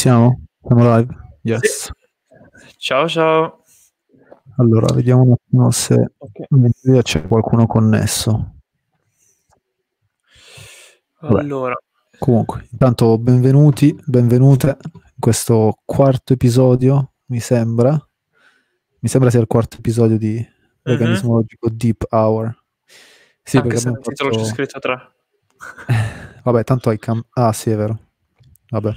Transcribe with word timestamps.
siamo? 0.00 0.44
Siamo 0.62 0.96
live? 0.96 1.14
Yes. 1.42 1.60
Sì. 1.60 1.92
Ciao 2.78 3.06
ciao. 3.06 3.64
Allora, 4.56 4.94
vediamo 4.94 5.24
un 5.24 5.32
attimo 5.32 5.70
se 5.70 6.12
okay. 6.16 7.02
c'è 7.02 7.26
qualcuno 7.26 7.66
connesso. 7.66 8.54
Vabbè. 11.20 11.40
Allora. 11.40 11.74
Comunque, 12.18 12.66
intanto 12.70 13.18
benvenuti, 13.18 13.94
benvenute 14.06 14.78
in 14.80 15.18
questo 15.18 15.78
quarto 15.84 16.32
episodio, 16.32 17.12
mi 17.26 17.40
sembra. 17.40 17.90
Mi 19.00 19.08
sembra 19.10 19.28
sia 19.28 19.40
il 19.40 19.46
quarto 19.46 19.76
episodio 19.76 20.16
di 20.16 20.32
mm-hmm. 20.36 20.80
Veganismo 20.82 21.34
Logico 21.34 21.68
Deep 21.68 22.06
Hour. 22.08 22.58
Sì, 23.42 23.58
Anche 23.58 23.68
perché 23.68 23.82
se 23.82 23.90
nel 23.90 24.00
titolo 24.00 24.30
fatto... 24.30 24.44
c'è 24.44 24.50
scritto 24.50 24.78
3. 24.78 25.10
Vabbè, 26.42 26.64
tanto 26.64 26.88
hai 26.88 26.98
cam... 26.98 27.22
Ah, 27.32 27.52
sì, 27.52 27.68
è 27.68 27.76
vero. 27.76 27.98
Vabbè. 28.70 28.94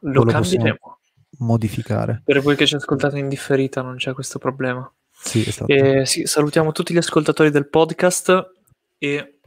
Lo, 0.00 0.12
lo 0.12 0.24
cambieremo. 0.24 0.98
Modificare. 1.38 2.22
Per 2.24 2.40
voi 2.40 2.56
che 2.56 2.66
ci 2.66 2.76
ascoltate 2.76 3.18
in 3.18 3.28
differita 3.28 3.82
non 3.82 3.96
c'è 3.96 4.12
questo 4.14 4.38
problema. 4.38 4.90
Sì, 5.18 5.46
esatto. 5.46 5.72
E, 5.72 6.06
sì, 6.06 6.24
salutiamo 6.26 6.72
tutti 6.72 6.92
gli 6.92 6.98
ascoltatori 6.98 7.50
del 7.50 7.68
podcast 7.68 8.52
e... 8.98 9.38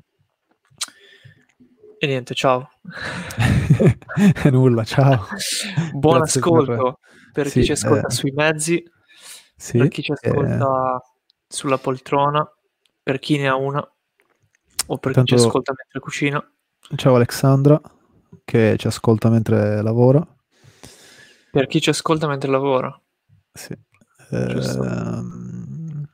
E 2.02 2.08
niente, 2.08 2.34
ciao. 2.34 2.70
Nulla, 4.52 4.84
ciao. 4.84 5.28
Buon 5.94 6.20
Grazie 6.20 6.40
ascolto 6.40 7.00
per, 7.32 7.44
per 7.44 7.48
sì, 7.48 7.60
chi 7.60 7.66
ci 7.66 7.72
ascolta 7.74 8.08
eh... 8.08 8.12
sui 8.12 8.32
mezzi, 8.32 8.84
sì, 9.56 9.78
per 9.78 9.88
chi 9.90 10.02
ci 10.02 10.12
ascolta 10.12 10.96
eh... 10.96 11.02
sulla 11.48 11.78
poltrona, 11.78 12.50
per 13.04 13.20
chi 13.20 13.38
ne 13.38 13.48
ha 13.48 13.56
una 13.56 13.80
o 13.80 14.98
per 14.98 15.14
Tanto... 15.14 15.34
chi 15.34 15.40
ci 15.40 15.46
ascolta 15.46 15.74
mentre 15.76 16.00
cucina. 16.00 16.52
Ciao 16.96 17.16
Alexandra, 17.16 17.80
che 18.44 18.76
ci 18.78 18.88
ascolta 18.88 19.30
mentre 19.30 19.82
lavora. 19.82 20.26
Per 21.52 21.68
chi 21.68 21.82
ci 21.82 21.90
ascolta 21.90 22.28
mentre 22.28 22.50
lavora. 22.50 23.02
Sì. 23.52 23.78
Ehm, 24.32 26.08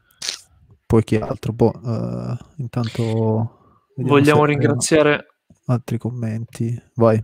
poi 0.86 1.04
chi 1.04 1.16
altro? 1.18 1.52
Boh, 1.54 1.74
uh, 1.82 2.38
intanto 2.58 3.88
vogliamo 3.98 4.46
ringraziare 4.46 5.40
altri 5.66 5.98
commenti. 5.98 6.82
Vai. 6.96 7.24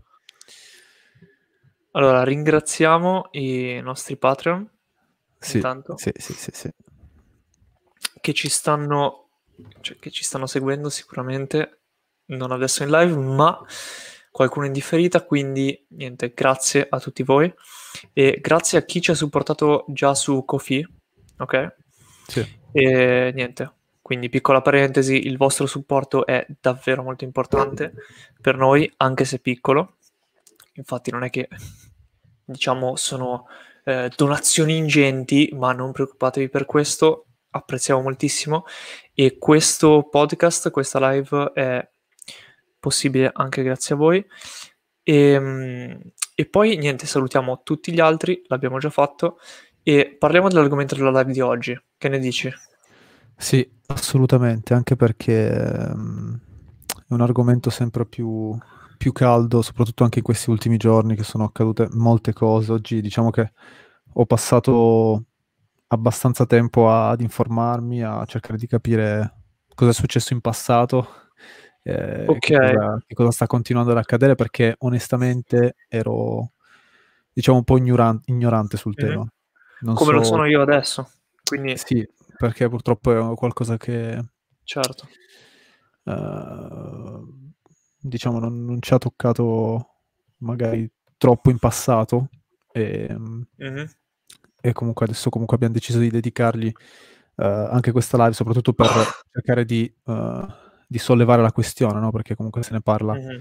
Allora, 1.91 2.23
ringraziamo 2.23 3.29
i 3.31 3.79
nostri 3.81 4.17
Patreon. 4.17 4.69
Sì, 5.39 5.57
intanto, 5.57 5.97
sì, 5.97 6.11
sì, 6.15 6.33
sì, 6.33 6.51
sì. 6.53 6.69
Che 8.21 8.33
ci 8.33 8.49
stanno 8.49 9.21
cioè, 9.81 9.97
che 9.97 10.11
ci 10.11 10.23
stanno 10.23 10.45
seguendo 10.45 10.89
sicuramente 10.89 11.81
non 12.25 12.51
adesso 12.51 12.83
in 12.83 12.89
live, 12.89 13.15
ma 13.15 13.59
qualcuno 14.31 14.65
in 14.65 14.71
differita, 14.71 15.23
quindi 15.23 15.85
niente, 15.89 16.31
grazie 16.33 16.87
a 16.89 16.99
tutti 16.99 17.21
voi 17.21 17.53
e 18.13 18.39
grazie 18.41 18.77
a 18.77 18.83
chi 18.83 19.01
ci 19.01 19.11
ha 19.11 19.15
supportato 19.15 19.85
già 19.89 20.15
su 20.15 20.45
Kofi, 20.45 20.87
ok? 21.37 21.75
Sì. 22.27 22.59
E 22.71 23.31
niente, 23.35 23.71
quindi 24.01 24.29
piccola 24.29 24.61
parentesi, 24.61 25.27
il 25.27 25.37
vostro 25.37 25.65
supporto 25.65 26.25
è 26.25 26.45
davvero 26.59 27.03
molto 27.03 27.25
importante 27.25 27.93
per 28.39 28.55
noi, 28.55 28.91
anche 28.97 29.25
se 29.25 29.39
piccolo. 29.39 29.97
Infatti 30.73 31.11
non 31.11 31.23
è 31.23 31.29
che 31.29 31.49
diciamo 32.45 32.95
sono 32.95 33.47
eh, 33.83 34.09
donazioni 34.15 34.77
ingenti, 34.77 35.49
ma 35.53 35.73
non 35.73 35.91
preoccupatevi 35.91 36.49
per 36.49 36.65
questo, 36.65 37.25
apprezziamo 37.49 38.01
moltissimo 38.01 38.65
e 39.13 39.37
questo 39.37 40.07
podcast, 40.09 40.71
questa 40.71 41.11
live 41.11 41.51
è 41.53 41.89
possibile 42.81 43.29
anche 43.31 43.63
grazie 43.63 43.95
a 43.95 43.97
voi. 43.97 44.25
E, 45.03 45.15
ehm, 45.31 46.01
e 46.35 46.45
poi 46.47 46.75
niente, 46.75 47.05
salutiamo 47.05 47.61
tutti 47.63 47.93
gli 47.93 47.99
altri, 47.99 48.41
l'abbiamo 48.47 48.79
già 48.79 48.89
fatto, 48.89 49.37
e 49.83 50.15
parliamo 50.17 50.49
dell'argomento 50.49 50.95
della 50.95 51.11
live 51.11 51.31
di 51.31 51.39
oggi. 51.39 51.79
Che 51.97 52.09
ne 52.09 52.19
dici? 52.19 52.51
Sì, 53.37 53.67
assolutamente, 53.87 54.73
anche 54.73 54.95
perché 54.95 55.91
um, 55.93 56.39
è 57.07 57.13
un 57.13 57.21
argomento 57.21 57.69
sempre 57.69 58.05
più, 58.05 58.57
più 58.97 59.11
caldo, 59.11 59.61
soprattutto 59.61 60.03
anche 60.03 60.19
in 60.19 60.23
questi 60.25 60.49
ultimi 60.49 60.77
giorni 60.77 61.15
che 61.15 61.23
sono 61.23 61.43
accadute 61.43 61.87
molte 61.91 62.33
cose. 62.33 62.71
Oggi 62.71 63.01
diciamo 63.01 63.29
che 63.29 63.51
ho 64.13 64.25
passato 64.25 65.25
abbastanza 65.87 66.45
tempo 66.45 66.91
ad 66.91 67.21
informarmi, 67.21 68.01
a 68.03 68.25
cercare 68.25 68.57
di 68.57 68.67
capire 68.67 69.33
cosa 69.75 69.91
è 69.91 69.93
successo 69.93 70.33
in 70.33 70.41
passato 70.41 71.20
eh, 71.83 72.25
okay. 72.27 72.39
che, 72.39 72.75
cosa, 72.75 73.03
che, 73.07 73.13
cosa, 73.15 73.31
sta 73.31 73.47
continuando 73.47 73.91
ad 73.91 73.97
accadere 73.97 74.35
perché 74.35 74.75
onestamente 74.79 75.75
ero 75.87 76.51
diciamo 77.33 77.57
un 77.57 77.63
po' 77.63 77.77
ignoran- 77.77 78.21
ignorante 78.25 78.77
sul 78.77 78.93
mm-hmm. 78.99 79.09
tema. 79.09 79.33
Non 79.81 79.95
Come 79.95 80.11
so... 80.11 80.17
lo 80.17 80.23
sono 80.23 80.45
io 80.45 80.61
adesso. 80.61 81.09
Quindi... 81.43 81.75
Sì, 81.77 82.07
perché 82.37 82.69
purtroppo 82.69 83.31
è 83.31 83.35
qualcosa 83.35 83.77
che... 83.77 84.19
Certo. 84.63 85.07
Uh, 86.03 87.51
diciamo 87.99 88.39
non, 88.39 88.63
non, 88.65 88.81
ci 88.81 88.93
ha 88.93 88.97
toccato 88.97 89.87
magari 90.37 90.89
troppo 91.17 91.51
in 91.51 91.59
passato 91.59 92.29
e, 92.71 93.07
mm-hmm. 93.15 93.85
e 94.59 94.73
comunque 94.73 95.05
adesso 95.05 95.29
comunque 95.29 95.55
abbiamo 95.55 95.75
deciso 95.75 95.99
di 95.99 96.09
dedicargli 96.09 96.65
uh, 97.35 97.43
anche 97.43 97.91
questa 97.91 98.17
live 98.17 98.33
soprattutto 98.33 98.73
per 98.73 98.87
cercare 99.31 99.65
di... 99.65 99.91
Uh, 100.03 100.69
di 100.91 100.97
sollevare 100.97 101.41
la 101.41 101.53
questione, 101.53 102.01
no? 102.01 102.11
perché 102.11 102.35
comunque 102.35 102.63
se 102.63 102.73
ne 102.73 102.81
parla, 102.81 103.13
mm-hmm. 103.13 103.39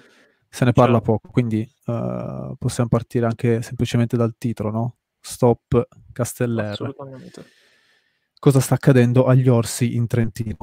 se 0.48 0.64
ne 0.64 0.72
parla 0.72 1.00
poco, 1.00 1.30
quindi 1.30 1.68
uh, 1.86 2.54
possiamo 2.56 2.88
partire 2.88 3.26
anche 3.26 3.60
semplicemente 3.60 4.16
dal 4.16 4.36
titolo, 4.38 4.70
no? 4.70 4.96
Stop 5.18 5.88
Casteller. 6.12 6.70
Assolutamente. 6.70 7.44
Cosa 8.38 8.60
sta 8.60 8.74
accadendo 8.76 9.26
agli 9.26 9.48
orsi 9.48 9.96
in 9.96 10.06
Trentino? 10.06 10.58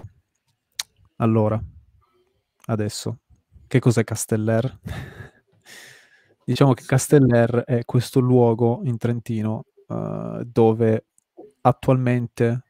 Allora, 1.17 1.61
adesso, 2.67 3.17
che 3.67 3.79
cos'è 3.79 4.05
Casteller? 4.05 4.79
diciamo 6.45 6.73
che 6.73 6.85
Casteller 6.85 7.63
è 7.65 7.83
questo 7.83 8.21
luogo 8.21 8.79
in 8.85 8.97
Trentino 8.97 9.65
uh, 9.87 10.41
dove 10.45 11.07
attualmente 11.59 12.63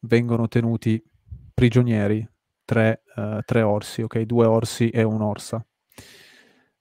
vengono 0.00 0.48
tenuti 0.48 1.04
prigionieri 1.52 2.26
tre, 2.70 3.02
uh, 3.16 3.40
tre 3.44 3.62
orsi, 3.62 4.02
ok? 4.02 4.20
Due 4.20 4.46
orsi 4.46 4.90
e 4.90 5.02
un'orsa. 5.02 5.64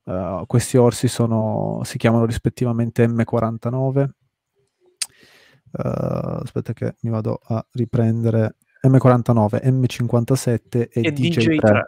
Uh, 0.04 0.46
questi 0.46 0.78
orsi 0.78 1.08
sono, 1.08 1.82
si 1.84 1.98
chiamano 1.98 2.26
rispettivamente 2.26 3.08
M49. 3.08 4.10
Uh, 5.72 5.82
eh, 5.82 6.40
aspetta 6.44 6.74
che 6.74 6.96
mi 7.02 7.10
vado 7.10 7.40
a 7.44 7.66
riprendere 7.72 8.58
M49, 8.86 9.64
M57 9.64 10.60
e, 10.70 10.90
e 10.92 11.12
DJ3. 11.12 11.56
DJ3. 11.56 11.82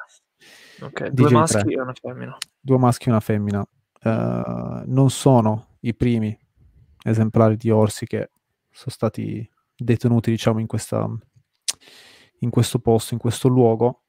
Ok, 0.81 1.07
due 1.09 1.29
DJ3. 1.29 1.34
maschi 1.34 1.73
e 1.73 1.81
una 1.81 1.94
femmina. 1.94 2.38
Due 2.59 2.78
maschi 2.79 3.07
e 3.07 3.11
una 3.11 3.19
femmina. 3.19 3.67
Uh, 4.03 4.81
non 4.85 5.11
sono 5.11 5.75
i 5.81 5.94
primi 5.94 6.35
esemplari 7.03 7.56
di 7.56 7.69
orsi 7.69 8.07
che 8.07 8.31
sono 8.72 8.91
stati 8.91 9.47
detenuti, 9.75 10.31
diciamo, 10.31 10.59
in 10.59 10.66
questa, 10.66 11.07
in 12.41 12.49
questo 12.49 12.79
posto, 12.79 13.14
in 13.14 13.20
questo 13.20 13.47
luogo. 13.47 14.03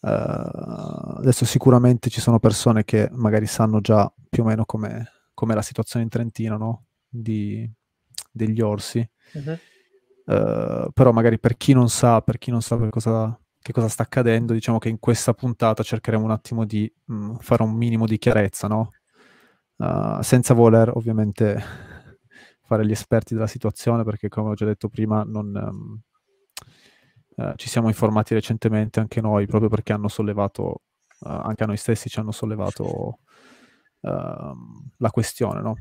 Uh, 0.00 1.16
adesso 1.16 1.44
sicuramente 1.44 2.10
ci 2.10 2.20
sono 2.20 2.38
persone 2.38 2.84
che 2.84 3.08
magari 3.12 3.46
sanno 3.46 3.80
già 3.80 4.12
più 4.28 4.42
o 4.42 4.46
meno 4.46 4.66
com'è, 4.66 5.02
com'è 5.32 5.54
la 5.54 5.62
situazione 5.62 6.04
in 6.04 6.10
Trentino, 6.10 6.56
no? 6.56 6.84
Di, 7.08 7.70
degli 8.30 8.60
orsi. 8.60 9.08
Uh-huh. 9.32 9.58
Uh, 10.26 10.90
però 10.92 11.12
magari 11.12 11.38
per 11.38 11.56
chi 11.56 11.72
non 11.72 11.88
sa, 11.88 12.20
per 12.20 12.38
chi 12.38 12.50
non 12.50 12.62
sa 12.62 12.76
cosa, 12.88 13.38
che 13.60 13.72
cosa 13.72 13.88
sta 13.88 14.02
accadendo, 14.02 14.52
diciamo 14.52 14.78
che 14.78 14.88
in 14.88 14.98
questa 14.98 15.32
puntata 15.32 15.82
cercheremo 15.82 16.24
un 16.24 16.30
attimo 16.30 16.64
di 16.64 16.90
mh, 17.04 17.14
mm, 17.14 17.34
fare 17.36 17.62
un 17.62 17.72
minimo 17.72 18.06
di 18.06 18.18
chiarezza, 18.18 18.68
no? 18.68 18.90
Uh, 19.76 20.22
senza 20.22 20.54
voler 20.54 20.90
ovviamente 20.94 21.60
fare 22.66 22.86
gli 22.86 22.90
esperti 22.90 23.34
della 23.34 23.46
situazione, 23.46 24.04
perché 24.04 24.28
come 24.28 24.50
ho 24.50 24.54
già 24.54 24.66
detto 24.66 24.88
prima, 24.88 25.24
non, 25.24 25.54
um, 25.54 26.00
eh, 27.36 27.52
ci 27.56 27.68
siamo 27.68 27.88
informati 27.88 28.34
recentemente 28.34 29.00
anche 29.00 29.20
noi, 29.20 29.46
proprio 29.46 29.68
perché 29.68 29.92
hanno 29.92 30.08
sollevato, 30.08 30.82
uh, 31.20 31.28
anche 31.28 31.64
a 31.64 31.66
noi 31.66 31.76
stessi 31.76 32.08
ci 32.08 32.20
hanno 32.20 32.30
sollevato 32.30 33.18
uh, 34.00 34.08
la 34.98 35.10
questione, 35.10 35.60
no? 35.60 35.74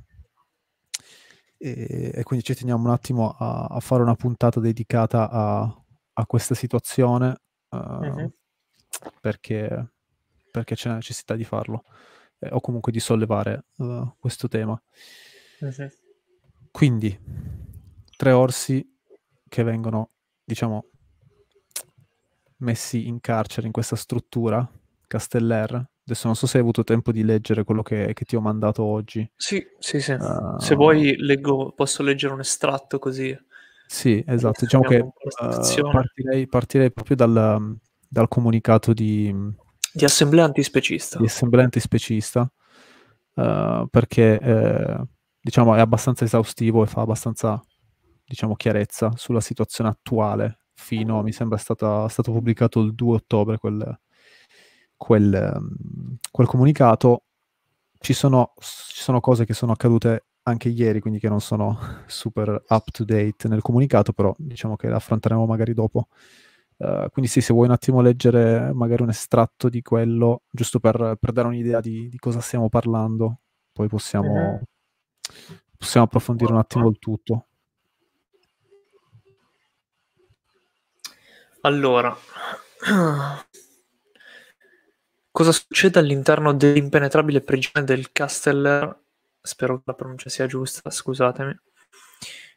E, 1.58 2.12
e, 2.14 2.24
quindi 2.24 2.44
ci 2.44 2.56
teniamo 2.56 2.84
un 2.84 2.90
attimo 2.90 3.36
a, 3.38 3.66
a 3.66 3.80
fare 3.80 4.02
una 4.02 4.16
puntata 4.16 4.60
dedicata 4.60 5.30
a, 5.30 5.84
a 6.14 6.26
questa 6.26 6.56
situazione 6.56 7.40
uh-huh. 7.70 8.34
perché, 9.22 9.94
perché, 10.52 10.76
c'è 10.76 10.92
necessità 10.92 11.36
di 11.36 11.46
farlo 11.46 11.86
eh, 12.40 12.50
o 12.52 12.60
comunque 12.60 12.92
di 12.92 13.00
sollevare 13.00 13.66
questo 14.20 14.50
tema. 14.50 14.82
Uh-huh. 15.60 15.90
Quindi, 16.70 17.18
tre 18.18 18.32
orsi 18.32 18.86
che 19.48 19.64
vengono, 19.64 20.10
diciamo, 20.44 20.88
messi 22.64 23.08
in 23.08 23.20
carcere 23.20 23.68
in 23.68 23.74
questa 23.74 23.96
struttura, 23.96 24.68
Casteller, 25.08 25.92
Adesso 26.06 26.28
non 26.28 26.36
so 26.36 26.48
se 26.48 26.58
hai 26.58 26.64
avuto 26.64 26.84
tempo 26.84 27.14
di 27.14 27.24
leggere 27.24 27.64
quello 27.64 27.82
che, 27.82 28.12
che 28.14 28.26
ti 28.26 28.36
ho 28.36 28.42
mandato 28.42 28.84
oggi. 28.84 29.30
Sì, 29.38 29.66
sì, 29.80 30.02
sì. 30.02 30.12
Uh, 30.12 30.60
se 30.60 30.76
vuoi 30.76 31.16
leggo, 31.16 31.72
posso 31.74 32.04
leggere 32.04 32.34
un 32.34 32.42
estratto 32.42 33.00
così. 33.00 33.34
Sì, 33.88 34.22
esatto. 34.28 34.66
Diciamo 34.66 34.84
che 34.84 34.98
uh, 34.98 35.92
partirei, 35.92 36.46
partirei, 36.48 36.92
proprio 36.92 37.16
dal, 37.16 37.78
dal 38.06 38.28
comunicato 38.28 38.92
di... 38.92 39.34
Di 39.94 40.04
assemblea 40.04 40.44
antispecista. 40.44 41.20
Di 41.20 41.26
assemblea 41.26 41.64
antispecista, 41.64 42.52
uh, 43.36 43.88
perché 43.90 44.40
eh, 44.40 45.02
diciamo 45.40 45.76
è 45.76 45.80
abbastanza 45.80 46.26
esaustivo 46.26 46.84
e 46.84 46.88
fa 46.88 47.02
abbastanza 47.02 47.64
diciamo, 48.26 48.56
chiarezza 48.56 49.12
sulla 49.16 49.42
situazione 49.42 49.92
attuale 49.92 50.63
fino, 50.74 51.22
mi 51.22 51.32
sembra 51.32 51.58
stata, 51.58 52.08
stato 52.10 52.32
pubblicato 52.32 52.82
il 52.82 52.94
2 52.94 53.16
ottobre 53.16 53.58
quel, 53.58 54.00
quel, 54.96 55.62
quel 56.32 56.48
comunicato. 56.48 57.24
Ci 57.98 58.14
sono, 58.14 58.54
ci 58.60 59.02
sono 59.02 59.20
cose 59.20 59.46
che 59.46 59.54
sono 59.54 59.72
accadute 59.72 60.26
anche 60.44 60.70
ieri, 60.70 61.00
quindi 61.00 61.20
che 61.20 61.30
non 61.30 61.42
sono 61.42 61.78
super 62.08 62.64
up 62.68 62.92
to 62.92 63.04
date 63.04 63.48
nel 63.48 63.62
comunicato, 63.62 64.14
però 64.14 64.34
diciamo 64.38 64.76
che 64.76 64.88
le 64.88 64.96
affronteremo 64.96 65.46
magari 65.46 65.74
dopo. 65.74 66.08
Uh, 66.76 67.08
quindi 67.12 67.30
sì, 67.30 67.40
se 67.40 67.54
vuoi 67.54 67.68
un 67.68 67.74
attimo 67.74 68.02
leggere 68.02 68.74
magari 68.74 69.04
un 69.04 69.10
estratto 69.10 69.70
di 69.70 69.82
quello, 69.82 70.42
giusto 70.50 70.80
per, 70.80 71.18
per 71.20 71.32
dare 71.32 71.48
un'idea 71.48 71.80
di, 71.80 72.10
di, 72.10 72.18
cosa 72.18 72.42
stiamo 72.42 72.68
parlando, 72.68 73.42
poi 73.72 73.88
possiamo, 73.88 74.34
mm-hmm. 74.34 75.58
possiamo 75.78 76.06
approfondire 76.08 76.52
un 76.52 76.58
attimo 76.58 76.90
il 76.90 76.98
tutto. 77.00 77.46
Allora, 81.66 82.14
cosa 85.32 85.52
succede 85.54 85.98
all'interno 85.98 86.54
dell'impenetrabile 86.54 87.40
prigione 87.40 87.86
del 87.86 88.12
Casteller? 88.12 89.00
Spero 89.42 89.78
che 89.78 89.84
la 89.86 89.94
pronuncia 89.94 90.30
sia 90.30 90.46
giusta, 90.46 90.90
scusatemi. 90.90 91.58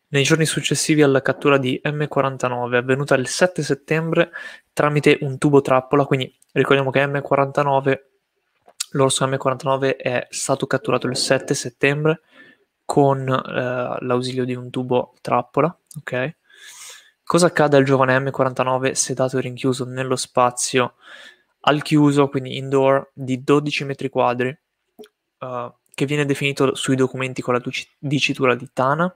Nei 0.09 0.25
giorni 0.25 0.45
successivi 0.45 1.03
alla 1.03 1.23
cattura 1.23 1.57
di 1.57 1.81
M49, 1.85 2.75
avvenuta 2.75 3.15
il 3.15 3.29
7 3.29 3.63
settembre 3.63 4.33
tramite 4.73 5.19
un 5.21 5.39
tubo 5.39 5.61
trappola, 5.61 6.05
quindi 6.05 6.37
ricordiamo 6.51 6.91
che 6.91 7.07
M49, 7.07 7.99
l'orso 8.91 9.25
M49 9.25 9.97
è 9.99 10.27
stato 10.31 10.67
catturato 10.67 11.07
il 11.07 11.17
7 11.17 11.55
settembre 11.55 12.23
con 12.85 13.29
eh, 13.29 14.05
l'ausilio 14.05 14.45
di 14.45 14.57
un 14.57 14.69
tubo 14.71 15.15
trappola, 15.21 15.77
ok? 15.99 16.35
Cosa 17.29 17.47
accade 17.47 17.77
al 17.77 17.83
giovane 17.83 18.17
M49 18.21 18.93
sedato 18.93 19.37
e 19.37 19.41
rinchiuso 19.41 19.85
nello 19.85 20.15
spazio 20.15 20.95
al 21.63 21.83
chiuso, 21.83 22.29
quindi 22.29 22.57
indoor, 22.57 23.11
di 23.13 23.43
12 23.43 23.83
metri 23.83 24.09
quadri, 24.09 24.57
uh, 25.41 25.75
che 25.93 26.07
viene 26.07 26.25
definito 26.25 26.77
sui 26.77 26.95
documenti 26.95 27.43
con 27.43 27.55
la 27.55 27.63
dicitura 27.99 28.55
di 28.55 28.71
Tana. 28.73 29.13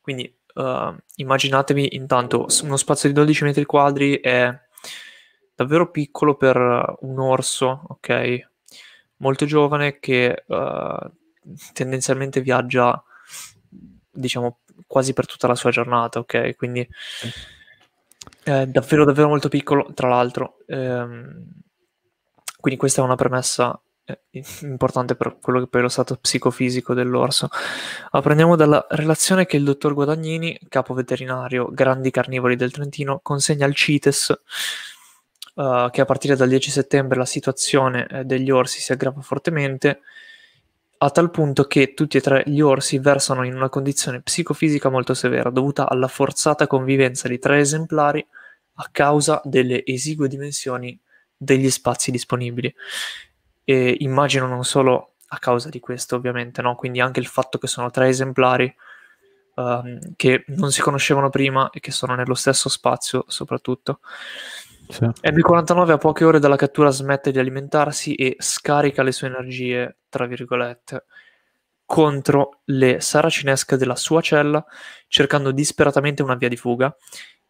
Quindi 0.00 0.36
uh, 0.54 0.96
immaginatevi 1.14 1.94
intanto 1.94 2.48
uno 2.64 2.76
spazio 2.76 3.08
di 3.08 3.14
12 3.14 3.44
metri 3.44 3.64
quadri 3.66 4.18
è 4.18 4.52
davvero 5.54 5.92
piccolo 5.92 6.34
per 6.34 6.56
un 7.02 7.20
orso, 7.20 7.82
ok? 7.86 8.48
Molto 9.18 9.46
giovane 9.46 10.00
che 10.00 10.42
uh, 10.44 11.10
tendenzialmente 11.72 12.40
viaggia, 12.40 13.00
diciamo, 14.10 14.58
quasi 14.86 15.12
per 15.12 15.26
tutta 15.26 15.46
la 15.46 15.54
sua 15.54 15.70
giornata, 15.70 16.18
ok? 16.18 16.56
Quindi 16.56 16.86
è 18.42 18.66
davvero 18.66 19.04
davvero 19.04 19.28
molto 19.28 19.48
piccolo, 19.48 19.90
tra 19.94 20.08
l'altro. 20.08 20.58
Ehm, 20.66 21.46
quindi 22.60 22.78
questa 22.78 23.02
è 23.02 23.04
una 23.04 23.14
premessa 23.14 23.80
eh, 24.04 24.20
importante 24.62 25.14
per 25.14 25.38
quello 25.40 25.60
che 25.60 25.66
poi 25.66 25.80
è 25.80 25.84
lo 25.84 25.90
stato 25.90 26.16
psicofisico 26.16 26.94
dell'orso. 26.94 27.48
Apprendiamo 28.10 28.56
dalla 28.56 28.84
relazione 28.90 29.46
che 29.46 29.56
il 29.56 29.64
dottor 29.64 29.94
Guadagnini, 29.94 30.58
capo 30.68 30.94
veterinario 30.94 31.70
Grandi 31.70 32.10
Carnivori 32.10 32.56
del 32.56 32.72
Trentino, 32.72 33.20
consegna 33.22 33.66
al 33.66 33.74
CITES 33.74 34.40
uh, 35.54 35.90
che 35.90 36.00
a 36.00 36.04
partire 36.04 36.36
dal 36.36 36.48
10 36.48 36.70
settembre 36.70 37.18
la 37.18 37.26
situazione 37.26 38.06
eh, 38.06 38.24
degli 38.24 38.50
orsi 38.50 38.80
si 38.80 38.92
aggrava 38.92 39.20
fortemente 39.20 40.00
a 41.00 41.10
tal 41.10 41.30
punto 41.30 41.64
che 41.64 41.94
tutti 41.94 42.16
e 42.16 42.20
tre 42.20 42.42
gli 42.46 42.60
orsi 42.60 42.98
versano 42.98 43.44
in 43.44 43.54
una 43.54 43.68
condizione 43.68 44.20
psicofisica 44.20 44.88
molto 44.88 45.14
severa 45.14 45.50
dovuta 45.50 45.88
alla 45.88 46.08
forzata 46.08 46.66
convivenza 46.66 47.28
di 47.28 47.38
tre 47.38 47.60
esemplari 47.60 48.24
a 48.80 48.88
causa 48.90 49.40
delle 49.44 49.84
esigue 49.84 50.28
dimensioni 50.28 50.98
degli 51.36 51.70
spazi 51.70 52.10
disponibili. 52.10 52.74
E 53.64 53.96
immagino 54.00 54.46
non 54.46 54.64
solo 54.64 55.14
a 55.28 55.38
causa 55.38 55.68
di 55.68 55.78
questo, 55.78 56.16
ovviamente, 56.16 56.62
no? 56.62 56.74
quindi 56.74 57.00
anche 57.00 57.20
il 57.20 57.26
fatto 57.26 57.58
che 57.58 57.66
sono 57.66 57.90
tre 57.90 58.08
esemplari 58.08 58.74
um, 59.54 59.98
che 60.16 60.44
non 60.48 60.72
si 60.72 60.80
conoscevano 60.80 61.28
prima 61.28 61.70
e 61.70 61.80
che 61.80 61.92
sono 61.92 62.14
nello 62.14 62.34
stesso 62.34 62.68
spazio, 62.68 63.24
soprattutto. 63.28 64.00
Sì. 64.88 65.04
M49 65.04 65.90
a 65.90 65.98
poche 65.98 66.24
ore 66.24 66.38
dalla 66.38 66.56
cattura 66.56 66.90
smette 66.90 67.30
di 67.30 67.38
alimentarsi 67.38 68.14
e 68.14 68.36
scarica 68.38 69.02
le 69.02 69.12
sue 69.12 69.26
energie, 69.28 69.98
tra 70.08 70.26
virgolette, 70.26 71.04
contro 71.84 72.60
le 72.64 73.00
saracinesche 73.00 73.76
della 73.76 73.96
sua 73.96 74.20
cella, 74.20 74.64
cercando 75.06 75.52
disperatamente 75.52 76.22
una 76.22 76.34
via 76.34 76.48
di 76.48 76.56
fuga. 76.56 76.94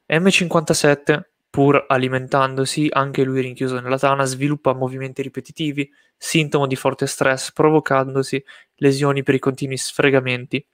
M57, 0.08 1.22
pur 1.48 1.84
alimentandosi, 1.88 2.88
anche 2.90 3.22
lui 3.22 3.40
rinchiuso 3.40 3.80
nella 3.80 3.98
tana, 3.98 4.24
sviluppa 4.24 4.74
movimenti 4.74 5.22
ripetitivi, 5.22 5.88
sintomo 6.16 6.66
di 6.66 6.76
forte 6.76 7.06
stress, 7.06 7.52
provocandosi 7.52 8.44
lesioni 8.76 9.22
per 9.22 9.34
i 9.34 9.38
continui 9.38 9.76
sfregamenti. 9.76 10.64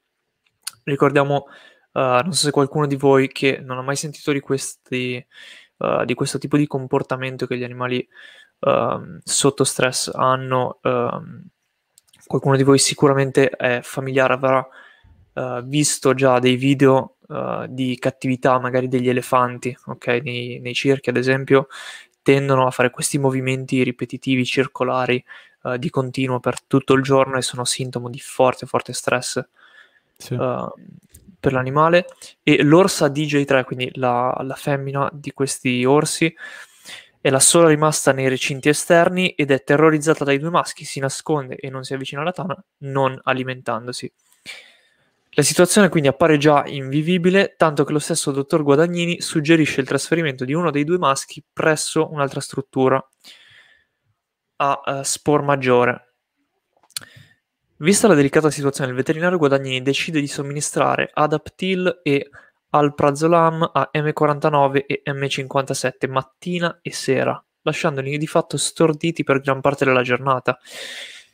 Ricordiamo, 0.84 1.46
uh, 1.92 2.00
non 2.00 2.32
so 2.32 2.46
se 2.46 2.50
qualcuno 2.50 2.86
di 2.86 2.96
voi 2.96 3.28
che 3.28 3.60
non 3.62 3.78
ha 3.78 3.82
mai 3.82 3.96
sentito 3.96 4.32
di 4.32 4.40
questi 4.40 5.24
uh, 5.78 6.04
di 6.04 6.14
questo 6.14 6.38
tipo 6.38 6.56
di 6.56 6.66
comportamento 6.66 7.46
che 7.46 7.56
gli 7.56 7.64
animali 7.64 8.06
uh, 8.60 9.18
sotto 9.22 9.64
stress 9.64 10.10
hanno. 10.12 10.78
Uh, 10.82 11.42
qualcuno 12.26 12.56
di 12.56 12.62
voi 12.62 12.78
sicuramente 12.78 13.50
è 13.50 13.80
familiare, 13.82 14.32
avrà 14.32 14.66
eh, 15.34 15.60
visto 15.64 16.14
già 16.14 16.38
dei 16.38 16.56
video 16.56 17.16
di 17.68 17.98
cattività 17.98 18.58
magari 18.58 18.88
degli 18.88 19.10
elefanti, 19.10 19.76
ok? 19.86 20.06
Nei, 20.22 20.58
nei, 20.58 20.72
circhi, 20.72 21.10
ad 21.10 21.18
esempio, 21.18 21.66
tendono 22.22 22.66
a 22.66 22.70
fare 22.70 22.88
questi 22.88 23.18
movimenti 23.18 23.82
ripetitivi, 23.82 24.46
circolari, 24.46 25.22
di 25.76 25.90
continuo 25.90 26.40
per 26.40 26.62
tutto 26.62 26.94
il 26.94 27.02
giorno 27.02 27.36
e 27.36 27.42
sono 27.42 27.66
sintomo 27.66 28.08
di 28.08 28.20
forte, 28.20 28.64
forte 28.64 28.94
stress. 28.94 29.44
Sì. 30.16 30.32
Uh, 30.32 30.72
per 31.44 31.52
l'animale 31.52 32.06
e 32.42 32.62
l'orsa 32.62 33.08
DJ3, 33.08 33.64
quindi 33.64 33.90
la, 33.96 34.34
la 34.40 34.54
femmina 34.54 35.10
di 35.12 35.30
questi 35.32 35.84
orsi, 35.84 36.34
è 37.20 37.28
la 37.28 37.38
sola 37.38 37.68
rimasta 37.68 38.12
nei 38.12 38.28
recinti 38.30 38.70
esterni 38.70 39.30
ed 39.30 39.50
è 39.50 39.62
terrorizzata 39.62 40.24
dai 40.24 40.38
due 40.38 40.48
maschi, 40.48 40.86
si 40.86 41.00
nasconde 41.00 41.56
e 41.56 41.68
non 41.68 41.84
si 41.84 41.92
avvicina 41.92 42.22
alla 42.22 42.32
tana, 42.32 42.56
non 42.78 43.20
alimentandosi. 43.22 44.10
La 45.32 45.42
situazione 45.42 45.90
quindi 45.90 46.08
appare 46.08 46.38
già 46.38 46.64
invivibile, 46.64 47.56
tanto 47.58 47.84
che 47.84 47.92
lo 47.92 47.98
stesso 47.98 48.30
dottor 48.30 48.62
Guadagnini 48.62 49.20
suggerisce 49.20 49.82
il 49.82 49.86
trasferimento 49.86 50.46
di 50.46 50.54
uno 50.54 50.70
dei 50.70 50.84
due 50.84 50.96
maschi 50.96 51.44
presso 51.52 52.10
un'altra 52.10 52.40
struttura 52.40 53.06
a 54.56 54.80
uh, 54.82 55.02
Spor 55.02 55.42
Maggiore, 55.42 56.13
Vista 57.84 58.08
la 58.08 58.14
delicata 58.14 58.50
situazione, 58.50 58.92
il 58.92 58.96
veterinario 58.96 59.36
Guadagnini 59.36 59.82
decide 59.82 60.18
di 60.18 60.26
somministrare 60.26 61.10
Adaptil 61.12 62.00
e 62.02 62.30
Alprazolam 62.70 63.60
a 63.74 63.90
M49 63.92 64.84
e 64.86 65.02
M57 65.04 66.08
mattina 66.08 66.78
e 66.80 66.92
sera, 66.92 67.44
lasciandoli 67.60 68.16
di 68.16 68.26
fatto 68.26 68.56
storditi 68.56 69.22
per 69.22 69.40
gran 69.40 69.60
parte 69.60 69.84
della 69.84 70.00
giornata. 70.00 70.58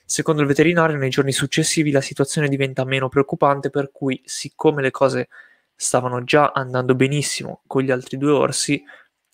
Secondo 0.04 0.40
il 0.40 0.48
veterinario, 0.48 0.96
nei 0.96 1.10
giorni 1.10 1.30
successivi 1.30 1.92
la 1.92 2.00
situazione 2.00 2.48
diventa 2.48 2.82
meno 2.82 3.08
preoccupante, 3.08 3.70
per 3.70 3.92
cui, 3.92 4.20
siccome 4.24 4.82
le 4.82 4.90
cose 4.90 5.28
stavano 5.76 6.24
già 6.24 6.50
andando 6.52 6.96
benissimo 6.96 7.62
con 7.68 7.82
gli 7.82 7.92
altri 7.92 8.16
due 8.16 8.32
orsi, 8.32 8.82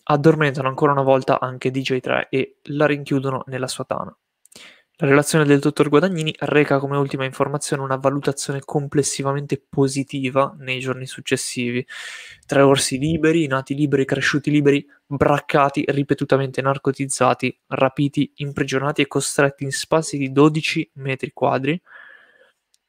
addormentano 0.03 0.67
ancora 0.67 0.91
una 0.91 1.01
volta 1.01 1.39
anche 1.39 1.71
DJ3 1.71 2.27
e 2.29 2.57
la 2.65 2.85
rinchiudono 2.85 3.41
nella 3.47 3.67
sua 3.67 3.85
tana. 3.85 4.15
La 4.99 5.05
relazione 5.05 5.45
del 5.45 5.59
dottor 5.59 5.89
Guadagnini 5.89 6.33
reca 6.39 6.79
come 6.79 6.97
ultima 6.97 7.23
informazione 7.23 7.83
una 7.83 7.97
valutazione 7.97 8.61
complessivamente 8.65 9.63
positiva 9.69 10.55
nei 10.57 10.79
giorni 10.79 11.05
successivi. 11.05 11.85
Tre 12.47 12.61
orsi 12.63 12.97
liberi, 12.97 13.45
nati 13.45 13.75
liberi, 13.75 14.05
cresciuti 14.05 14.49
liberi, 14.49 14.83
braccati, 15.05 15.83
ripetutamente 15.89 16.63
narcotizzati, 16.63 17.55
rapiti, 17.67 18.31
imprigionati 18.37 19.03
e 19.03 19.07
costretti 19.07 19.63
in 19.63 19.71
spazi 19.71 20.17
di 20.17 20.31
12 20.31 20.89
metri 20.95 21.31
quadri, 21.31 21.79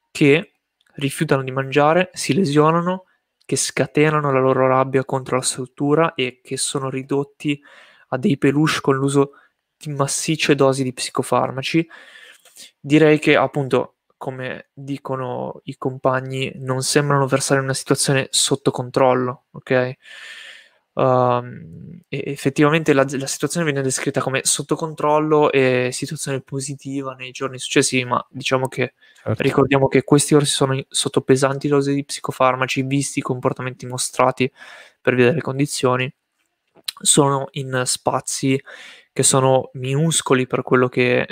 che 0.09 0.53
rifiutano 0.93 1.43
di 1.43 1.51
mangiare, 1.51 2.09
si 2.13 2.33
lesionano, 2.33 3.03
che 3.45 3.55
scatenano 3.55 4.31
la 4.31 4.39
loro 4.39 4.65
rabbia 4.65 5.05
contro 5.05 5.35
la 5.35 5.43
struttura 5.43 6.15
e 6.15 6.41
che 6.43 6.57
sono 6.57 6.89
ridotti 6.89 7.61
a 8.07 8.17
dei 8.17 8.39
peluche 8.39 8.81
con 8.81 8.95
l'uso 8.95 9.33
di 9.79 9.91
massicce 9.93 10.55
dosi 10.55 10.83
di 10.83 10.93
psicofarmaci. 10.93 11.87
Direi 12.79 13.19
che 13.19 13.35
appunto, 13.35 13.95
come 14.17 14.69
dicono 14.73 15.61
i 15.63 15.77
compagni, 15.77 16.51
non 16.55 16.81
sembrano 16.81 17.27
versare 17.27 17.59
in 17.59 17.65
una 17.65 17.73
situazione 17.73 18.27
sotto 18.31 18.71
controllo, 18.71 19.45
ok? 19.51 19.93
Um, 20.91 22.01
effettivamente 22.09 22.91
la, 22.91 23.05
la, 23.09 23.27
situazione 23.27 23.65
viene 23.65 23.81
descritta 23.81 24.19
come 24.19 24.41
sotto 24.43 24.75
controllo 24.75 25.49
e 25.49 25.91
situazione 25.93 26.41
positiva 26.41 27.13
nei 27.13 27.31
giorni 27.31 27.57
successivi, 27.57 28.03
ma 28.03 28.25
diciamo 28.29 28.67
che 28.67 28.95
certo. 29.23 29.41
ricordiamo 29.41 29.87
che 29.87 30.03
questi 30.03 30.35
orsi 30.35 30.51
sono 30.51 30.77
sotto 30.89 31.21
pesanti 31.21 31.69
dosi 31.69 31.93
di 31.93 32.03
psicofarmaci, 32.03 32.81
visti 32.81 33.19
i 33.19 33.21
comportamenti 33.21 33.85
mostrati 33.85 34.51
per 34.99 35.15
via 35.15 35.27
delle 35.27 35.39
condizioni, 35.39 36.13
sono 37.01 37.47
in 37.51 37.83
spazi 37.85 38.61
che 39.19 39.23
sono 39.23 39.69
minuscoli 39.73 40.47
per 40.47 40.61
quello 40.61 40.87
che 40.87 41.27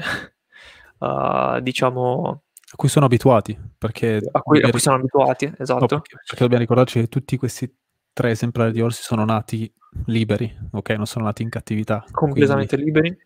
uh, 0.97 1.59
diciamo 1.61 2.43
a 2.69 2.75
cui 2.75 2.89
sono 2.89 3.05
abituati 3.05 3.57
perché 3.77 4.19
a 4.29 4.41
cui, 4.41 4.61
a 4.61 4.69
cui 4.69 4.79
sono 4.81 4.97
abituati 4.97 5.45
esatto 5.57 5.79
no, 5.79 5.87
perché, 5.87 6.17
perché 6.17 6.41
dobbiamo 6.41 6.63
ricordarci 6.63 6.99
che 6.99 7.07
tutti 7.07 7.37
questi 7.37 7.73
tre 8.11 8.31
esemplari 8.31 8.73
di 8.73 8.81
orsi 8.81 9.03
sono 9.03 9.23
nati 9.23 9.71
liberi, 10.05 10.51
ok? 10.71 10.89
Non 10.89 11.05
sono 11.05 11.25
nati 11.25 11.43
in 11.43 11.49
cattività. 11.49 12.03
Completamente 12.09 12.75
quindi... 12.75 12.91
liberi. 12.91 13.17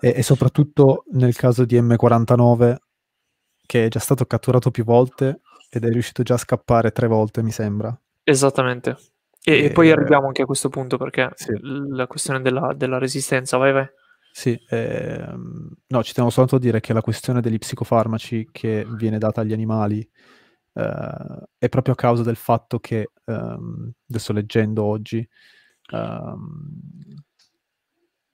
E, 0.00 0.12
e, 0.16 0.22
soprattutto 0.24 1.04
nel 1.12 1.36
caso 1.36 1.64
di 1.64 1.80
M49, 1.80 2.76
che 3.64 3.84
è 3.86 3.88
già 3.88 4.00
stato 4.00 4.24
catturato 4.26 4.72
più 4.72 4.82
volte 4.82 5.40
ed 5.70 5.84
è 5.84 5.88
riuscito 5.88 6.24
già 6.24 6.34
a 6.34 6.38
scappare 6.38 6.90
tre 6.90 7.06
volte, 7.06 7.44
mi 7.44 7.52
sembra. 7.52 7.96
Esattamente. 8.24 8.96
E, 9.44 9.64
e, 9.64 9.70
poi 9.70 9.90
arriviamo 9.90 10.28
anche 10.28 10.42
a 10.42 10.46
questo 10.46 10.68
punto 10.68 10.96
perché 10.96 11.30
sì. 11.34 11.52
la 11.60 12.06
questione 12.06 12.40
della, 12.40 12.72
della, 12.74 12.98
resistenza, 12.98 13.56
vai 13.56 13.72
vai. 13.72 13.86
Sì, 14.30 14.58
ehm, 14.68 15.68
no, 15.88 16.02
ci 16.02 16.14
tengo 16.14 16.30
soltanto 16.30 16.56
a 16.56 16.58
dire 16.60 16.80
che 16.80 16.92
la 16.92 17.02
questione 17.02 17.40
degli 17.40 17.58
psicofarmaci 17.58 18.48
che 18.52 18.86
viene 18.88 19.18
data 19.18 19.40
agli 19.40 19.52
animali 19.52 20.08
uh, 20.74 21.42
è 21.58 21.68
proprio 21.68 21.94
a 21.94 21.96
causa 21.96 22.22
del 22.22 22.36
fatto 22.36 22.78
che, 22.78 23.10
um, 23.24 23.90
adesso 24.08 24.32
leggendo 24.32 24.84
oggi, 24.84 25.28
um, 25.90 26.70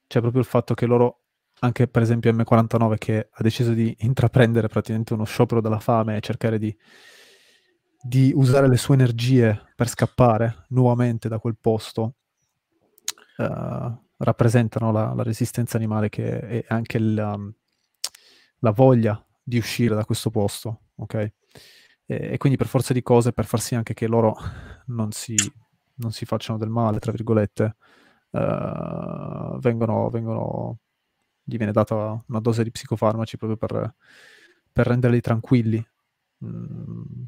c'è 0.07 0.21
proprio 0.21 0.43
il 0.43 0.47
fatto 0.47 0.75
che 0.75 0.87
loro, 0.87 1.23
anche 1.61 1.89
per 1.89 2.03
esempio 2.03 2.33
M49 2.33 2.99
che 2.99 3.29
ha 3.31 3.43
deciso 3.43 3.73
di 3.73 3.95
intraprendere 4.01 4.69
praticamente 4.69 5.15
uno 5.15 5.25
sciopero 5.25 5.61
della 5.61 5.81
fame 5.81 6.17
e 6.17 6.21
cercare 6.21 6.59
di, 6.59 6.77
di 8.01 8.33
usare 8.35 8.69
le 8.69 8.77
sue 8.77 8.95
energie 8.95 9.73
per 9.75 9.89
scappare 9.89 10.67
nuovamente 10.69 11.29
da 11.29 11.39
quel 11.39 11.57
posto, 11.61 12.15
uh, 13.39 13.97
rappresentano 14.17 14.93
la, 14.93 15.13
la, 15.15 15.23
resistenza 15.23 15.77
animale 15.77 16.09
che 16.09 16.41
è 16.41 16.65
anche 16.69 16.99
la, 16.99 17.39
la 18.59 18.71
voglia 18.71 19.25
di 19.43 19.59
uscire 19.59 19.95
da 19.95 20.05
questo 20.05 20.31
posto, 20.31 20.81
ok? 20.97 21.33
e 22.11 22.39
quindi 22.39 22.57
per 22.57 22.69
forza 22.69 22.95
di 22.95 23.03
cose, 23.03 23.35
per 23.35 23.45
far 23.45 23.61
sì 23.61 23.75
anche 23.75 23.93
che 23.93 24.07
loro 24.07 24.35
non 24.87 25.13
si, 25.13 25.35
non 25.97 26.11
si 26.11 26.25
facciano 26.25 26.57
del 26.59 26.71
male, 26.71 27.01
tra 27.01 27.13
virgolette, 27.13 27.77
uh, 28.31 29.59
vengono, 29.59 30.09
vengono, 30.09 30.79
gli 31.43 31.59
viene 31.59 31.73
data 31.73 32.23
una 32.27 32.41
dose 32.41 32.63
di 32.63 32.71
psicofarmaci 32.71 33.37
proprio 33.37 33.59
per, 33.59 33.95
per 34.73 34.87
renderli 34.87 35.21
tranquilli. 35.21 35.87
Mm. 36.47 37.25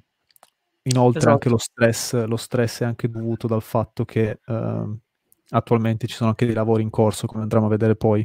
Inoltre 0.84 1.18
esatto. 1.18 1.34
anche 1.34 1.48
lo 1.50 1.58
stress, 1.58 2.24
lo 2.24 2.36
stress 2.36 2.80
è 2.80 2.84
anche 2.84 3.10
dovuto 3.10 3.46
dal 3.46 3.62
fatto 3.62 4.04
che 4.04 4.40
uh, 4.46 4.98
attualmente 5.50 6.06
ci 6.06 6.14
sono 6.14 6.30
anche 6.30 6.46
dei 6.46 6.54
lavori 6.54 6.82
in 6.82 6.90
corso, 6.90 7.26
come 7.26 7.42
andremo 7.42 7.66
a 7.66 7.68
vedere 7.68 7.96
poi, 7.96 8.20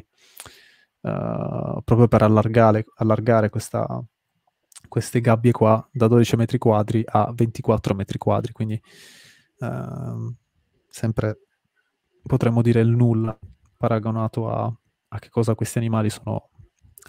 uh, 1.02 1.82
proprio 1.84 2.08
per 2.08 2.22
allargare, 2.22 2.86
allargare 2.96 3.50
questa, 3.50 4.02
queste 4.88 5.20
gabbie 5.20 5.52
qua 5.52 5.86
da 5.92 6.08
12 6.08 6.36
metri 6.38 6.58
quadri 6.58 7.04
a 7.06 7.32
24 7.34 7.94
metri 7.94 8.18
quadri, 8.18 8.54
quindi 8.54 8.82
uh, 9.60 10.34
sempre 10.88 11.40
potremmo 12.22 12.62
dire 12.62 12.80
il 12.80 12.88
nulla 12.90 13.38
paragonato 13.78 14.50
a, 14.50 14.74
a, 15.10 15.20
che 15.20 15.30
cosa 15.30 15.56
questi 15.56 15.78
animali 15.78 16.10
sono, 16.10 16.50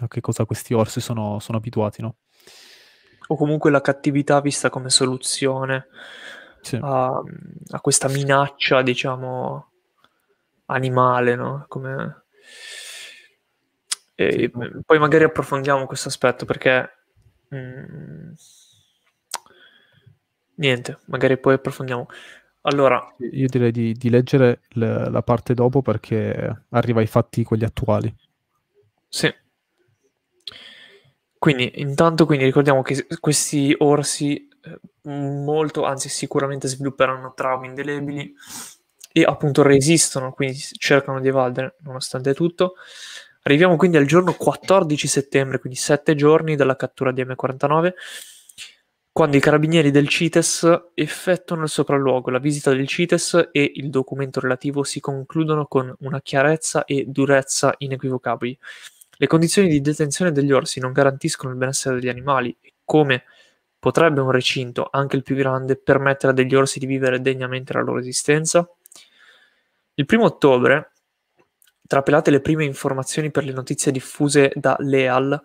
a 0.01 0.07
che 0.09 0.19
cosa 0.19 0.45
questi 0.45 0.73
orsi 0.73 0.99
sono, 0.99 1.39
sono 1.39 1.57
abituati, 1.57 2.01
no? 2.01 2.17
O 3.27 3.35
comunque 3.35 3.71
la 3.71 3.81
cattività 3.81 4.39
vista 4.41 4.69
come 4.69 4.89
soluzione 4.89 5.87
sì. 6.61 6.77
a, 6.81 7.07
a, 7.69 7.81
questa 7.81 8.07
minaccia, 8.07 8.81
diciamo, 8.81 9.71
animale, 10.65 11.35
no? 11.35 11.65
Come... 11.67 12.23
E 14.15 14.31
sì. 14.31 14.51
poi 14.83 14.97
magari 14.97 15.25
approfondiamo 15.25 15.85
questo 15.85 16.07
aspetto 16.07 16.45
perché 16.45 16.91
Mm. 17.53 18.33
Niente, 20.55 20.99
magari 21.05 21.37
poi 21.37 21.53
approfondiamo. 21.53 22.07
Allora, 22.61 23.15
io 23.31 23.47
direi 23.47 23.71
di, 23.71 23.93
di 23.93 24.09
leggere 24.09 24.61
le, 24.69 25.09
la 25.09 25.21
parte 25.21 25.53
dopo 25.53 25.81
perché 25.81 26.63
arriva 26.69 26.99
ai 26.99 27.07
fatti 27.07 27.43
quelli 27.43 27.63
attuali. 27.63 28.13
Sì. 29.07 29.33
Quindi, 31.39 31.73
intanto, 31.75 32.25
quindi 32.25 32.45
ricordiamo 32.45 32.81
che 32.81 33.05
questi 33.19 33.75
orsi 33.79 34.47
eh, 34.61 34.79
molto, 35.09 35.83
anzi 35.83 36.09
sicuramente 36.09 36.67
svilupperanno 36.67 37.33
traumi 37.33 37.67
indelebili 37.67 38.33
e 39.11 39.23
appunto 39.23 39.61
resistono, 39.63 40.31
quindi 40.31 40.57
cercano 40.57 41.19
di 41.19 41.27
evadere 41.27 41.75
nonostante 41.79 42.33
tutto. 42.33 42.75
Arriviamo 43.43 43.77
quindi 43.77 43.97
al 43.97 44.05
giorno 44.05 44.33
14 44.33 45.07
settembre, 45.07 45.59
quindi 45.59 45.79
sette 45.79 46.15
giorni 46.15 46.55
dalla 46.55 46.75
cattura 46.75 47.11
di 47.11 47.23
M49, 47.23 47.93
quando 49.11 49.37
i 49.37 49.39
carabinieri 49.39 49.89
del 49.89 50.07
CITES 50.07 50.89
effettuano 50.93 51.63
il 51.63 51.69
sopralluogo. 51.69 52.29
La 52.29 52.39
visita 52.39 52.71
del 52.71 52.87
CITES 52.87 53.49
e 53.51 53.71
il 53.75 53.89
documento 53.89 54.39
relativo 54.39 54.83
si 54.83 54.99
concludono 54.99 55.65
con 55.65 55.91
una 56.01 56.21
chiarezza 56.21 56.85
e 56.85 57.05
durezza 57.07 57.73
inequivocabili. 57.77 58.59
Le 59.17 59.27
condizioni 59.27 59.67
di 59.67 59.81
detenzione 59.81 60.31
degli 60.31 60.51
orsi 60.51 60.79
non 60.79 60.91
garantiscono 60.91 61.51
il 61.51 61.57
benessere 61.57 61.99
degli 61.99 62.09
animali 62.09 62.55
e 62.61 62.75
come 62.85 63.23
potrebbe 63.79 64.21
un 64.21 64.31
recinto, 64.31 64.87
anche 64.89 65.15
il 65.15 65.23
più 65.23 65.35
grande, 65.35 65.77
permettere 65.77 66.33
degli 66.33 66.55
orsi 66.55 66.79
di 66.79 66.85
vivere 66.85 67.19
degnamente 67.19 67.73
la 67.73 67.81
loro 67.81 67.99
esistenza? 67.99 68.67
Il 69.95 70.05
primo 70.05 70.25
ottobre 70.25 70.91
Trapelate 71.87 72.31
le 72.31 72.41
prime 72.41 72.65
informazioni 72.65 73.31
per 73.31 73.45
le 73.45 73.53
notizie 73.53 73.93
diffuse 73.93 74.51
da 74.55 74.75
Leal, 74.79 75.39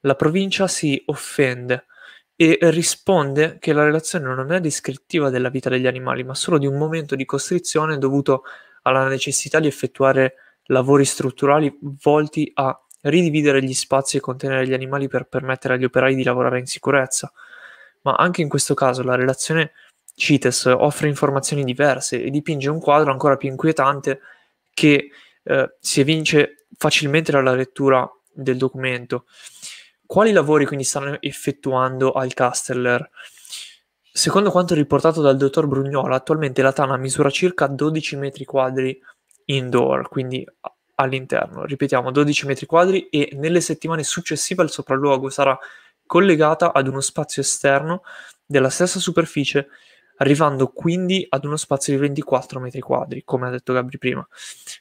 la 0.00 0.14
provincia 0.16 0.66
si 0.66 1.00
offende 1.06 1.86
e 2.34 2.58
risponde 2.60 3.58
che 3.60 3.72
la 3.72 3.84
relazione 3.84 4.34
non 4.34 4.50
è 4.50 4.58
descrittiva 4.58 5.30
della 5.30 5.48
vita 5.48 5.70
degli 5.70 5.86
animali, 5.86 6.24
ma 6.24 6.34
solo 6.34 6.58
di 6.58 6.66
un 6.66 6.76
momento 6.76 7.14
di 7.14 7.24
costrizione 7.24 7.98
dovuto 7.98 8.42
alla 8.82 9.06
necessità 9.06 9.60
di 9.60 9.68
effettuare 9.68 10.34
lavori 10.64 11.04
strutturali 11.04 11.78
volti 12.02 12.50
a 12.54 12.76
ridividere 13.08 13.62
gli 13.62 13.74
spazi 13.74 14.16
e 14.16 14.20
contenere 14.20 14.66
gli 14.66 14.74
animali 14.74 15.08
per 15.08 15.24
permettere 15.24 15.74
agli 15.74 15.84
operai 15.84 16.14
di 16.14 16.22
lavorare 16.22 16.58
in 16.58 16.66
sicurezza. 16.66 17.32
Ma 18.02 18.14
anche 18.14 18.42
in 18.42 18.48
questo 18.48 18.74
caso 18.74 19.02
la 19.02 19.14
relazione 19.14 19.72
CITES 20.14 20.66
offre 20.76 21.08
informazioni 21.08 21.64
diverse 21.64 22.22
e 22.22 22.30
dipinge 22.30 22.70
un 22.70 22.80
quadro 22.80 23.12
ancora 23.12 23.36
più 23.36 23.48
inquietante 23.50 24.20
che 24.72 25.10
eh, 25.42 25.76
si 25.78 26.00
evince 26.00 26.66
facilmente 26.76 27.32
dalla 27.32 27.54
lettura 27.54 28.08
del 28.32 28.56
documento. 28.56 29.26
Quali 30.04 30.32
lavori 30.32 30.66
quindi 30.66 30.84
stanno 30.84 31.20
effettuando 31.20 32.12
al 32.12 32.32
Casteller? 32.32 33.10
Secondo 34.12 34.50
quanto 34.50 34.74
riportato 34.74 35.20
dal 35.20 35.36
dottor 35.36 35.66
Brugnola, 35.66 36.16
attualmente 36.16 36.62
la 36.62 36.72
tana 36.72 36.96
misura 36.96 37.28
circa 37.28 37.66
12 37.66 38.16
metri 38.16 38.44
quadri 38.44 38.98
indoor, 39.46 40.08
quindi 40.08 40.46
all'interno. 40.96 41.64
Ripetiamo, 41.64 42.10
12 42.10 42.46
metri 42.46 42.66
quadri 42.66 43.08
e 43.08 43.30
nelle 43.34 43.60
settimane 43.60 44.02
successive 44.02 44.62
al 44.62 44.70
sopralluogo 44.70 45.30
sarà 45.30 45.58
collegata 46.04 46.72
ad 46.72 46.88
uno 46.88 47.00
spazio 47.00 47.42
esterno 47.42 48.02
della 48.44 48.70
stessa 48.70 49.00
superficie 49.00 49.68
arrivando 50.18 50.68
quindi 50.68 51.26
ad 51.28 51.44
uno 51.44 51.56
spazio 51.56 51.92
di 51.92 51.98
24 51.98 52.60
metri 52.60 52.80
quadri, 52.80 53.22
come 53.24 53.48
ha 53.48 53.50
detto 53.50 53.72
Gabri 53.72 53.98
prima. 53.98 54.26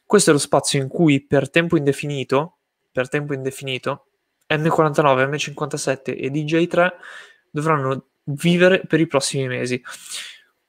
Questo 0.05 0.29
è 0.29 0.33
lo 0.33 0.39
spazio 0.39 0.81
in 0.81 0.87
cui 0.87 1.25
per 1.25 1.49
tempo 1.49 1.77
indefinito, 1.77 2.57
per 2.91 3.09
tempo 3.09 3.33
indefinito 3.33 4.07
M49, 4.47 5.29
M57 5.29 6.17
e 6.17 6.29
DJ3 6.29 6.89
dovranno 7.49 8.05
vivere 8.23 8.81
per 8.87 8.99
i 8.99 9.07
prossimi 9.07 9.47
mesi. 9.47 9.81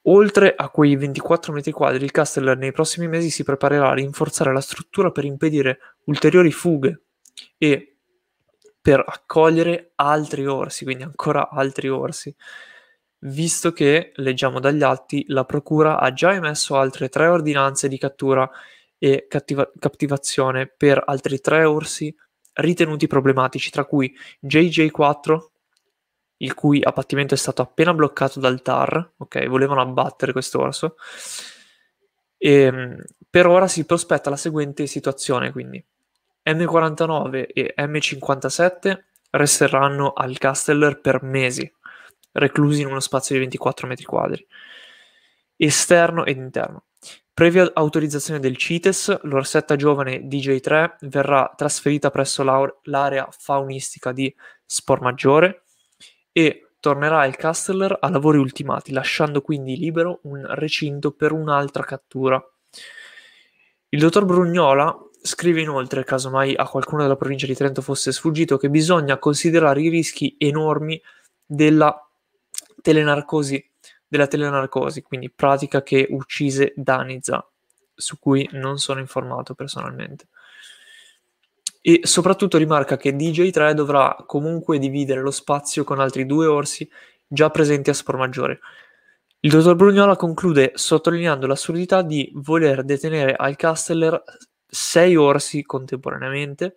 Oltre 0.08 0.54
a 0.54 0.68
quei 0.68 0.94
24 0.94 1.52
metri 1.52 1.72
quadri, 1.72 2.04
il 2.04 2.12
Casteller 2.12 2.56
nei 2.56 2.70
prossimi 2.70 3.08
mesi 3.08 3.28
si 3.30 3.42
preparerà 3.42 3.90
a 3.90 3.94
rinforzare 3.94 4.52
la 4.52 4.60
struttura 4.60 5.10
per 5.10 5.24
impedire 5.24 5.78
ulteriori 6.04 6.52
fughe 6.52 7.02
e 7.58 7.96
per 8.80 9.02
accogliere 9.04 9.90
altri 9.96 10.46
orsi, 10.46 10.84
quindi 10.84 11.02
ancora 11.02 11.48
altri 11.50 11.88
orsi. 11.88 12.32
Visto 13.18 13.72
che, 13.72 14.12
leggiamo 14.14 14.60
dagli 14.60 14.84
atti, 14.84 15.24
la 15.28 15.44
Procura 15.44 15.98
ha 15.98 16.12
già 16.12 16.32
emesso 16.32 16.76
altre 16.76 17.08
tre 17.08 17.26
ordinanze 17.26 17.88
di 17.88 17.98
cattura 17.98 18.48
e 18.98 19.26
cattiva- 19.28 19.68
cattivazione 19.76 20.68
per 20.68 21.02
altri 21.04 21.40
tre 21.40 21.64
orsi 21.64 22.14
ritenuti 22.52 23.08
problematici, 23.08 23.70
tra 23.70 23.84
cui 23.84 24.14
JJ4, 24.40 25.38
il 26.38 26.54
cui 26.54 26.82
abbattimento 26.82 27.34
è 27.34 27.36
stato 27.36 27.62
appena 27.62 27.94
bloccato 27.94 28.40
dal 28.40 28.62
TAR, 28.62 29.12
ok, 29.16 29.46
volevano 29.46 29.80
abbattere 29.80 30.32
questo 30.32 30.60
orso, 30.60 30.96
e 32.36 32.52
ehm, 32.52 33.04
per 33.30 33.46
ora 33.46 33.68
si 33.68 33.84
prospetta 33.84 34.30
la 34.30 34.36
seguente 34.36 34.86
situazione, 34.86 35.52
quindi. 35.52 35.84
M49 36.44 37.46
e 37.52 37.74
M57 37.76 39.02
resteranno 39.30 40.12
al 40.12 40.38
Casteller 40.38 41.00
per 41.00 41.22
mesi, 41.22 41.70
reclusi 42.32 42.82
in 42.82 42.86
uno 42.86 43.00
spazio 43.00 43.34
di 43.34 43.40
24 43.40 43.88
metri 43.88 44.04
quadri, 44.04 44.46
esterno 45.56 46.24
ed 46.24 46.36
interno. 46.36 46.84
Previa 47.34 47.70
autorizzazione 47.74 48.40
del 48.40 48.56
CITES, 48.56 49.22
l'orsetta 49.24 49.76
giovane 49.76 50.26
DJ3 50.26 50.96
verrà 51.00 51.52
trasferita 51.54 52.10
presso 52.10 52.42
l'area 52.84 53.28
faunistica 53.30 54.12
di 54.12 54.34
Spormaggiore 54.64 55.65
e 56.36 56.72
tornerà 56.80 57.20
al 57.20 57.34
Casteller 57.34 57.96
a 57.98 58.10
lavori 58.10 58.36
ultimati, 58.36 58.92
lasciando 58.92 59.40
quindi 59.40 59.78
libero 59.78 60.18
un 60.24 60.44
recinto 60.50 61.12
per 61.12 61.32
un'altra 61.32 61.82
cattura. 61.82 62.38
Il 63.88 63.98
dottor 63.98 64.26
Brugnola 64.26 64.94
scrive 65.22 65.62
inoltre, 65.62 66.04
caso 66.04 66.28
mai 66.28 66.54
a 66.54 66.68
qualcuno 66.68 67.00
della 67.00 67.16
provincia 67.16 67.46
di 67.46 67.54
Trento 67.54 67.80
fosse 67.80 68.12
sfuggito, 68.12 68.58
che 68.58 68.68
bisogna 68.68 69.16
considerare 69.16 69.80
i 69.80 69.88
rischi 69.88 70.34
enormi 70.36 71.00
della 71.46 72.06
telenarcosi 72.82 73.70
della 74.06 74.26
telenarcosi, 74.26 75.00
quindi 75.00 75.30
pratica 75.30 75.82
che 75.82 76.06
uccise 76.10 76.74
Danizza, 76.76 77.48
su 77.94 78.18
cui 78.18 78.46
non 78.52 78.76
sono 78.76 79.00
informato 79.00 79.54
personalmente. 79.54 80.28
E 81.86 82.00
soprattutto 82.02 82.58
rimarca 82.58 82.96
che 82.96 83.14
DJ3 83.14 83.70
dovrà 83.70 84.16
comunque 84.26 84.78
dividere 84.78 85.20
lo 85.20 85.30
spazio 85.30 85.84
con 85.84 86.00
altri 86.00 86.26
due 86.26 86.46
orsi 86.46 86.88
già 87.28 87.48
presenti 87.50 87.90
a 87.90 87.94
Spormaggiore. 87.94 88.58
Il 89.38 89.50
dottor 89.50 89.76
Brugnola 89.76 90.16
conclude 90.16 90.72
sottolineando 90.74 91.46
l'assurdità 91.46 92.02
di 92.02 92.28
voler 92.34 92.82
detenere 92.82 93.36
al 93.36 93.54
Casteller 93.54 94.20
sei 94.66 95.14
orsi 95.14 95.62
contemporaneamente 95.62 96.76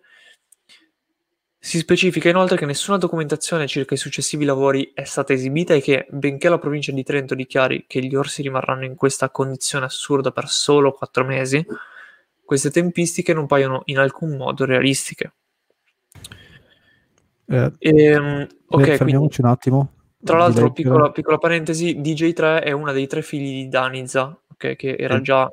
si 1.62 1.76
specifica 1.76 2.30
inoltre 2.30 2.56
che 2.56 2.64
nessuna 2.64 2.96
documentazione 2.96 3.66
circa 3.66 3.92
i 3.92 3.98
successivi 3.98 4.46
lavori 4.46 4.92
è 4.94 5.04
stata 5.04 5.34
esibita 5.34 5.74
e 5.74 5.82
che, 5.82 6.06
benché 6.08 6.48
la 6.48 6.58
provincia 6.58 6.90
di 6.90 7.02
Trento 7.02 7.34
dichiari 7.34 7.84
che 7.86 8.00
gli 8.02 8.14
orsi 8.14 8.40
rimarranno 8.40 8.86
in 8.86 8.94
questa 8.94 9.28
condizione 9.28 9.84
assurda 9.84 10.30
per 10.30 10.48
solo 10.48 10.92
quattro 10.92 11.22
mesi, 11.22 11.62
queste 12.50 12.72
tempistiche 12.72 13.32
non 13.32 13.46
paiono 13.46 13.82
in 13.84 13.98
alcun 13.98 14.36
modo 14.36 14.64
realistiche. 14.64 15.34
Eh, 17.46 17.72
e, 17.78 18.04
ehm, 18.06 18.46
ok, 18.66 18.82
fermiamoci 18.96 19.06
quindi, 19.06 19.36
un 19.38 19.46
attimo. 19.46 19.92
Tra 20.20 20.38
l'altro, 20.38 20.72
piccola, 20.72 21.12
piccola, 21.12 21.38
parentesi, 21.38 22.00
DJ3 22.00 22.64
è 22.64 22.72
una 22.72 22.90
dei 22.90 23.06
tre 23.06 23.22
figli 23.22 23.62
di 23.62 23.68
Danizza, 23.68 24.36
okay, 24.48 24.74
che 24.74 24.96
era 24.98 25.18
eh. 25.18 25.20
già... 25.20 25.48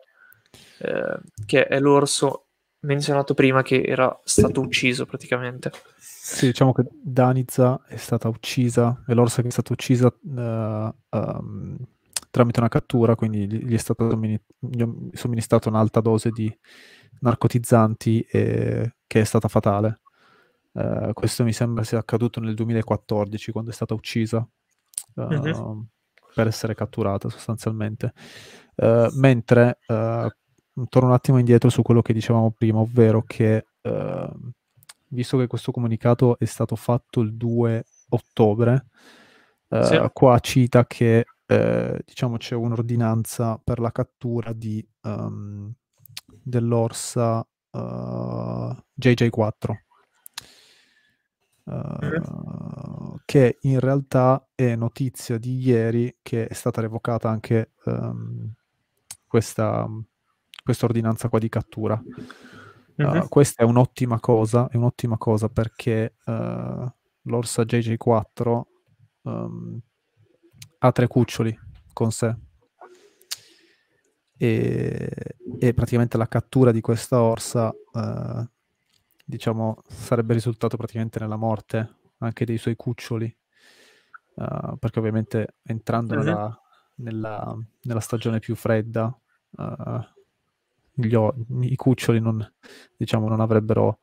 Eh, 0.79 1.19
che 1.45 1.67
è 1.67 1.79
l'orso 1.79 2.47
menzionato 2.79 3.35
prima 3.35 3.61
che 3.61 3.83
era 3.83 4.19
stato 4.23 4.61
ucciso 4.61 5.05
praticamente. 5.05 5.69
Sì, 5.99 6.47
diciamo 6.47 6.73
che 6.73 6.83
Danizza 6.99 7.79
è 7.87 7.97
stata 7.97 8.27
uccisa, 8.27 9.03
è 9.05 9.13
l'orsa 9.13 9.43
che 9.43 9.49
è 9.49 9.51
stata 9.51 9.71
uccisa 9.71 10.07
uh, 10.07 10.95
um, 11.09 11.77
tramite 12.29 12.59
una 12.59 12.69
cattura, 12.69 13.15
quindi 13.15 13.47
gli 13.47 13.73
è 13.73 13.77
stata 13.77 14.07
somministrata 15.13 15.69
un'alta 15.69 15.99
dose 16.01 16.31
di 16.31 16.55
narcotizzanti 17.19 18.21
e, 18.21 18.95
che 19.05 19.21
è 19.21 19.23
stata 19.23 19.47
fatale. 19.47 20.01
Uh, 20.71 21.11
questo 21.13 21.43
mi 21.43 21.53
sembra 21.53 21.83
sia 21.83 21.97
accaduto 21.97 22.39
nel 22.39 22.53
2014 22.53 23.51
quando 23.51 23.71
è 23.71 23.73
stata 23.73 23.95
uccisa 23.95 24.47
uh, 25.15 25.21
mm-hmm. 25.21 25.79
per 26.35 26.47
essere 26.47 26.75
catturata 26.75 27.29
sostanzialmente. 27.29 28.13
Uh, 28.75 29.07
mentre 29.13 29.79
torno 30.85 31.09
un 31.09 31.13
attimo 31.15 31.39
indietro 31.39 31.69
su 31.69 31.81
quello 31.81 32.01
che 32.01 32.13
dicevamo 32.13 32.51
prima, 32.51 32.79
ovvero 32.79 33.23
che 33.25 33.65
eh, 33.81 34.29
visto 35.09 35.37
che 35.37 35.47
questo 35.47 35.71
comunicato 35.71 36.37
è 36.37 36.45
stato 36.45 36.75
fatto 36.75 37.21
il 37.21 37.35
2 37.35 37.83
ottobre, 38.09 38.85
eh, 39.69 39.83
sì. 39.83 40.09
qua 40.13 40.39
cita 40.39 40.85
che 40.85 41.25
eh, 41.47 42.01
diciamo 42.05 42.35
c'è 42.37 42.55
un'ordinanza 42.55 43.59
per 43.63 43.79
la 43.79 43.91
cattura 43.91 44.51
di, 44.51 44.85
um, 45.03 45.73
dell'orsa 46.43 47.47
uh, 47.71 48.75
JJ4. 48.99 49.75
Uh, 51.63 53.19
che 53.25 53.57
in 53.61 53.81
realtà 53.81 54.47
è 54.55 54.73
notizia 54.75 55.37
di 55.37 55.57
ieri 55.59 56.17
che 56.21 56.47
è 56.47 56.53
stata 56.53 56.79
revocata 56.79 57.29
anche 57.29 57.73
um, 57.83 58.53
questa, 59.27 59.85
questa 60.63 60.85
ordinanza 60.85 61.27
qua 61.29 61.39
di 61.39 61.49
cattura. 61.49 62.01
Mm-hmm. 63.01 63.21
Uh, 63.21 63.27
questa 63.27 63.63
è 63.63 63.65
un'ottima 63.65 64.19
cosa, 64.19 64.69
è 64.69 64.77
un'ottima 64.77 65.17
cosa 65.17 65.49
perché 65.49 66.15
uh, 66.25 66.89
l'Orsa 67.23 67.63
JJ4 67.63 68.61
um, 69.23 69.81
ha 70.79 70.91
tre 70.91 71.07
cuccioli 71.07 71.57
con 71.93 72.11
sé 72.11 72.35
e, 74.37 75.09
e, 75.59 75.73
praticamente 75.73 76.17
la 76.17 76.27
cattura 76.27 76.71
di 76.71 76.79
questa 76.79 77.21
orsa 77.21 77.69
uh, 77.69 78.47
diciamo 79.25 79.81
sarebbe 79.87 80.33
risultato 80.33 80.77
praticamente 80.77 81.19
nella 81.19 81.37
morte 81.37 81.95
anche 82.19 82.45
dei 82.45 82.59
suoi 82.59 82.75
cuccioli 82.75 83.35
uh, 84.35 84.77
perché 84.77 84.99
ovviamente 84.99 85.55
entrando 85.63 86.13
mm-hmm. 86.13 86.23
nella, 86.23 86.61
nella, 86.95 87.57
nella, 87.81 87.99
stagione 87.99 88.37
più 88.37 88.55
fredda 88.55 89.19
uh, 89.49 89.99
gli, 90.93 91.15
i 91.61 91.75
cuccioli 91.75 92.19
non, 92.19 92.45
diciamo, 92.95 93.27
non 93.27 93.39
avrebbero 93.39 93.99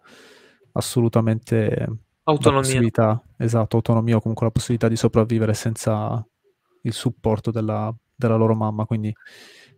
assolutamente 0.73 1.89
autonomia. 2.25 3.23
esatto, 3.37 3.77
autonomia 3.77 4.17
o 4.17 4.21
comunque 4.21 4.47
la 4.47 4.53
possibilità 4.53 4.89
di 4.89 4.97
sopravvivere 4.97 5.55
senza 5.55 6.25
il 6.85 6.93
supporto 6.93 7.51
della, 7.51 7.95
della 8.15 8.37
loro 8.37 8.55
mamma. 8.55 8.87
Quindi 8.87 9.15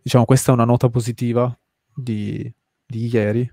diciamo 0.01 0.25
questa 0.25 0.51
è 0.51 0.53
una 0.53 0.65
nota 0.65 0.89
positiva 0.89 1.57
di, 1.93 2.51
di 2.85 3.09
ieri, 3.11 3.51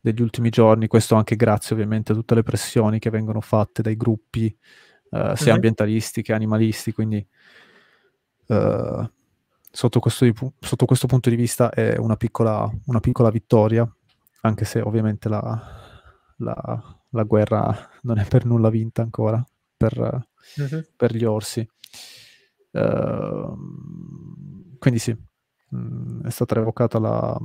degli 0.00 0.22
ultimi 0.22 0.50
giorni, 0.50 0.86
questo 0.86 1.14
anche 1.14 1.36
grazie 1.36 1.74
ovviamente 1.74 2.12
a 2.12 2.14
tutte 2.14 2.34
le 2.34 2.42
pressioni 2.42 2.98
che 2.98 3.10
vengono 3.10 3.40
fatte 3.40 3.82
dai 3.82 3.96
gruppi 3.96 4.46
uh, 5.10 5.34
sia 5.34 5.44
mm-hmm. 5.44 5.54
ambientalisti 5.54 6.22
che 6.22 6.32
animalisti, 6.32 6.92
quindi 6.92 7.24
uh, 8.46 9.10
sotto 9.70 10.00
questo, 10.00 10.24
di, 10.24 10.34
sotto 10.58 10.86
questo, 10.86 11.06
punto 11.06 11.28
di 11.28 11.36
vista 11.36 11.70
è 11.70 11.96
una 11.98 12.16
piccola, 12.16 12.70
una 12.86 13.00
piccola 13.00 13.30
vittoria, 13.30 13.88
anche 14.42 14.64
se 14.64 14.80
ovviamente 14.80 15.28
la, 15.28 15.62
la, 16.38 17.00
la, 17.10 17.22
guerra 17.24 17.90
non 18.02 18.18
è 18.18 18.26
per 18.26 18.46
nulla 18.46 18.70
vinta 18.70 19.02
ancora 19.02 19.44
per, 19.76 19.98
uh-huh. 19.98 20.86
per 20.96 21.14
gli 21.14 21.24
orsi. 21.24 21.68
Uh, 22.72 23.56
quindi 24.78 25.00
sì, 25.00 25.12
mh, 25.12 25.76
mm, 25.76 26.24
è 26.24 26.30
stata 26.30 26.54
revocata 26.54 26.98
la, 26.98 27.38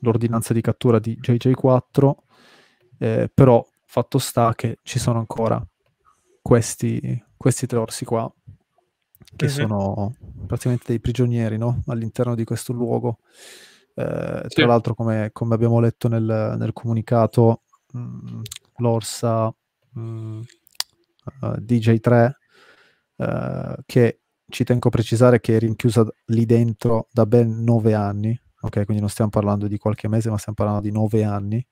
l'ordinanza 0.00 0.52
di 0.52 0.60
cattura 0.60 0.98
di 0.98 1.18
JJ4, 1.20 2.14
eh, 2.98 3.30
però 3.32 3.66
fatto 3.84 4.18
sta 4.18 4.54
che 4.54 4.78
ci 4.82 4.98
sono 4.98 5.18
ancora 5.18 5.64
questi, 6.42 7.24
questi 7.36 7.66
tre 7.66 7.78
orsi 7.78 8.04
qua 8.04 8.30
che 9.34 9.46
uh-huh. 9.46 9.50
sono 9.50 10.14
praticamente 10.46 10.84
dei 10.88 11.00
prigionieri 11.00 11.56
no? 11.58 11.82
all'interno 11.86 12.34
di 12.34 12.44
questo 12.44 12.72
luogo. 12.72 13.18
Eh, 13.94 14.42
sì. 14.46 14.54
Tra 14.54 14.66
l'altro, 14.66 14.94
come, 14.94 15.30
come, 15.32 15.54
abbiamo 15.54 15.80
letto 15.80 16.08
nel, 16.08 16.54
nel 16.58 16.72
comunicato, 16.72 17.62
mh, 17.92 17.98
mm, 17.98 18.42
l'Orsa 18.76 19.54
mh, 19.90 20.00
uh, 20.00 20.40
eh, 21.46 21.60
DJ3, 21.60 22.30
uh, 23.16 23.22
eh, 23.24 23.76
che 23.86 24.20
ci 24.56 24.64
tengo 24.64 24.88
a 24.88 24.90
precisare 24.90 25.38
che 25.38 25.56
è 25.56 25.58
rinchiusa 25.58 26.06
lì 26.28 26.46
dentro 26.46 27.08
da 27.12 27.26
ben 27.26 27.62
nove 27.62 27.92
anni, 27.92 28.40
ok? 28.62 28.84
Quindi 28.86 29.00
non 29.00 29.10
stiamo 29.10 29.28
parlando 29.28 29.68
di 29.68 29.76
qualche 29.76 30.08
mese, 30.08 30.30
ma 30.30 30.38
stiamo 30.38 30.56
parlando 30.56 30.80
di 30.80 30.90
nove 30.90 31.24
anni. 31.24 31.66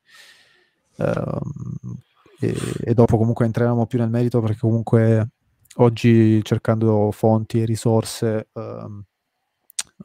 Uh, 0.96 1.40
e, 2.40 2.54
e, 2.84 2.92
dopo 2.92 3.16
comunque 3.16 3.46
entriamo 3.46 3.86
più 3.86 3.98
nel 3.98 4.10
merito 4.10 4.40
perché 4.40 4.58
comunque 4.58 5.30
oggi 5.76 6.44
cercando 6.44 7.10
fonti 7.10 7.62
e 7.62 7.64
risorse 7.64 8.48
ehm, 8.52 9.04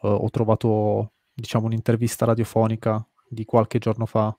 ho 0.01 0.29
trovato 0.29 1.11
diciamo 1.33 1.65
un'intervista 1.65 2.25
radiofonica 2.25 3.05
di 3.27 3.45
qualche 3.45 3.77
giorno 3.77 4.05
fa 4.05 4.35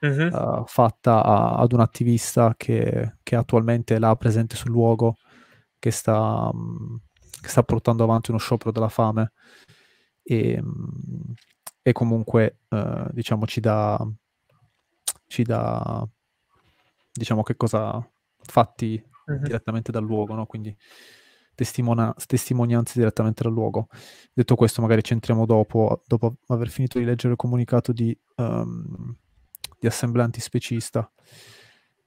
uh-huh. 0.00 0.26
uh, 0.26 0.64
fatta 0.66 1.24
a, 1.24 1.54
ad 1.54 1.72
un 1.72 1.80
attivista 1.80 2.54
che, 2.56 3.18
che, 3.22 3.36
attualmente 3.36 3.94
è 3.94 3.98
là 3.98 4.14
presente 4.16 4.56
sul 4.56 4.72
luogo 4.72 5.16
che 5.78 5.90
sta, 5.90 6.50
um, 6.52 7.00
che 7.44 7.50
sta 7.50 7.62
portando 7.62 8.02
avanti 8.04 8.30
uno 8.30 8.38
sciopero 8.38 8.72
della 8.72 8.88
fame 8.88 9.32
e, 10.22 10.58
um, 10.58 11.34
e 11.82 11.92
comunque 11.92 12.60
uh, 12.70 13.06
diciamo 13.12 13.46
ci 13.46 13.60
dà 13.60 14.02
ci 15.26 15.42
dà 15.42 16.08
diciamo 17.12 17.42
che 17.42 17.56
cosa 17.56 18.04
fatti 18.40 19.02
uh-huh. 19.26 19.38
direttamente 19.38 19.92
dal 19.92 20.04
luogo, 20.04 20.34
no? 20.34 20.46
quindi 20.46 20.74
testimonianze 21.54 22.98
direttamente 22.98 23.42
dal 23.44 23.52
luogo. 23.52 23.88
Detto 24.32 24.56
questo, 24.56 24.82
magari 24.82 25.02
ci 25.02 25.12
entriamo 25.12 25.46
dopo, 25.46 26.02
dopo 26.06 26.36
aver 26.48 26.68
finito 26.68 26.98
di 26.98 27.04
leggere 27.04 27.32
il 27.32 27.38
comunicato 27.38 27.92
di, 27.92 28.16
um, 28.36 29.14
di 29.78 29.86
assemblea 29.86 30.24
antispecista. 30.24 31.08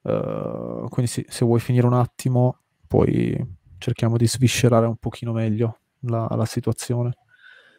Uh, 0.01 0.87
quindi 0.89 1.11
sì, 1.11 1.25
se 1.27 1.45
vuoi 1.45 1.59
finire 1.59 1.85
un 1.85 1.93
attimo, 1.93 2.59
poi 2.87 3.56
cerchiamo 3.77 4.17
di 4.17 4.27
sviscerare 4.27 4.85
un 4.85 4.97
pochino 4.97 5.31
meglio 5.31 5.79
la, 6.01 6.27
la 6.29 6.45
situazione. 6.45 7.17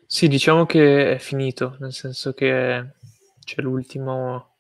Sì, 0.07 0.29
diciamo 0.29 0.67
che 0.67 1.15
è 1.15 1.19
finito, 1.19 1.77
nel 1.81 1.93
senso 1.93 2.33
che 2.33 2.93
c'è 3.45 3.63
l'ultimo... 3.63 4.55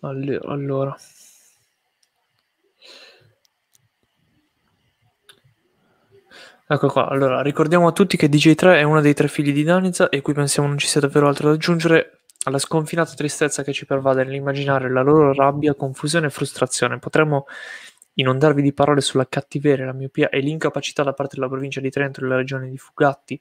Allora, 0.00 0.94
Ecco 6.66 6.88
qua, 6.88 7.08
allora 7.08 7.42
ricordiamo 7.42 7.86
a 7.86 7.92
tutti 7.92 8.16
che 8.16 8.28
DJ3 8.28 8.76
è 8.76 8.82
uno 8.82 9.02
dei 9.02 9.12
tre 9.12 9.28
figli 9.28 9.52
di 9.52 9.64
Danica 9.64 10.08
e 10.08 10.22
qui 10.22 10.32
pensiamo 10.32 10.66
non 10.66 10.78
ci 10.78 10.86
sia 10.86 11.00
davvero 11.00 11.28
altro 11.28 11.48
da 11.48 11.54
aggiungere 11.54 12.23
alla 12.44 12.58
sconfinata 12.58 13.12
tristezza 13.14 13.62
che 13.62 13.72
ci 13.72 13.86
pervade 13.86 14.24
nell'immaginare 14.24 14.90
la 14.90 15.02
loro 15.02 15.32
rabbia, 15.32 15.74
confusione 15.74 16.26
e 16.26 16.30
frustrazione. 16.30 16.98
Potremmo 16.98 17.46
inondarvi 18.14 18.62
di 18.62 18.72
parole 18.72 19.00
sulla 19.00 19.26
cattiveria, 19.28 19.86
la 19.86 19.92
miopia 19.92 20.28
e 20.28 20.40
l'incapacità 20.40 21.02
da 21.02 21.12
parte 21.12 21.34
della 21.36 21.48
provincia 21.48 21.80
di 21.80 21.90
Trento 21.90 22.20
e 22.20 22.22
della 22.22 22.36
regione 22.36 22.68
di 22.68 22.78
Fugatti, 22.78 23.40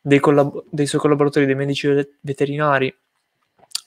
dei, 0.00 0.20
collab- 0.20 0.64
dei 0.70 0.86
suoi 0.86 1.00
collaboratori, 1.00 1.46
dei 1.46 1.54
medici 1.54 1.88
veterinari, 2.20 2.94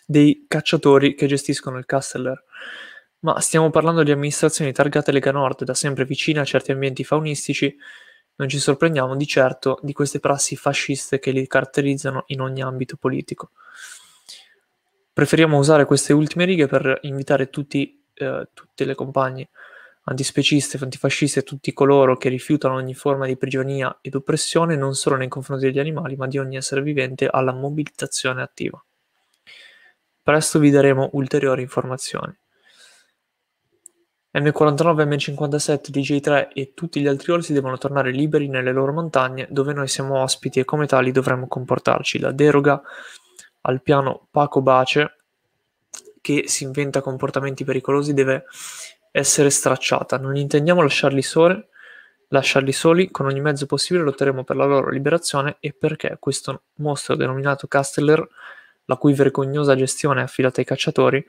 dei 0.05 0.45
cacciatori 0.47 1.15
che 1.15 1.27
gestiscono 1.27 1.77
il 1.77 1.85
Casteller. 1.85 2.43
Ma 3.19 3.39
stiamo 3.39 3.69
parlando 3.69 4.03
di 4.03 4.11
amministrazioni 4.11 4.71
targate 4.71 5.11
Lega 5.11 5.31
Nord, 5.31 5.63
da 5.63 5.75
sempre 5.75 6.05
vicine 6.05 6.39
a 6.39 6.43
certi 6.43 6.71
ambienti 6.71 7.03
faunistici 7.03 7.77
non 8.41 8.49
ci 8.49 8.57
sorprendiamo 8.57 9.15
di 9.15 9.27
certo 9.27 9.77
di 9.83 9.93
queste 9.93 10.19
prassi 10.19 10.55
fasciste 10.55 11.19
che 11.19 11.29
li 11.29 11.45
caratterizzano 11.45 12.23
in 12.27 12.41
ogni 12.41 12.63
ambito 12.63 12.97
politico. 12.97 13.51
Preferiamo 15.13 15.57
usare 15.57 15.85
queste 15.85 16.13
ultime 16.13 16.45
righe 16.45 16.67
per 16.67 16.99
invitare 17.01 17.49
tutti, 17.49 18.03
eh, 18.13 18.47
tutte 18.53 18.85
le 18.85 18.95
compagne 18.95 19.49
antispeciste, 20.03 20.79
antifasciste 20.81 21.43
tutti 21.43 21.73
coloro 21.73 22.17
che 22.17 22.29
rifiutano 22.29 22.75
ogni 22.75 22.93
forma 22.93 23.25
di 23.25 23.37
prigionia 23.37 23.99
ed 24.01 24.15
oppressione 24.15 24.75
non 24.75 24.95
solo 24.95 25.15
nei 25.15 25.27
confronti 25.27 25.65
degli 25.65 25.79
animali 25.79 26.15
ma 26.15 26.27
di 26.27 26.37
ogni 26.37 26.55
essere 26.55 26.81
vivente 26.81 27.27
alla 27.27 27.53
mobilitazione 27.53 28.41
attiva. 28.41 28.83
Presto 30.23 30.59
vi 30.59 30.69
daremo 30.69 31.09
ulteriori 31.13 31.61
informazioni. 31.63 32.35
M49, 34.33 35.05
M57, 35.07 35.89
DJ3 35.89 36.49
e 36.53 36.73
tutti 36.73 37.01
gli 37.01 37.07
altri 37.07 37.33
orsi 37.33 37.51
devono 37.51 37.77
tornare 37.77 38.11
liberi 38.11 38.47
nelle 38.47 38.71
loro 38.71 38.93
montagne 38.93 39.45
dove 39.49 39.73
noi 39.73 39.89
siamo 39.89 40.21
ospiti 40.21 40.61
e 40.61 40.63
come 40.63 40.87
tali 40.87 41.11
dovremmo 41.11 41.47
comportarci. 41.47 42.17
La 42.19 42.31
deroga 42.31 42.81
al 43.61 43.81
piano 43.81 44.27
Paco 44.31 44.61
Bace 44.61 45.15
che 46.21 46.43
si 46.47 46.63
inventa 46.63 47.01
comportamenti 47.01 47.63
pericolosi 47.63 48.13
deve 48.13 48.45
essere 49.11 49.49
stracciata. 49.49 50.17
Non 50.17 50.35
intendiamo 50.35 50.81
lasciarli 50.81 51.21
soli, 51.21 51.61
lasciarli 52.29 52.71
soli, 52.71 53.11
con 53.11 53.25
ogni 53.25 53.41
mezzo 53.41 53.65
possibile 53.65 54.05
lotteremo 54.05 54.43
per 54.43 54.55
la 54.55 54.65
loro 54.65 54.89
liberazione 54.89 55.57
e 55.59 55.73
perché 55.73 56.17
questo 56.19 56.63
mostro 56.75 57.15
denominato 57.15 57.67
Casteller, 57.67 58.25
la 58.85 58.95
cui 58.95 59.13
vergognosa 59.13 59.75
gestione 59.75 60.21
è 60.21 60.23
affidata 60.23 60.59
ai 60.59 60.65
cacciatori, 60.65 61.25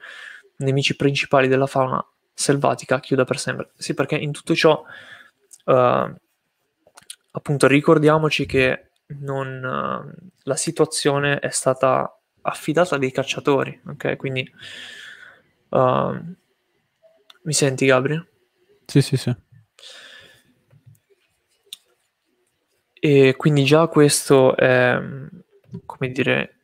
nemici 0.58 0.94
principali 0.94 1.48
della 1.48 1.66
fauna 1.66 2.04
selvatica 2.32 3.00
chiuda 3.00 3.24
per 3.24 3.38
sempre. 3.38 3.70
Sì, 3.76 3.94
perché 3.94 4.16
in 4.16 4.32
tutto 4.32 4.54
ciò, 4.54 4.82
uh, 5.64 6.14
appunto, 7.32 7.66
ricordiamoci 7.66 8.46
che 8.46 8.90
non, 9.18 9.62
uh, 9.62 10.30
la 10.42 10.56
situazione 10.56 11.38
è 11.38 11.50
stata 11.50 12.16
affidata 12.42 12.98
dei 12.98 13.10
cacciatori, 13.10 13.80
ok? 13.86 14.16
Quindi, 14.16 14.50
uh, 15.70 16.36
mi 17.42 17.52
senti, 17.52 17.86
Gabriele? 17.86 18.26
Sì, 18.86 19.00
sì, 19.00 19.16
sì. 19.16 19.34
E 23.04 23.34
quindi 23.36 23.64
già 23.64 23.88
questo 23.88 24.56
è, 24.56 25.00
come 25.86 26.10
dire, 26.12 26.56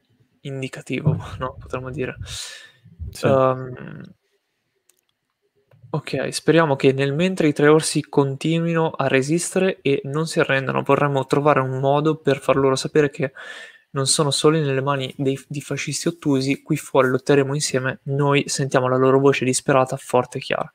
indicativo, 0.42 1.16
no? 1.38 1.56
Potremmo 1.58 1.90
dire. 1.90 2.16
Sì. 3.10 3.26
Um, 3.26 4.02
Ok, 5.90 6.28
speriamo 6.34 6.76
che 6.76 6.92
nel 6.92 7.14
mentre 7.14 7.48
i 7.48 7.54
tre 7.54 7.68
orsi 7.68 8.02
continuino 8.02 8.90
a 8.90 9.08
resistere 9.08 9.78
e 9.80 10.02
non 10.04 10.26
si 10.26 10.38
arrendano, 10.38 10.82
vorremmo 10.82 11.24
trovare 11.24 11.60
un 11.60 11.80
modo 11.80 12.16
per 12.16 12.40
far 12.40 12.56
loro 12.56 12.76
sapere 12.76 13.08
che 13.08 13.32
non 13.98 14.06
sono 14.06 14.30
soli 14.30 14.60
nelle 14.60 14.80
mani 14.80 15.12
dei, 15.16 15.36
di 15.48 15.60
fascisti 15.60 16.06
ottusi, 16.06 16.62
qui 16.62 16.76
fuori 16.76 17.08
lotteremo 17.08 17.52
insieme, 17.52 17.98
noi 18.04 18.44
sentiamo 18.46 18.88
la 18.88 18.96
loro 18.96 19.18
voce 19.18 19.44
disperata, 19.44 19.96
forte 19.96 20.38
e 20.38 20.40
chiara, 20.40 20.70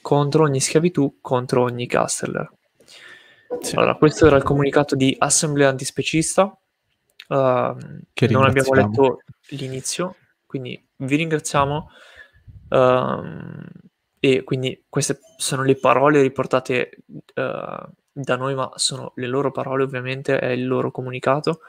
contro 0.00 0.44
ogni 0.44 0.58
schiavitù, 0.58 1.18
contro 1.20 1.62
ogni 1.62 1.86
Casteller. 1.86 2.50
Sì. 3.60 3.76
Allora, 3.76 3.94
questo 3.96 4.26
era 4.26 4.36
il 4.36 4.42
comunicato 4.42 4.96
di 4.96 5.14
Assemblea 5.18 5.68
Antispecista, 5.68 6.44
uh, 6.44 7.76
che 8.14 8.28
non 8.28 8.44
abbiamo 8.44 8.72
letto 8.72 9.18
l'inizio, 9.50 10.16
quindi 10.46 10.82
vi 10.96 11.16
ringraziamo. 11.16 11.90
Uh, 12.70 13.68
e 14.18 14.44
quindi 14.44 14.84
queste 14.88 15.18
sono 15.36 15.62
le 15.64 15.76
parole 15.76 16.22
riportate 16.22 17.02
uh, 17.06 17.92
da 18.12 18.36
noi, 18.36 18.54
ma 18.54 18.70
sono 18.76 19.12
le 19.16 19.26
loro 19.26 19.50
parole 19.50 19.82
ovviamente, 19.82 20.38
è 20.38 20.48
il 20.48 20.66
loro 20.66 20.90
comunicato. 20.90 21.60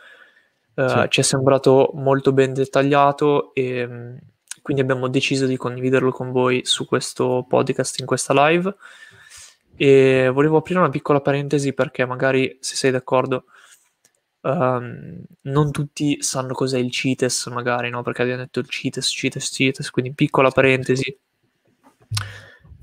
Uh, 0.73 0.87
sì. 0.87 1.05
Ci 1.09 1.19
è 1.19 1.23
sembrato 1.23 1.91
molto 1.95 2.31
ben 2.31 2.53
dettagliato 2.53 3.53
e 3.53 3.83
um, 3.83 4.17
quindi 4.61 4.81
abbiamo 4.81 5.07
deciso 5.07 5.45
di 5.45 5.57
condividerlo 5.57 6.11
con 6.11 6.31
voi 6.31 6.61
su 6.63 6.85
questo 6.85 7.45
podcast, 7.47 7.99
in 7.99 8.05
questa 8.05 8.33
live. 8.47 8.75
E 9.75 10.29
volevo 10.33 10.57
aprire 10.57 10.79
una 10.79 10.89
piccola 10.89 11.21
parentesi 11.21 11.73
perché 11.73 12.05
magari, 12.05 12.57
se 12.59 12.75
sei 12.75 12.91
d'accordo, 12.91 13.45
um, 14.41 15.21
non 15.41 15.71
tutti 15.71 16.21
sanno 16.21 16.53
cos'è 16.53 16.77
il 16.77 16.91
CITES, 16.91 17.47
magari, 17.47 17.89
no? 17.89 18.03
Perché 18.03 18.21
abbiamo 18.21 18.41
detto 18.41 18.59
il 18.59 18.69
CITES, 18.69 19.07
CITES, 19.07 19.49
CITES, 19.51 19.89
quindi 19.89 20.13
piccola 20.13 20.49
parentesi 20.49 21.17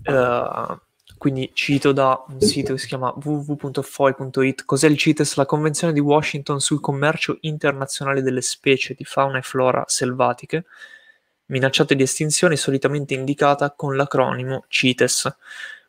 Uh, 0.04 0.80
quindi 1.18 1.50
cito 1.52 1.92
da 1.92 2.24
un 2.28 2.40
sito 2.40 2.72
che 2.72 2.78
si 2.78 2.86
chiama 2.86 3.12
www.foi.it. 3.12 4.64
Cos'è 4.64 4.88
il 4.88 4.96
CITES? 4.96 5.34
La 5.34 5.46
Convenzione 5.46 5.92
di 5.92 6.00
Washington 6.00 6.60
sul 6.60 6.80
commercio 6.80 7.38
internazionale 7.42 8.22
delle 8.22 8.40
specie 8.40 8.94
di 8.94 9.04
fauna 9.04 9.38
e 9.38 9.42
flora 9.42 9.84
selvatiche 9.86 10.64
minacciate 11.48 11.94
di 11.94 12.02
estinzione, 12.02 12.56
solitamente 12.56 13.14
indicata 13.14 13.72
con 13.72 13.96
l'acronimo 13.96 14.64
CITES, 14.68 15.36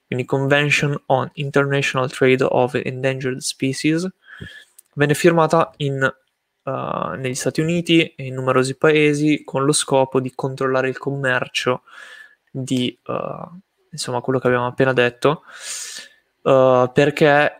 quindi 0.07 0.25
Convention 0.25 0.99
on 1.07 1.29
International 1.33 2.09
Trade 2.09 2.43
of 2.43 2.75
Endangered 2.75 3.39
Species. 3.39 4.07
Venne 4.93 5.13
firmata 5.13 5.71
in, 5.77 6.01
uh, 6.63 6.71
negli 7.15 7.35
Stati 7.35 7.61
Uniti 7.61 8.13
e 8.15 8.25
in 8.25 8.33
numerosi 8.33 8.75
paesi 8.75 9.43
con 9.43 9.65
lo 9.65 9.71
scopo 9.71 10.19
di 10.19 10.31
controllare 10.33 10.89
il 10.89 10.97
commercio 10.97 11.83
di 12.49 12.97
uh, 13.05 13.59
insomma 13.91 14.21
quello 14.21 14.39
che 14.39 14.47
abbiamo 14.47 14.67
appena 14.67 14.93
detto, 14.93 15.43
uh, 16.43 16.91
perché 16.91 17.57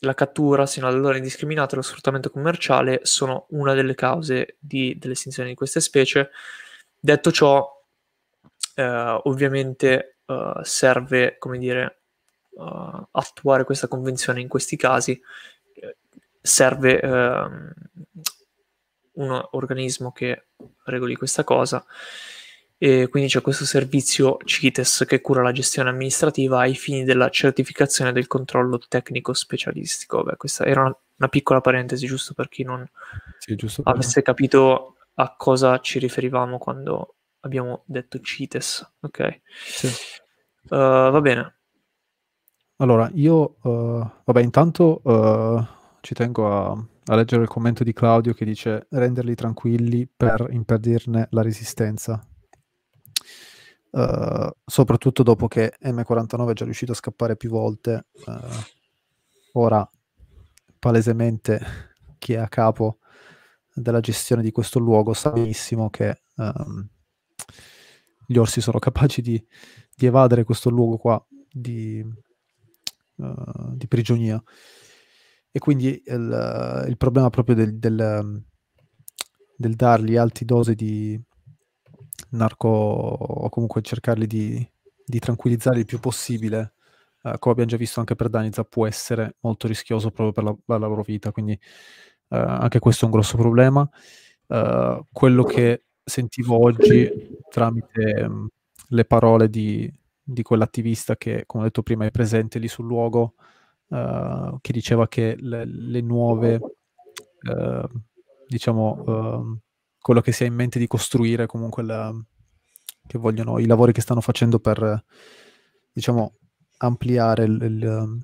la 0.00 0.14
cattura 0.14 0.66
sino 0.66 0.86
allora 0.86 1.16
indiscriminata 1.16 1.72
e 1.72 1.76
lo 1.76 1.82
sfruttamento 1.82 2.30
commerciale 2.30 3.00
sono 3.04 3.46
una 3.50 3.72
delle 3.74 3.94
cause 3.94 4.56
di, 4.58 4.96
dell'estinzione 4.98 5.48
di 5.48 5.54
queste 5.54 5.80
specie. 5.80 6.30
Detto 6.98 7.32
ciò, 7.32 7.60
uh, 8.76 8.82
ovviamente 9.24 10.18
uh, 10.26 10.62
serve, 10.62 11.36
come 11.38 11.58
dire, 11.58 11.98
attuare 13.10 13.64
questa 13.64 13.88
convenzione 13.88 14.40
in 14.40 14.46
questi 14.46 14.76
casi, 14.76 15.20
serve 16.40 17.00
ehm, 17.00 17.72
un 19.14 19.48
organismo 19.52 20.12
che 20.12 20.48
regoli 20.84 21.16
questa 21.16 21.42
cosa 21.42 21.84
e 22.76 23.08
quindi 23.08 23.28
c'è 23.28 23.40
questo 23.40 23.64
servizio 23.64 24.36
CITES 24.44 25.04
che 25.06 25.20
cura 25.20 25.42
la 25.42 25.52
gestione 25.52 25.90
amministrativa 25.90 26.58
ai 26.58 26.74
fini 26.74 27.04
della 27.04 27.30
certificazione 27.30 28.12
del 28.12 28.26
controllo 28.26 28.78
tecnico 28.78 29.32
specialistico. 29.32 30.22
Beh, 30.22 30.36
questa 30.36 30.64
era 30.64 30.82
una, 30.82 30.96
una, 31.18 31.28
piccola 31.28 31.60
parentesi 31.60 32.06
giusto 32.06 32.34
per 32.34 32.48
chi 32.48 32.64
non 32.64 32.86
sì, 33.38 33.56
avesse 33.84 34.22
capito 34.22 34.96
a 35.14 35.34
cosa 35.36 35.78
ci 35.78 35.98
riferivamo 35.98 36.58
quando 36.58 37.16
abbiamo 37.40 37.84
detto 37.86 38.20
CITES. 38.20 38.96
Ok, 39.00 39.40
sì. 39.66 39.86
uh, 39.86 40.76
va 40.76 41.20
bene. 41.20 41.58
Allora, 42.78 43.08
io, 43.14 43.56
uh, 43.62 44.10
vabbè, 44.24 44.42
intanto 44.42 45.00
uh, 45.04 45.64
ci 46.00 46.12
tengo 46.12 46.50
a, 46.50 46.86
a 47.06 47.14
leggere 47.14 47.42
il 47.42 47.48
commento 47.48 47.84
di 47.84 47.92
Claudio 47.92 48.34
che 48.34 48.44
dice 48.44 48.88
renderli 48.90 49.34
tranquilli 49.36 50.08
per 50.08 50.48
impedirne 50.50 51.28
la 51.30 51.42
resistenza. 51.42 52.20
Uh, 53.94 54.50
soprattutto 54.66 55.22
dopo 55.22 55.46
che 55.46 55.76
M49 55.80 56.50
è 56.50 56.52
già 56.52 56.64
riuscito 56.64 56.90
a 56.90 56.96
scappare 56.96 57.36
più 57.36 57.48
volte, 57.48 58.06
uh, 58.26 58.32
ora 59.52 59.88
palesemente 60.80 61.60
chi 62.18 62.32
è 62.32 62.38
a 62.38 62.48
capo 62.48 62.98
della 63.72 64.00
gestione 64.00 64.42
di 64.42 64.50
questo 64.50 64.80
luogo 64.80 65.12
sa 65.12 65.30
benissimo 65.30 65.90
che 65.90 66.22
um, 66.34 66.88
gli 68.26 68.36
orsi 68.36 68.60
sono 68.60 68.80
capaci 68.80 69.22
di, 69.22 69.46
di, 69.94 70.06
evadere 70.06 70.42
questo 70.42 70.70
luogo 70.70 70.96
qua 70.96 71.24
di, 71.48 72.04
uh, 73.14 73.76
di 73.76 73.86
prigionia. 73.86 74.42
E 75.52 75.58
quindi 75.60 76.02
il, 76.04 76.84
il 76.88 76.96
problema 76.96 77.30
proprio 77.30 77.54
del, 77.54 77.78
del, 77.78 78.42
del, 79.56 79.74
dargli 79.76 80.16
alti 80.16 80.44
dosi 80.44 80.74
di 80.74 81.22
narco 82.36 82.68
o 82.68 83.48
comunque 83.48 83.82
cercarli 83.82 84.26
di, 84.26 84.68
di 85.04 85.18
tranquillizzare 85.18 85.78
il 85.78 85.84
più 85.86 86.00
possibile, 86.00 86.74
uh, 87.22 87.38
come 87.38 87.52
abbiamo 87.52 87.70
già 87.70 87.76
visto 87.76 88.00
anche 88.00 88.14
per 88.14 88.28
Daniza, 88.28 88.64
può 88.64 88.86
essere 88.86 89.36
molto 89.40 89.66
rischioso 89.66 90.10
proprio 90.10 90.32
per 90.32 90.44
la, 90.44 90.56
per 90.64 90.80
la 90.80 90.86
loro 90.86 91.02
vita. 91.02 91.32
Quindi 91.32 91.58
Uh, 92.28 92.36
anche 92.36 92.78
questo 92.78 93.04
è 93.04 93.08
un 93.08 93.14
grosso 93.14 93.36
problema. 93.36 93.88
Uh, 94.46 95.04
quello 95.12 95.44
che 95.44 95.84
sentivo 96.02 96.60
oggi 96.60 97.08
tramite 97.48 98.22
um, 98.22 98.48
le 98.88 99.04
parole 99.04 99.48
di, 99.48 99.90
di, 100.22 100.42
quell'attivista 100.42 101.16
che, 101.16 101.44
come 101.46 101.62
ho 101.62 101.66
detto 101.66 101.82
prima, 101.82 102.06
è 102.06 102.10
presente 102.10 102.58
lì 102.58 102.66
sul 102.66 102.86
luogo, 102.86 103.34
uh, 103.88 104.58
che 104.60 104.72
diceva 104.72 105.06
che 105.06 105.36
le, 105.38 105.64
le 105.64 106.00
nuove, 106.00 106.60
diciamo, 108.46 109.04
ehm, 109.06 109.60
quello 110.04 110.20
che 110.20 110.32
si 110.32 110.42
ha 110.42 110.46
in 110.46 110.54
mente 110.54 110.78
di 110.78 110.86
costruire, 110.86 111.46
comunque 111.46 111.82
la, 111.82 112.12
che 113.06 113.16
vogliono, 113.16 113.58
i 113.58 113.64
lavori 113.64 113.92
che 113.92 114.02
stanno 114.02 114.20
facendo 114.20 114.58
per, 114.58 115.02
diciamo, 115.90 116.34
ampliare 116.78 117.44
il, 117.44 117.62
il, 117.62 118.18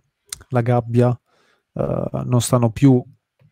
la 0.49 0.61
gabbia, 0.61 1.19
non 1.73 2.41
stanno 2.41 2.71
più 2.71 3.03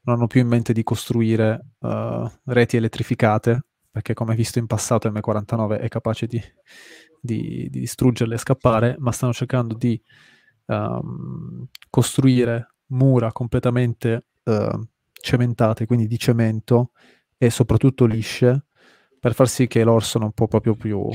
non 0.08 0.16
hanno 0.16 0.26
più 0.26 0.40
in 0.40 0.48
mente 0.48 0.72
di 0.72 0.82
costruire 0.82 1.72
uh, 1.80 2.26
reti 2.44 2.78
elettrificate, 2.78 3.66
perché 3.90 4.14
come 4.14 4.34
visto 4.34 4.58
in 4.58 4.66
passato 4.66 5.10
M49 5.10 5.80
è 5.80 5.88
capace 5.88 6.26
di, 6.26 6.40
di, 7.20 7.68
di 7.70 7.80
distruggerle 7.80 8.34
e 8.34 8.38
scappare, 8.38 8.96
ma 8.98 9.12
stanno 9.12 9.34
cercando 9.34 9.74
di 9.74 10.00
um, 10.66 11.66
costruire 11.90 12.74
mura 12.86 13.32
completamente 13.32 14.24
uh, 14.44 14.82
cementate, 15.12 15.84
quindi 15.84 16.06
di 16.06 16.18
cemento 16.18 16.92
e 17.38 17.50
soprattutto 17.50 18.04
lisce, 18.04 18.66
per 19.18 19.34
far 19.34 19.48
sì 19.48 19.66
che 19.66 19.84
l'orso 19.84 20.18
non 20.18 20.32
può 20.32 20.46
proprio 20.46 20.74
più... 20.74 21.08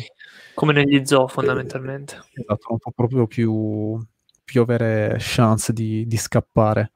Come 0.56 0.74
negli 0.74 1.06
zoo 1.06 1.28
fondamentalmente. 1.28 2.16
Esatto, 2.34 2.68
non 2.70 2.78
può 2.80 2.92
proprio 2.92 3.28
più, 3.28 3.98
più 4.44 4.62
avere 4.62 5.18
chance 5.20 5.74
di, 5.74 6.06
di 6.08 6.18
scappare. 6.18 6.92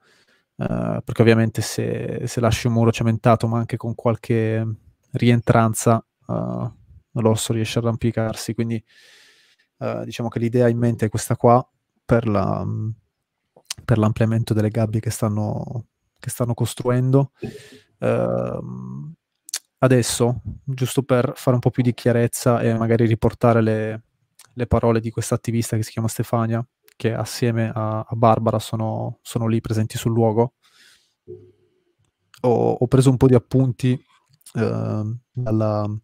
Uh, 0.56 1.00
perché 1.04 1.22
ovviamente 1.22 1.62
se, 1.62 2.22
se, 2.24 2.40
lasci 2.40 2.66
un 2.66 2.72
muro 2.72 2.90
cementato 2.90 3.46
ma 3.46 3.58
anche 3.58 3.76
con 3.76 3.94
qualche 3.94 4.66
rientranza 5.12 6.04
uh, 6.26 6.72
l'orso 7.12 7.52
riesce 7.52 7.78
a 7.78 7.82
arrampicarsi 7.82 8.54
quindi 8.54 8.84
uh, 9.76 10.02
diciamo 10.02 10.26
che 10.26 10.40
l'idea 10.40 10.66
in 10.66 10.76
mente 10.76 11.06
è 11.06 11.08
questa 11.08 11.36
qua 11.36 11.64
per, 12.04 12.26
la, 12.26 12.66
per 13.84 13.98
l'ampliamento 13.98 14.52
delle 14.52 14.70
gabbie 14.70 14.98
che 14.98 15.10
stanno, 15.10 15.86
che 16.18 16.28
stanno 16.28 16.54
costruendo 16.54 17.30
uh, 17.98 19.14
adesso 19.78 20.40
giusto 20.64 21.02
per 21.02 21.32
fare 21.36 21.54
un 21.54 21.60
po' 21.60 21.70
più 21.70 21.82
di 21.82 21.94
chiarezza 21.94 22.60
e 22.60 22.74
magari 22.74 23.06
riportare 23.06 23.62
le, 23.62 24.02
le 24.52 24.66
parole 24.66 25.00
di 25.00 25.10
questa 25.10 25.34
attivista 25.34 25.76
che 25.76 25.82
si 25.82 25.92
chiama 25.92 26.08
Stefania 26.08 26.64
che 26.98 27.14
assieme 27.14 27.70
a, 27.72 28.00
a 28.00 28.16
Barbara 28.16 28.58
sono, 28.58 29.20
sono, 29.22 29.46
lì 29.46 29.60
presenti 29.60 29.96
sul 29.96 30.12
luogo. 30.12 30.54
Ho, 32.40 32.72
ho 32.72 32.86
preso 32.88 33.08
un 33.08 33.16
po' 33.16 33.28
di 33.28 33.34
appunti 33.34 33.92
eh, 34.54 35.02
dalla, 35.32 35.98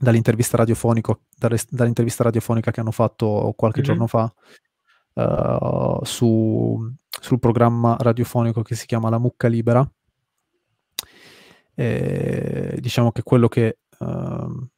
dall'intervista, 0.00 0.56
dall'intervista, 0.56 2.22
radiofonica 2.22 2.70
che 2.70 2.78
hanno 2.78 2.92
fatto 2.92 3.52
qualche 3.56 3.80
mm-hmm. 3.80 3.88
giorno 3.88 4.06
fa 4.06 4.32
uh, 5.14 6.04
su, 6.04 6.94
sul 7.20 7.38
programma 7.40 7.96
radiofonico 7.98 8.62
che 8.62 8.76
si 8.76 8.86
chiama 8.86 9.10
La 9.10 9.18
Mucca 9.18 9.48
Libera. 9.48 9.88
E, 11.80 12.76
diciamo 12.78 13.10
che 13.10 13.22
quello 13.22 13.48
che 13.48 13.78
uh, 14.00 14.68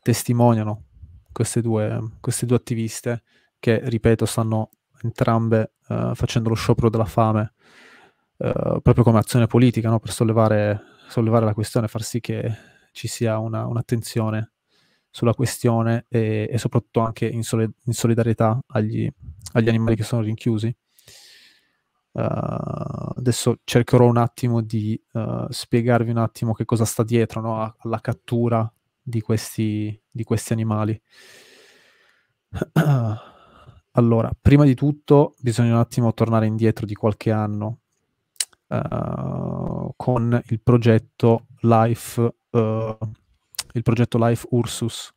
testimoniano 0.00 0.84
queste 1.32 1.60
due, 1.60 2.00
queste 2.20 2.46
due 2.46 2.56
attiviste 2.56 3.24
che, 3.58 3.80
ripeto, 3.82 4.24
stanno 4.24 4.70
entrambe 5.02 5.72
uh, 5.88 6.14
facendo 6.14 6.48
lo 6.48 6.54
sciopero 6.54 6.90
della 6.90 7.06
fame 7.06 7.54
uh, 8.36 8.80
proprio 8.80 9.02
come 9.02 9.18
azione 9.18 9.48
politica, 9.48 9.90
no? 9.90 9.98
per 9.98 10.12
sollevare, 10.12 10.80
sollevare, 11.08 11.44
la 11.44 11.54
questione, 11.54 11.88
far 11.88 12.04
sì 12.04 12.20
che 12.20 12.54
ci 12.92 13.08
sia 13.08 13.38
una, 13.38 13.66
un'attenzione 13.66 14.52
sulla 15.10 15.34
questione 15.34 16.06
e, 16.08 16.48
e 16.48 16.58
soprattutto 16.58 17.00
anche 17.00 17.26
in, 17.26 17.42
sole, 17.42 17.68
in 17.86 17.94
solidarietà 17.94 18.60
agli, 18.68 19.10
agli, 19.54 19.68
animali 19.68 19.96
che 19.96 20.04
sono 20.04 20.22
rinchiusi. 20.22 20.72
Uh, 22.12 23.12
adesso 23.16 23.58
cercherò 23.62 24.04
un 24.06 24.16
attimo 24.16 24.62
di 24.62 25.00
spiegarvi 25.48 26.10
un 26.10 26.16
attimo 26.16 26.52
che 26.52 26.64
cosa 26.64 26.84
sta 26.84 27.04
dietro 27.04 27.40
no? 27.40 27.76
alla 27.78 28.00
cattura 28.00 28.70
di 29.00 29.20
questi, 29.20 30.00
di 30.10 30.24
questi 30.24 30.52
animali. 30.52 31.00
Allora, 33.94 34.30
prima 34.40 34.64
di 34.64 34.74
tutto 34.74 35.34
bisogna 35.40 35.72
un 35.72 35.78
attimo 35.80 36.14
tornare 36.14 36.46
indietro 36.46 36.86
di 36.86 36.94
qualche 36.94 37.32
anno 37.32 37.80
uh, 38.68 39.92
con 39.96 40.40
il 40.46 40.60
progetto 40.60 41.46
Life, 41.62 42.20
uh, 42.50 42.98
il 43.72 43.82
progetto 43.82 44.16
Life 44.18 44.46
Ursus, 44.50 45.12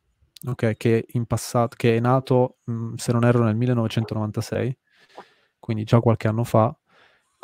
okay, 0.46 0.76
che, 0.76 1.06
passato, 1.26 1.76
che 1.76 1.96
è 1.96 2.00
nato, 2.00 2.56
mh, 2.64 2.72
mm, 2.72 2.94
se 2.94 3.12
non 3.12 3.24
erro, 3.24 3.44
nel 3.44 3.56
1996, 3.56 4.76
quindi 5.60 5.84
già 5.84 6.00
qualche 6.00 6.26
anno 6.26 6.44
fa, 6.44 6.76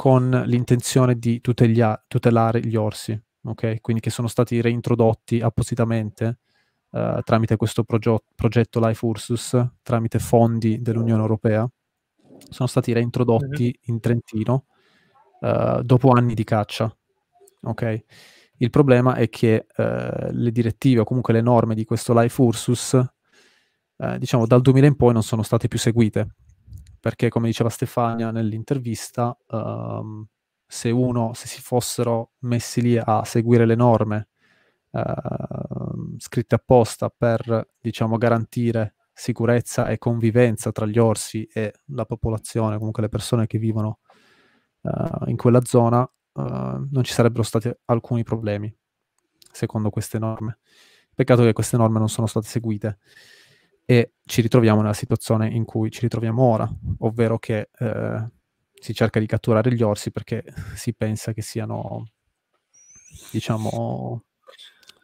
con 0.01 0.31
l'intenzione 0.47 1.19
di 1.19 1.43
tutelia- 1.43 2.03
tutelare 2.09 2.61
gli 2.61 2.75
orsi, 2.75 3.23
okay? 3.43 3.81
quindi 3.83 4.01
che 4.01 4.09
sono 4.09 4.29
stati 4.29 4.63
reintrodotti 4.63 5.43
appositamente 5.43 6.39
uh, 6.93 7.21
tramite 7.23 7.57
questo 7.57 7.85
progio- 7.85 8.25
progetto 8.35 8.81
Life 8.81 9.05
Ursus, 9.05 9.63
tramite 9.83 10.19
fondi 10.19 10.81
dell'Unione 10.81 11.21
Europea, 11.21 11.71
sono 12.49 12.67
stati 12.67 12.95
reintrodotti 12.95 13.65
mm-hmm. 13.65 13.95
in 13.95 14.01
Trentino 14.01 14.65
uh, 15.41 15.83
dopo 15.83 16.13
anni 16.13 16.33
di 16.33 16.45
caccia. 16.45 16.91
Ok? 17.65 18.05
Il 18.57 18.71
problema 18.71 19.17
è 19.17 19.29
che 19.29 19.67
uh, 19.77 20.31
le 20.31 20.51
direttive 20.51 21.01
o 21.01 21.05
comunque 21.05 21.35
le 21.35 21.43
norme 21.43 21.75
di 21.75 21.85
questo 21.85 22.19
Life 22.19 22.41
Ursus, 22.41 22.99
diciamo, 24.17 24.47
dal 24.47 24.63
2000 24.63 24.87
in 24.87 24.97
poi 24.97 25.13
non 25.13 25.23
sono 25.23 25.43
state 25.43 25.69
più 25.69 25.79
seguite. 25.79 26.37
Perché, 27.01 27.31
come 27.31 27.47
diceva 27.47 27.71
Stefania 27.71 28.31
nell'intervista, 28.31 29.35
um, 29.49 30.27
se 30.67 30.91
uno, 30.91 31.33
se 31.33 31.49
si 31.49 31.63
fossero 31.63 32.33
messi 32.41 32.83
lì 32.83 32.99
a 32.99 33.25
seguire 33.25 33.65
le 33.65 33.75
norme 33.75 34.29
uh, 34.91 36.17
scritte 36.19 36.55
apposta 36.57 37.09
per, 37.09 37.71
diciamo, 37.81 38.19
garantire 38.19 38.97
sicurezza 39.13 39.89
e 39.89 39.99
convivenza 39.99 40.73
tra 40.73 40.87
gli 40.87 40.99
orsi 40.99 41.45
e 41.53 41.73
la 41.87 42.05
popolazione, 42.05 42.77
comunque 42.77 43.03
le 43.03 43.09
persone 43.09 43.47
che 43.47 43.59
vivono 43.59 44.01
uh, 44.83 45.29
in 45.29 45.37
quella 45.37 45.65
zona, 45.65 46.01
uh, 46.03 46.43
non 46.43 47.03
ci 47.03 47.13
sarebbero 47.13 47.43
stati 47.43 47.71
alcuni 47.87 48.25
problemi, 48.25 48.75
secondo 49.51 49.89
queste 49.89 50.19
norme. 50.19 50.59
Peccato 51.15 51.43
che 51.43 51.53
queste 51.53 51.77
norme 51.77 51.99
non 51.99 52.09
sono 52.09 52.27
state 52.27 52.47
seguite 52.47 52.99
e 53.91 54.13
ci 54.25 54.41
ritroviamo 54.41 54.83
nella 54.83 54.95
situazione 54.95 55.49
in 55.49 55.65
cui 55.65 55.91
ci 55.91 56.03
ritroviamo 56.03 56.41
ora, 56.45 56.71
ovvero 56.99 57.41
che 57.41 57.71
eh, 57.77 58.31
si 58.73 58.95
cerca 58.95 59.19
di 59.19 59.27
catturare 59.27 59.75
gli 59.75 59.83
orsi 59.83 60.13
perché 60.13 60.45
si 60.77 60.95
pensa 60.95 61.33
che 61.33 61.43
siano, 61.43 62.07
diciamo, 63.33 64.23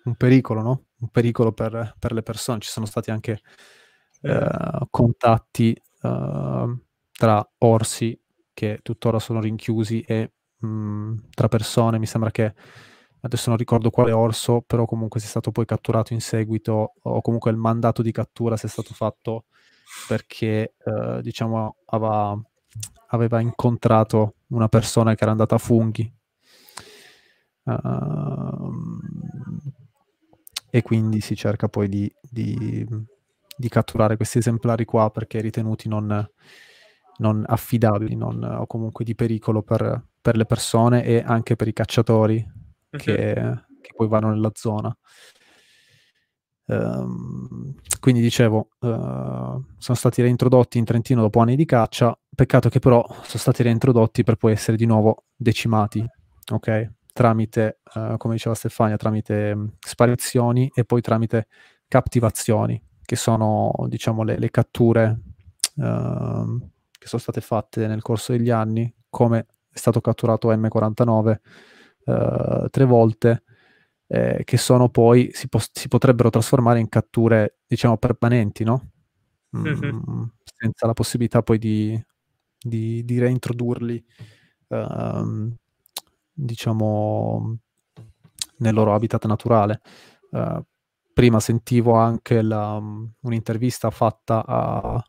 un 0.04 0.14
pericolo, 0.14 0.62
no? 0.62 0.84
Un 0.98 1.08
pericolo 1.08 1.50
per, 1.50 1.96
per, 1.98 2.12
le 2.12 2.22
persone. 2.22 2.60
Ci 2.60 2.70
sono 2.70 2.86
stati 2.86 3.10
anche 3.10 3.40
eh, 4.20 4.86
contatti 4.88 5.72
eh, 6.02 6.78
tra 7.10 7.52
orsi 7.58 8.16
che 8.54 8.78
tuttora 8.82 9.18
sono 9.18 9.40
rinchiusi 9.40 10.00
e 10.02 10.34
mh, 10.58 10.66
mm, 10.68 11.16
tra 11.34 11.48
persone. 11.48 11.98
Mi 11.98 12.06
sembra 12.06 12.30
che 12.30 12.54
adesso 13.26 13.50
non 13.50 13.58
ricordo 13.58 13.90
quale 13.90 14.12
orso, 14.12 14.62
però 14.62 14.86
comunque 14.86 15.20
sia 15.20 15.28
stato 15.28 15.50
poi 15.50 15.66
catturato 15.66 16.12
in 16.12 16.20
seguito, 16.20 16.94
o 17.02 17.20
comunque 17.20 17.50
il 17.50 17.56
mandato 17.56 18.02
di 18.02 18.12
cattura 18.12 18.56
sia 18.56 18.68
stato 18.68 18.94
fatto 18.94 19.44
perché 20.08 20.74
eh, 20.84 21.20
diciamo 21.22 21.76
aveva, 21.86 22.40
aveva 23.08 23.40
incontrato 23.40 24.36
una 24.48 24.68
persona 24.68 25.14
che 25.14 25.22
era 25.22 25.32
andata 25.32 25.56
a 25.56 25.58
funghi. 25.58 26.12
Uh, 27.64 28.70
e 30.70 30.82
quindi 30.82 31.20
si 31.20 31.34
cerca 31.34 31.68
poi 31.68 31.88
di, 31.88 32.12
di, 32.20 32.86
di, 33.56 33.68
catturare 33.68 34.14
questi 34.14 34.38
esemplari 34.38 34.84
qua 34.84 35.10
perché 35.10 35.40
ritenuti 35.40 35.88
non, 35.88 36.30
non 37.16 37.44
affidabili 37.44 38.14
non, 38.14 38.40
o 38.44 38.66
comunque 38.66 39.04
di 39.04 39.16
pericolo 39.16 39.62
per, 39.62 40.00
per, 40.20 40.36
le 40.36 40.46
persone 40.46 41.04
e 41.04 41.24
anche 41.26 41.56
per 41.56 41.66
i 41.66 41.72
cacciatori 41.72 42.55
che, 42.96 43.34
che, 43.80 43.92
poi 43.94 44.08
vanno 44.08 44.30
nella 44.30 44.50
zona. 44.54 44.96
Uh, 46.66 47.74
quindi 48.00 48.20
dicevo, 48.20 48.70
uh, 48.80 48.88
sono 48.88 49.96
stati 49.96 50.20
reintrodotti 50.20 50.78
in 50.78 50.84
Trentino 50.84 51.20
dopo 51.20 51.40
anni 51.40 51.54
di 51.54 51.64
caccia, 51.64 52.18
peccato 52.34 52.68
che 52.68 52.80
però 52.80 53.04
sono 53.08 53.38
stati 53.38 53.62
reintrodotti 53.62 54.24
per 54.24 54.36
poi 54.36 54.52
essere 54.52 54.76
di 54.76 54.84
nuovo 54.84 55.24
decimati, 55.36 56.04
ok? 56.52 56.92
Tramite, 57.12 57.80
uh, 57.94 58.16
come 58.16 58.34
diceva 58.34 58.54
Stefania, 58.54 58.96
tramite 58.96 59.52
um, 59.54 59.72
sparizioni 59.78 60.70
e 60.74 60.84
poi 60.84 61.00
tramite 61.00 61.46
captivazioni, 61.86 62.82
che 63.04 63.16
sono, 63.16 63.72
diciamo, 63.86 64.24
le, 64.24 64.38
le 64.38 64.50
catture 64.50 65.20
uh, 65.76 66.70
che 66.90 67.06
sono 67.06 67.22
state 67.22 67.40
fatte 67.40 67.86
nel 67.86 68.02
corso 68.02 68.32
degli 68.32 68.50
anni, 68.50 68.92
come 69.08 69.46
è 69.70 69.78
stato 69.78 70.00
catturato 70.00 70.52
M49 70.52 71.36
uh, 72.06 72.68
tre 72.70 72.84
volte, 72.84 73.42
eh, 74.08 74.42
che 74.44 74.56
sono 74.56 74.88
poi, 74.88 75.30
si, 75.32 75.48
po- 75.48 75.60
si, 75.72 75.88
potrebbero 75.88 76.30
trasformare 76.30 76.78
in 76.80 76.88
catture, 76.88 77.58
diciamo, 77.66 77.98
permanenti, 77.98 78.64
no? 78.64 78.90
Mm, 79.56 79.66
mm-hmm. 79.66 80.22
Senza 80.44 80.86
la 80.86 80.92
possibilità 80.92 81.42
poi 81.42 81.58
di, 81.58 82.04
di, 82.58 83.04
di 83.04 83.18
reintrodurli, 83.18 84.04
uh, 84.68 85.52
diciamo, 86.32 87.58
nel 88.58 88.74
loro 88.74 88.94
habitat 88.94 89.26
naturale. 89.26 89.80
Uh, 90.30 90.62
prima 91.12 91.40
sentivo 91.40 91.94
anche 91.94 92.42
la, 92.42 92.72
um, 92.72 93.10
un'intervista 93.20 93.90
fatta 93.90 94.44
a, 94.44 95.04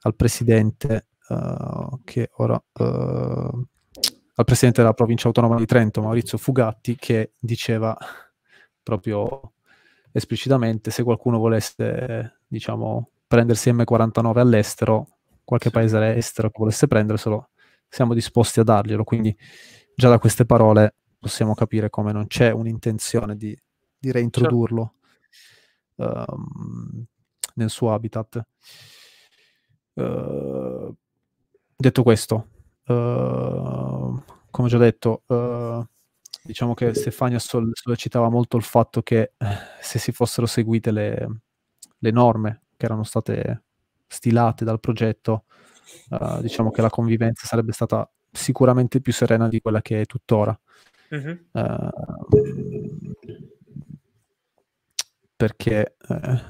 al 0.00 0.14
presidente, 0.16 1.08
uh, 1.28 2.00
che 2.04 2.30
ora 2.36 2.60
al 4.38 4.44
presidente 4.44 4.82
della 4.82 4.94
provincia 4.94 5.26
autonoma 5.26 5.56
di 5.56 5.66
Trento, 5.66 6.00
Maurizio 6.00 6.38
Fugatti, 6.38 6.94
che 6.94 7.32
diceva 7.40 7.96
proprio 8.80 9.54
esplicitamente 10.12 10.92
se 10.92 11.02
qualcuno 11.02 11.38
volesse, 11.38 12.38
diciamo, 12.46 13.10
prendersi 13.26 13.72
M49 13.72 14.38
all'estero, 14.38 15.08
qualche 15.42 15.70
paese 15.70 16.14
estero 16.14 16.50
che 16.50 16.58
volesse 16.60 16.86
prenderselo, 16.86 17.48
siamo 17.88 18.14
disposti 18.14 18.60
a 18.60 18.62
darglielo. 18.62 19.02
Quindi 19.02 19.36
già 19.92 20.08
da 20.08 20.20
queste 20.20 20.46
parole 20.46 20.94
possiamo 21.18 21.54
capire 21.54 21.90
come 21.90 22.12
non 22.12 22.28
c'è 22.28 22.52
un'intenzione 22.52 23.36
di, 23.36 23.58
di 23.98 24.12
reintrodurlo 24.12 24.94
certo. 25.96 26.34
um, 26.34 27.04
nel 27.54 27.70
suo 27.70 27.92
habitat. 27.92 28.40
Uh, 29.94 30.94
detto 31.76 32.02
questo, 32.04 32.46
uh, 32.88 34.22
come 34.50 34.68
già 34.68 34.78
detto, 34.78 35.22
uh, 35.26 35.84
diciamo 36.42 36.74
che 36.74 36.94
Stefania 36.94 37.38
sol- 37.38 37.70
sollecitava 37.72 38.28
molto 38.28 38.56
il 38.56 38.62
fatto 38.62 39.02
che 39.02 39.32
eh, 39.36 39.46
se 39.80 39.98
si 39.98 40.12
fossero 40.12 40.46
seguite 40.46 40.90
le, 40.90 41.40
le, 41.98 42.10
norme 42.10 42.62
che 42.76 42.86
erano 42.86 43.04
state 43.04 43.62
stilate 44.06 44.64
dal 44.64 44.80
progetto, 44.80 45.44
uh, 46.10 46.40
diciamo 46.40 46.70
che 46.70 46.80
la 46.80 46.90
convivenza 46.90 47.46
sarebbe 47.46 47.72
stata 47.72 48.08
sicuramente 48.30 49.00
più 49.00 49.12
serena 49.12 49.48
di 49.48 49.60
quella 49.60 49.82
che 49.82 50.00
è 50.00 50.06
tuttora. 50.06 50.58
Mm-hmm. 51.14 51.36
Uh, 51.52 51.90
perché 55.36 55.94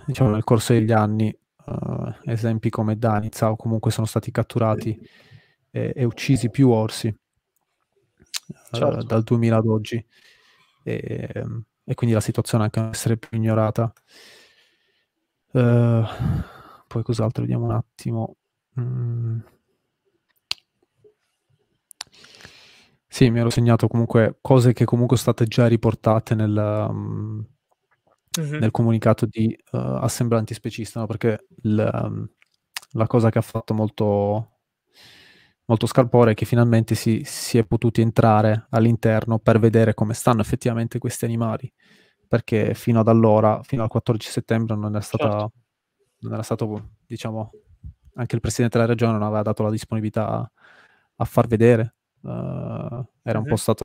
diciamo 0.06 0.30
nel 0.30 0.44
corso 0.44 0.72
degli 0.72 0.92
anni 0.92 1.36
esempi 2.24 2.70
come 2.70 2.96
Danica 2.96 3.50
o 3.50 3.56
comunque 3.56 3.90
sono 3.90 4.06
stati 4.06 4.30
catturati 4.30 4.98
e, 5.70 5.92
e 5.94 6.04
uccisi 6.04 6.50
più 6.50 6.70
orsi 6.70 7.14
certo. 8.70 8.98
uh, 8.98 9.02
dal 9.02 9.22
2000 9.22 9.56
ad 9.56 9.66
oggi 9.66 10.04
e, 10.82 11.44
e, 11.84 11.94
quindi 11.94 12.14
la 12.14 12.20
situazione 12.20 12.64
anche 12.64 12.80
deve 12.80 12.92
essere 12.92 13.16
più 13.16 13.36
ignorata. 13.36 13.92
Uh, 15.50 16.02
poi 16.86 17.02
cos'altro? 17.02 17.42
Vediamo 17.42 17.64
un 17.66 17.72
attimo. 17.72 18.36
Mm. 18.80 19.40
Sì, 23.06 23.30
mi 23.30 23.40
ero 23.40 23.50
segnato 23.50 23.88
comunque 23.88 24.38
cose 24.40 24.72
che 24.72 24.84
comunque 24.84 25.16
sono 25.16 25.32
state 25.32 25.48
già 25.48 25.66
riportate 25.66 26.34
nel, 26.34 26.56
um, 26.56 27.44
mm-hmm. 28.38 28.58
nel 28.58 28.70
comunicato 28.70 29.26
di 29.26 29.56
uh, 29.72 29.76
assemblanti 29.76 30.54
specisti, 30.54 30.98
no? 30.98 31.06
perché 31.06 31.46
il, 31.62 31.90
um, 32.04 32.28
la 32.92 33.06
cosa 33.06 33.30
che 33.30 33.38
ha 33.38 33.42
fatto 33.42 33.74
molto 33.74 34.57
molto 35.68 35.86
scalpore 35.86 36.34
che 36.34 36.46
finalmente 36.46 36.94
si, 36.94 37.22
si, 37.24 37.58
è 37.58 37.64
potuti 37.64 38.00
entrare 38.00 38.66
all'interno 38.70 39.38
per 39.38 39.58
vedere 39.58 39.92
come 39.94 40.14
stanno 40.14 40.40
effettivamente 40.40 40.98
questi 40.98 41.26
animali, 41.26 41.70
perché 42.26 42.74
fino 42.74 43.00
ad 43.00 43.08
allora, 43.08 43.62
fino 43.62 43.82
al 43.82 43.88
14 43.88 44.30
settembre, 44.30 44.76
non 44.76 44.90
era, 44.94 45.00
stata, 45.02 45.28
certo. 45.30 45.52
non 46.20 46.32
era 46.32 46.42
stato, 46.42 46.92
diciamo, 47.06 47.50
anche 48.14 48.34
il 48.34 48.40
presidente 48.40 48.78
della 48.78 48.90
regione 48.90 49.12
non 49.12 49.22
aveva 49.22 49.42
dato 49.42 49.62
la 49.62 49.70
disponibilità 49.70 50.28
a, 50.28 50.50
a 51.16 51.24
far 51.24 51.46
vedere. 51.46 51.94
Uh, 52.20 53.04
era 53.22 53.38
un 53.38 53.44
po' 53.44 53.56
stato, 53.56 53.84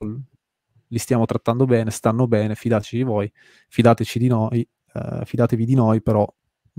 li 0.88 0.98
stiamo 0.98 1.26
trattando 1.26 1.66
bene, 1.66 1.92
stanno 1.92 2.28
bene, 2.28 2.56
fidateci 2.56 2.96
di 2.96 3.04
voi, 3.04 3.32
fidateci 3.68 4.20
di 4.20 4.28
noi, 4.28 4.68
uh, 4.94 5.26
fidatevi 5.26 5.66
di 5.66 5.76
noi, 5.76 6.02
però 6.02 6.26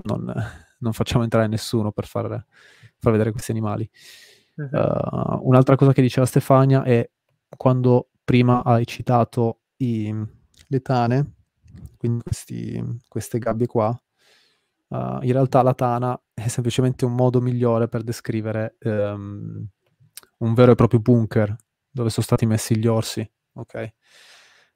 non, 0.05 0.33
non 0.79 0.93
facciamo 0.93 1.23
entrare 1.23 1.47
nessuno 1.47 1.91
per 1.91 2.07
far, 2.07 2.43
far 2.97 3.11
vedere 3.11 3.31
questi 3.31 3.51
animali. 3.51 3.87
Uh, 4.55 5.39
un'altra 5.41 5.75
cosa 5.75 5.91
che 5.91 6.01
diceva 6.01 6.25
Stefania 6.25 6.83
è 6.83 7.09
quando 7.57 8.11
prima 8.23 8.63
hai 8.63 8.85
citato 8.87 9.63
i, 9.77 10.13
le 10.67 10.81
tane, 10.81 11.33
quindi 11.97 12.23
questi, 12.23 12.81
queste 13.07 13.37
gabbie 13.37 13.67
qua, 13.67 13.89
uh, 14.87 15.19
in 15.21 15.31
realtà 15.33 15.61
la 15.61 15.73
tana 15.73 16.17
è 16.33 16.47
semplicemente 16.47 17.03
un 17.03 17.13
modo 17.15 17.41
migliore 17.41 17.89
per 17.89 18.03
descrivere 18.03 18.77
um, 18.83 19.67
un 20.37 20.53
vero 20.53 20.71
e 20.71 20.75
proprio 20.75 21.01
bunker 21.01 21.53
dove 21.91 22.09
sono 22.09 22.25
stati 22.25 22.45
messi 22.45 22.77
gli 22.77 22.87
orsi, 22.87 23.29
ok? 23.53 23.93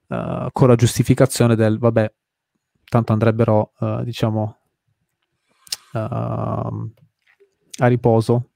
Uh, 0.07 0.47
con 0.51 0.67
la 0.67 0.75
giustificazione 0.75 1.55
del 1.55 1.77
vabbè, 1.77 2.13
tanto 2.83 3.13
andrebbero, 3.13 3.73
diciamo, 4.03 4.57
a 5.91 6.69
riposo 7.87 8.49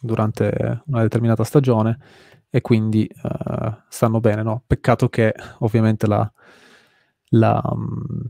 durante 0.00 0.82
una 0.86 1.02
determinata 1.02 1.44
stagione 1.44 1.98
e 2.50 2.60
quindi 2.60 3.08
uh, 3.22 3.74
stanno 3.88 4.20
bene, 4.20 4.42
no? 4.42 4.62
Peccato 4.66 5.08
che 5.08 5.34
ovviamente 5.58 6.06
la, 6.06 6.30
la, 7.30 7.60
um, 7.64 8.28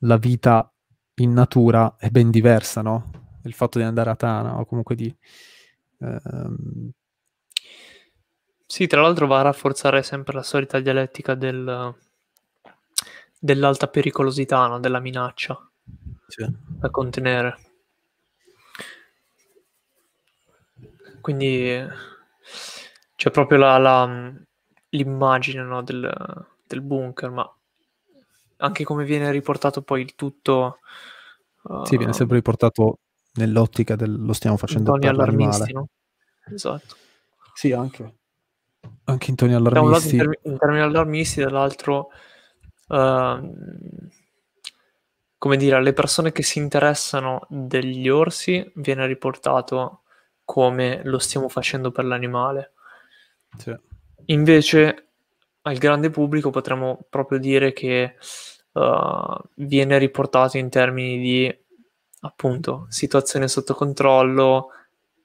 la, 0.00 0.16
vita 0.16 0.70
in 1.16 1.32
natura 1.32 1.96
è 1.98 2.08
ben 2.10 2.30
diversa, 2.30 2.82
no? 2.82 3.10
Il 3.42 3.52
fatto 3.52 3.78
di 3.78 3.84
andare 3.84 4.10
a 4.10 4.16
Tana 4.16 4.58
o 4.58 4.64
comunque 4.64 4.94
di... 4.94 5.14
Um... 5.98 6.90
Sì, 8.68 8.86
tra 8.86 9.00
l'altro 9.00 9.26
va 9.26 9.40
a 9.40 9.42
rafforzare 9.42 10.02
sempre 10.02 10.34
la 10.34 10.42
solita 10.42 10.80
dialettica 10.80 11.34
del, 11.34 11.94
dell'alta 13.38 13.86
pericolosità, 13.86 14.66
no? 14.66 14.80
della 14.80 14.98
minaccia 14.98 15.56
sì. 16.26 16.44
da 16.66 16.90
contenere. 16.90 17.65
Quindi 21.26 21.84
c'è 23.16 23.32
proprio 23.32 23.58
la, 23.58 23.78
la, 23.78 24.32
l'immagine 24.90 25.60
no, 25.64 25.82
del, 25.82 26.08
del, 26.64 26.80
bunker, 26.82 27.30
ma 27.30 27.56
anche 28.58 28.84
come 28.84 29.04
viene 29.04 29.32
riportato 29.32 29.82
poi 29.82 30.02
il 30.02 30.14
tutto. 30.14 30.78
Uh, 31.62 31.84
sì, 31.84 31.96
viene 31.96 32.12
sempre 32.12 32.36
riportato 32.36 33.00
nell'ottica 33.32 33.96
del 33.96 34.24
lo 34.24 34.32
stiamo 34.34 34.56
facendo 34.56 34.92
toni 34.92 35.08
allarmisti, 35.08 35.72
no? 35.72 35.88
Esatto. 36.48 36.94
Sì, 37.54 37.72
anche. 37.72 38.18
Anche 39.06 39.30
in 39.30 39.34
toni 39.36 39.54
allarmisti. 39.54 39.80
Da 39.80 39.82
un 39.82 39.90
lato 39.90 40.08
in, 40.08 40.16
term- 40.18 40.52
in 40.52 40.58
termini 40.58 40.82
allarmisti, 40.82 41.40
dall'altro, 41.40 42.10
uh, 42.86 43.52
come 45.38 45.56
dire, 45.56 45.74
alle 45.74 45.92
persone 45.92 46.30
che 46.30 46.44
si 46.44 46.60
interessano 46.60 47.44
degli 47.48 48.08
orsi 48.08 48.70
viene 48.76 49.08
riportato 49.08 50.02
come 50.46 51.02
lo 51.04 51.18
stiamo 51.18 51.50
facendo 51.50 51.90
per 51.90 52.06
l'animale. 52.06 52.72
Sì. 53.58 53.76
Invece 54.26 55.08
al 55.62 55.76
grande 55.76 56.08
pubblico 56.08 56.50
potremmo 56.50 57.04
proprio 57.10 57.38
dire 57.38 57.72
che 57.72 58.14
uh, 58.72 59.38
viene 59.56 59.98
riportato 59.98 60.56
in 60.56 60.70
termini 60.70 61.18
di 61.18 61.64
appunto 62.20 62.86
situazione 62.88 63.48
sotto 63.48 63.74
controllo, 63.74 64.70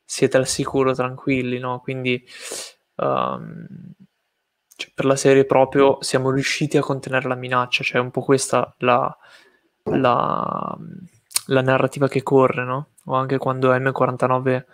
siete 0.03 0.37
al 0.37 0.47
sicuro, 0.47 0.93
tranquilli, 0.93 1.59
no? 1.59 1.79
Quindi 1.79 2.21
um, 2.95 3.67
cioè, 4.75 4.91
per 4.95 5.05
la 5.05 5.15
serie 5.15 5.45
proprio 5.45 5.99
siamo 6.01 6.31
riusciti 6.31 6.77
a 6.77 6.81
contenere 6.81 7.27
la 7.27 7.35
minaccia, 7.35 7.83
cioè 7.83 8.01
un 8.01 8.09
po' 8.09 8.21
questa 8.21 8.73
la, 8.79 9.15
la, 9.83 10.77
la 11.45 11.61
narrativa 11.61 12.07
che 12.07 12.23
corre, 12.23 12.65
no? 12.65 12.89
O 13.05 13.13
anche 13.13 13.37
quando 13.37 13.71
M49 13.71 14.65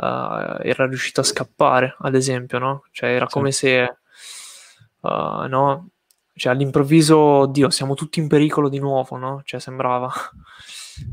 uh, 0.00 0.58
era 0.62 0.86
riuscito 0.86 1.20
a 1.20 1.24
scappare, 1.24 1.96
ad 1.98 2.14
esempio, 2.14 2.58
no? 2.58 2.84
Cioè 2.90 3.10
era 3.10 3.26
sì. 3.26 3.32
come 3.32 3.52
se, 3.52 3.96
uh, 5.00 5.46
no? 5.46 5.88
Cioè 6.34 6.52
all'improvviso, 6.52 7.46
Dio, 7.46 7.68
siamo 7.70 7.94
tutti 7.94 8.18
in 8.18 8.28
pericolo 8.28 8.68
di 8.68 8.78
nuovo, 8.78 9.16
no? 9.16 9.42
Cioè 9.44 9.60
sembrava 9.60 10.10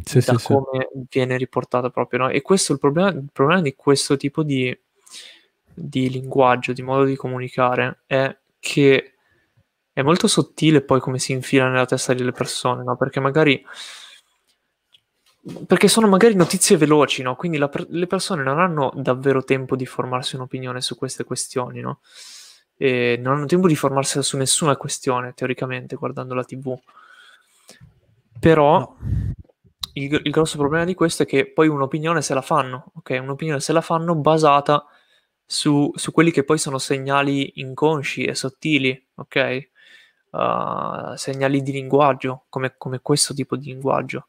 sì, 0.03 0.19
da 0.19 0.37
sì, 0.37 0.45
come 0.45 0.89
viene 1.09 1.37
riportato 1.37 1.89
proprio, 1.89 2.19
no? 2.19 2.29
E 2.29 2.41
questo 2.41 2.71
è 2.71 2.75
il 2.75 2.81
problema, 2.81 3.09
il 3.09 3.29
problema 3.33 3.61
di 3.61 3.75
questo 3.75 4.15
tipo 4.15 4.43
di, 4.43 4.77
di 5.73 6.09
linguaggio, 6.09 6.71
di 6.71 6.81
modo 6.81 7.03
di 7.03 7.15
comunicare, 7.15 8.03
è 8.07 8.35
che 8.59 9.13
è 9.91 10.01
molto 10.01 10.27
sottile 10.27 10.81
poi 10.81 10.99
come 10.99 11.19
si 11.19 11.33
infila 11.33 11.67
nella 11.67 11.85
testa 11.85 12.13
delle 12.13 12.31
persone, 12.31 12.83
no? 12.83 12.95
Perché 12.95 13.19
magari 13.19 13.61
perché 15.65 15.87
sono 15.87 16.07
magari 16.07 16.35
notizie 16.35 16.77
veloci, 16.77 17.21
no? 17.21 17.35
Quindi 17.35 17.57
la, 17.57 17.69
le 17.89 18.07
persone 18.07 18.43
non 18.43 18.59
hanno 18.59 18.91
davvero 18.95 19.43
tempo 19.43 19.75
di 19.75 19.85
formarsi 19.85 20.35
un'opinione 20.35 20.81
su 20.81 20.97
queste 20.97 21.23
questioni, 21.23 21.79
no? 21.79 21.99
E 22.75 23.17
non 23.21 23.35
hanno 23.35 23.45
tempo 23.45 23.67
di 23.67 23.75
formarsi 23.75 24.21
su 24.21 24.37
nessuna 24.37 24.75
questione, 24.75 25.33
teoricamente, 25.33 25.95
guardando 25.95 26.33
la 26.33 26.43
TV. 26.43 26.77
Però 28.39 28.79
no. 28.79 28.97
il, 29.93 30.21
il, 30.23 30.31
grosso 30.31 30.57
problema 30.57 30.83
di 30.83 30.93
questo 30.93 31.23
è 31.23 31.25
che 31.25 31.51
poi 31.51 31.67
un'opinione 31.69 32.21
se 32.21 32.33
la 32.33 32.41
fanno, 32.41 32.91
ok? 32.95 33.17
Un'opinione 33.21 33.61
se 33.61 33.71
la 33.71 33.81
fanno 33.81 34.15
basata 34.15 34.85
su, 35.45 35.89
su 35.95 36.11
quelli 36.11 36.31
che 36.31 36.43
poi 36.43 36.57
sono 36.57 36.77
segnali 36.77 37.53
inconsci 37.61 38.25
e 38.25 38.35
sottili, 38.35 39.07
ok? 39.15 39.69
Uh, 40.29 41.15
segnali 41.15 41.61
di 41.61 41.71
linguaggio, 41.71 42.43
come, 42.49 42.75
come 42.77 42.99
questo 43.01 43.33
tipo 43.33 43.55
di 43.55 43.67
linguaggio 43.67 44.27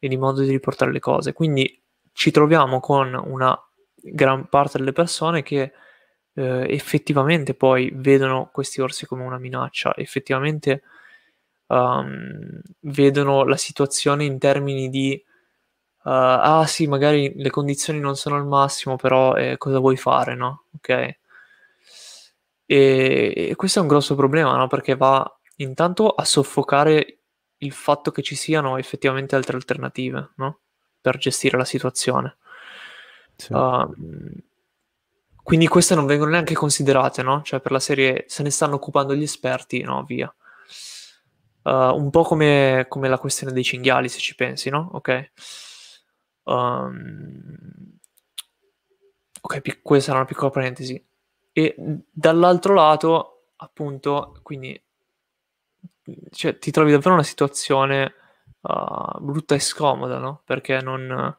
e 0.00 0.08
di 0.08 0.16
modo 0.16 0.40
di 0.40 0.50
riportare 0.50 0.90
le 0.90 0.98
cose. 0.98 1.32
Quindi 1.32 1.80
ci 2.12 2.32
troviamo 2.32 2.80
con 2.80 3.14
una 3.14 3.56
gran 3.94 4.48
parte 4.48 4.78
delle 4.78 4.92
persone 4.92 5.42
che 5.42 5.72
eh, 6.34 6.66
effettivamente 6.68 7.54
poi 7.54 7.92
vedono 7.94 8.50
questi 8.52 8.80
orsi 8.80 9.06
come 9.06 9.22
una 9.24 9.38
minaccia, 9.38 9.94
effettivamente 9.96 10.82
um, 11.66 12.60
vedono 12.80 13.44
la 13.44 13.56
situazione 13.56 14.24
in 14.24 14.38
termini 14.38 14.88
di 14.88 15.22
uh, 16.02 16.08
ah 16.08 16.66
sì, 16.66 16.86
magari 16.86 17.32
le 17.36 17.50
condizioni 17.50 18.00
non 18.00 18.16
sono 18.16 18.36
al 18.36 18.46
massimo, 18.46 18.96
però 18.96 19.34
eh, 19.34 19.56
cosa 19.58 19.78
vuoi 19.78 19.96
fare, 19.96 20.34
no? 20.34 20.64
Ok. 20.76 20.88
E, 22.66 23.34
e 23.50 23.54
questo 23.56 23.78
è 23.80 23.82
un 23.82 23.88
grosso 23.88 24.14
problema, 24.14 24.56
no? 24.56 24.66
Perché 24.66 24.96
va 24.96 25.24
intanto 25.56 26.10
a 26.10 26.24
soffocare 26.24 27.19
il 27.62 27.72
fatto 27.72 28.10
che 28.10 28.22
ci 28.22 28.36
siano 28.36 28.76
effettivamente 28.78 29.34
altre 29.34 29.56
alternative 29.56 30.32
no? 30.36 30.60
per 31.00 31.18
gestire 31.18 31.56
la 31.56 31.64
situazione. 31.64 32.36
Sì. 33.36 33.52
Uh, 33.52 33.88
quindi 35.42 35.66
queste 35.66 35.94
non 35.94 36.06
vengono 36.06 36.30
neanche 36.30 36.54
considerate, 36.54 37.22
no? 37.22 37.42
Cioè 37.42 37.60
per 37.60 37.72
la 37.72 37.80
serie 37.80 38.24
se 38.28 38.42
ne 38.42 38.50
stanno 38.50 38.76
occupando 38.76 39.14
gli 39.14 39.22
esperti, 39.22 39.82
no, 39.82 40.04
via. 40.04 40.32
Uh, 41.62 41.94
un 41.94 42.10
po' 42.10 42.22
come, 42.22 42.86
come, 42.88 43.08
la 43.08 43.18
questione 43.18 43.52
dei 43.52 43.64
cinghiali, 43.64 44.08
se 44.08 44.18
ci 44.18 44.34
pensi, 44.34 44.70
no? 44.70 44.90
Ok. 44.92 45.32
Um, 46.44 47.98
ok, 49.40 49.60
pic- 49.60 49.82
questa 49.82 50.10
era 50.10 50.20
una 50.20 50.28
piccola 50.28 50.50
parentesi. 50.50 51.04
E 51.52 51.74
dall'altro 52.10 52.74
lato, 52.74 53.46
appunto, 53.56 54.38
quindi 54.42 54.80
cioè, 56.30 56.58
ti 56.58 56.70
trovi 56.70 56.90
davvero 56.90 57.10
in 57.10 57.16
una 57.16 57.24
situazione 57.24 58.14
uh, 58.60 59.20
brutta 59.20 59.54
e 59.54 59.60
scomoda, 59.60 60.18
no? 60.18 60.42
Perché 60.44 60.80
non, 60.80 61.36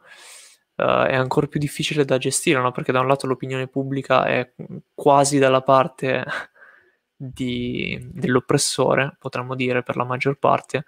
uh, 0.75 0.83
è 0.83 1.15
ancora 1.15 1.47
più 1.47 1.59
difficile 1.59 2.05
da 2.05 2.17
gestire, 2.17 2.59
no? 2.59 2.71
Perché 2.71 2.91
da 2.91 2.99
un 2.99 3.07
lato 3.07 3.27
l'opinione 3.27 3.67
pubblica 3.67 4.25
è 4.25 4.51
quasi 4.93 5.37
dalla 5.39 5.61
parte 5.61 6.25
di, 7.15 7.99
dell'oppressore, 8.11 9.15
potremmo 9.19 9.55
dire, 9.55 9.83
per 9.83 9.95
la 9.95 10.03
maggior 10.03 10.37
parte, 10.37 10.85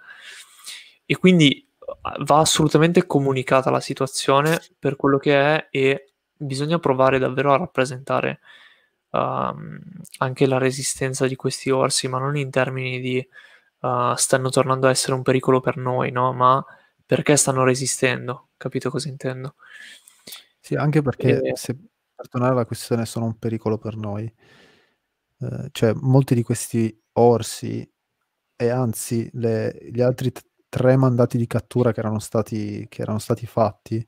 e 1.06 1.18
quindi 1.18 1.68
uh, 1.80 2.24
va 2.24 2.40
assolutamente 2.40 3.06
comunicata 3.06 3.70
la 3.70 3.82
situazione 3.82 4.62
per 4.80 4.96
quello 4.96 5.18
che 5.18 5.40
è 5.40 5.68
e 5.72 6.08
bisogna 6.36 6.80
provare 6.80 7.20
davvero 7.20 7.54
a 7.54 7.58
rappresentare 7.58 8.40
uh, 9.12 9.56
anche 10.18 10.46
la 10.46 10.58
resistenza 10.58 11.28
di 11.28 11.36
questi 11.36 11.70
orsi, 11.70 12.08
ma 12.08 12.20
non 12.20 12.36
in 12.36 12.50
termini 12.50 13.00
di 13.00 13.26
uh, 13.84 14.16
stanno 14.16 14.50
tornando 14.50 14.88
a 14.88 14.90
essere 14.90 15.14
un 15.14 15.22
pericolo 15.22 15.60
per 15.60 15.78
noi, 15.78 16.12
no? 16.12 16.34
Ma 16.34 16.64
perché 17.06 17.36
stanno 17.36 17.64
resistendo? 17.64 18.50
Capito 18.58 18.90
cosa 18.90 19.10
intendo? 19.10 19.56
Sì, 20.60 20.76
anche 20.76 21.02
perché 21.02 21.42
e... 21.42 21.56
se 21.56 21.78
per 22.16 22.30
tornare 22.30 22.54
alla 22.54 22.66
questione 22.66 23.06
sono 23.06 23.26
un 23.26 23.38
pericolo 23.38 23.78
per 23.78 23.98
noi, 23.98 24.32
eh, 25.40 25.70
cioè 25.72 25.94
molti 25.96 26.36
di 26.36 26.44
questi 26.44 26.98
orsi 27.14 27.88
e 28.56 28.70
anzi 28.70 29.30
le, 29.34 29.78
gli 29.92 30.02
altri 30.02 30.32
t- 30.32 30.46
tre 30.70 30.96
mandati 30.96 31.38
di 31.38 31.48
cattura 31.48 31.92
che 31.92 32.00
erano, 32.00 32.20
stati, 32.20 32.88
che 32.90 33.02
erano 33.02 33.20
stati 33.20 33.46
fatti 33.46 34.06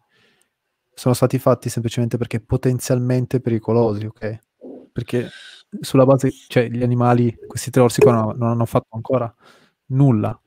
sono 0.95 1.13
stati 1.13 1.37
fatti 1.37 1.69
semplicemente 1.69 2.17
perché 2.17 2.39
potenzialmente 2.39 3.41
pericolosi, 3.41 4.05
ok? 4.05 4.39
Perché 4.93 5.29
sulla 5.81 6.05
base, 6.05 6.31
cioè 6.47 6.69
gli 6.69 6.81
animali, 6.83 7.35
questi 7.45 7.69
tre 7.69 7.81
orsi 7.81 7.99
qua 7.99 8.13
non, 8.13 8.37
non 8.37 8.49
hanno 8.49 8.65
fatto 8.65 8.95
ancora 8.95 9.31
nulla. 9.87 10.39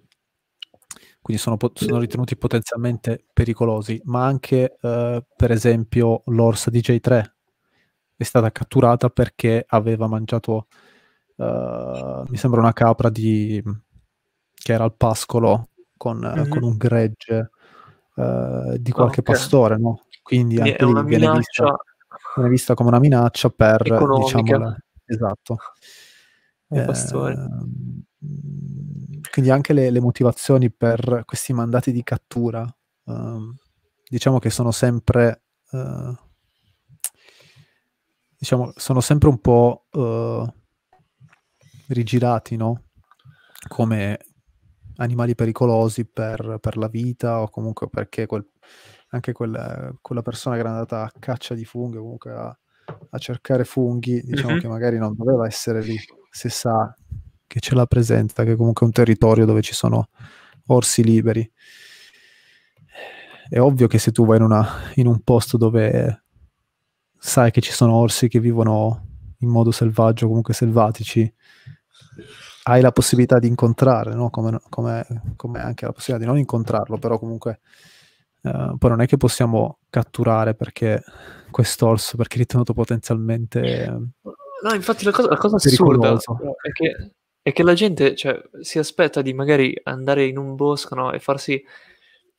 Quindi 1.20 1.42
sono, 1.42 1.58
sono 1.74 1.98
ritenuti 1.98 2.36
potenzialmente 2.36 3.26
pericolosi, 3.32 4.00
ma 4.04 4.24
anche 4.24 4.78
eh, 4.80 5.24
per 5.36 5.50
esempio 5.50 6.22
l'orsa 6.26 6.70
DJ3 6.70 7.24
è 8.16 8.24
stata 8.24 8.50
catturata 8.50 9.10
perché 9.10 9.64
aveva 9.68 10.08
mangiato, 10.08 10.66
uh, 11.36 12.24
mi 12.26 12.36
sembra 12.36 12.58
una 12.58 12.72
capra 12.72 13.10
di, 13.10 13.62
che 14.54 14.72
era 14.72 14.82
al 14.82 14.96
pascolo 14.96 15.68
con, 15.96 16.18
mm-hmm. 16.18 16.48
con 16.48 16.64
un 16.64 16.76
gregge 16.76 17.50
uh, 18.16 18.76
di 18.76 18.90
qualche 18.90 19.20
okay. 19.20 19.34
pastore, 19.34 19.76
no? 19.78 20.06
Quindi 20.20 20.56
anche 20.56 20.84
lì 20.84 21.04
viene 21.04 21.30
vista, 21.30 21.76
viene 22.34 22.50
vista, 22.50 22.74
come 22.74 22.88
una 22.88 22.98
minaccia 22.98 23.50
per, 23.50 23.82
economica. 23.84 24.40
diciamo, 24.40 24.64
la, 24.64 24.76
esatto. 25.04 25.56
Eh, 26.70 26.82
pastore 26.82 27.48
quindi 29.38 29.54
anche 29.54 29.72
le, 29.72 29.90
le, 29.90 30.00
motivazioni 30.00 30.68
per 30.68 31.22
questi 31.24 31.52
mandati 31.52 31.92
di 31.92 32.02
cattura, 32.02 32.60
uh, 33.04 33.54
diciamo 34.08 34.40
che 34.40 34.50
sono 34.50 34.72
sempre, 34.72 35.42
uh, 35.70 36.12
diciamo, 38.36 38.72
sono 38.74 39.00
sempre 39.00 39.28
un 39.28 39.40
po' 39.40 39.86
uh, 39.92 40.44
rigirati, 41.86 42.56
no? 42.56 42.86
Come 43.68 44.18
animali 44.96 45.36
pericolosi 45.36 46.04
per, 46.04 46.58
per, 46.60 46.76
la 46.76 46.88
vita 46.88 47.40
o 47.40 47.48
comunque 47.48 47.88
perché 47.88 48.26
quel, 48.26 48.44
anche 49.10 49.30
quella, 49.30 49.96
quella, 50.02 50.22
persona 50.22 50.56
che 50.56 50.62
era 50.62 50.70
andata 50.70 51.04
a 51.04 51.12
caccia 51.16 51.54
di 51.54 51.64
funghi, 51.64 51.98
comunque 51.98 52.32
a, 52.32 52.58
a 53.10 53.18
cercare 53.18 53.64
funghi, 53.64 54.20
diciamo 54.20 54.54
mm-hmm. 54.54 54.58
che 54.58 54.66
magari 54.66 54.98
non 54.98 55.14
doveva 55.14 55.46
essere 55.46 55.80
lì 55.80 55.96
se 56.28 56.48
sa 56.48 56.92
che 57.48 57.58
c'è 57.58 57.74
la 57.74 57.86
presenza, 57.86 58.44
che 58.44 58.54
comunque 58.54 58.82
è 58.82 58.88
un 58.88 58.94
territorio 58.94 59.46
dove 59.46 59.62
ci 59.62 59.74
sono 59.74 60.10
orsi 60.66 61.02
liberi. 61.02 61.50
È 63.48 63.58
ovvio 63.58 63.88
che 63.88 63.98
se 63.98 64.12
tu 64.12 64.26
vai 64.26 64.36
in, 64.36 64.44
una, 64.44 64.68
in 64.96 65.06
un 65.06 65.20
posto 65.22 65.56
dove 65.56 66.24
sai 67.18 67.50
che 67.50 67.60
ci 67.60 67.72
sono 67.72 67.94
orsi 67.94 68.28
che 68.28 68.38
vivono 68.38 69.06
in 69.38 69.48
modo 69.48 69.70
selvaggio, 69.70 70.26
comunque 70.26 70.52
selvatici, 70.52 71.32
hai 72.64 72.82
la 72.82 72.92
possibilità 72.92 73.38
di 73.38 73.46
incontrare, 73.46 74.14
no? 74.14 74.28
come, 74.28 74.60
come, 74.68 75.06
come, 75.36 75.60
anche 75.60 75.86
la 75.86 75.92
possibilità 75.92 76.18
di 76.18 76.30
non 76.30 76.38
incontrarlo, 76.38 76.98
però 76.98 77.18
comunque 77.18 77.60
uh, 78.42 78.76
poi 78.76 78.90
non 78.90 79.00
è 79.00 79.06
che 79.06 79.16
possiamo 79.16 79.78
catturare 79.88 80.54
perché 80.54 81.02
quest'orso, 81.50 82.18
perché 82.18 82.36
è 82.36 82.38
ritenuto 82.40 82.74
potenzialmente... 82.74 84.12
No, 84.60 84.74
infatti 84.74 85.04
la 85.04 85.12
cosa, 85.12 85.28
la 85.28 85.36
cosa 85.36 85.56
assurda 85.56 86.12
è 86.12 86.72
che 86.72 87.12
è 87.48 87.52
che 87.52 87.62
la 87.62 87.74
gente 87.74 88.14
cioè, 88.14 88.40
si 88.60 88.78
aspetta 88.78 89.22
di 89.22 89.32
magari 89.32 89.78
andare 89.84 90.26
in 90.26 90.38
un 90.38 90.54
bosco 90.54 90.94
no, 90.94 91.12
e 91.12 91.18
farsi... 91.18 91.62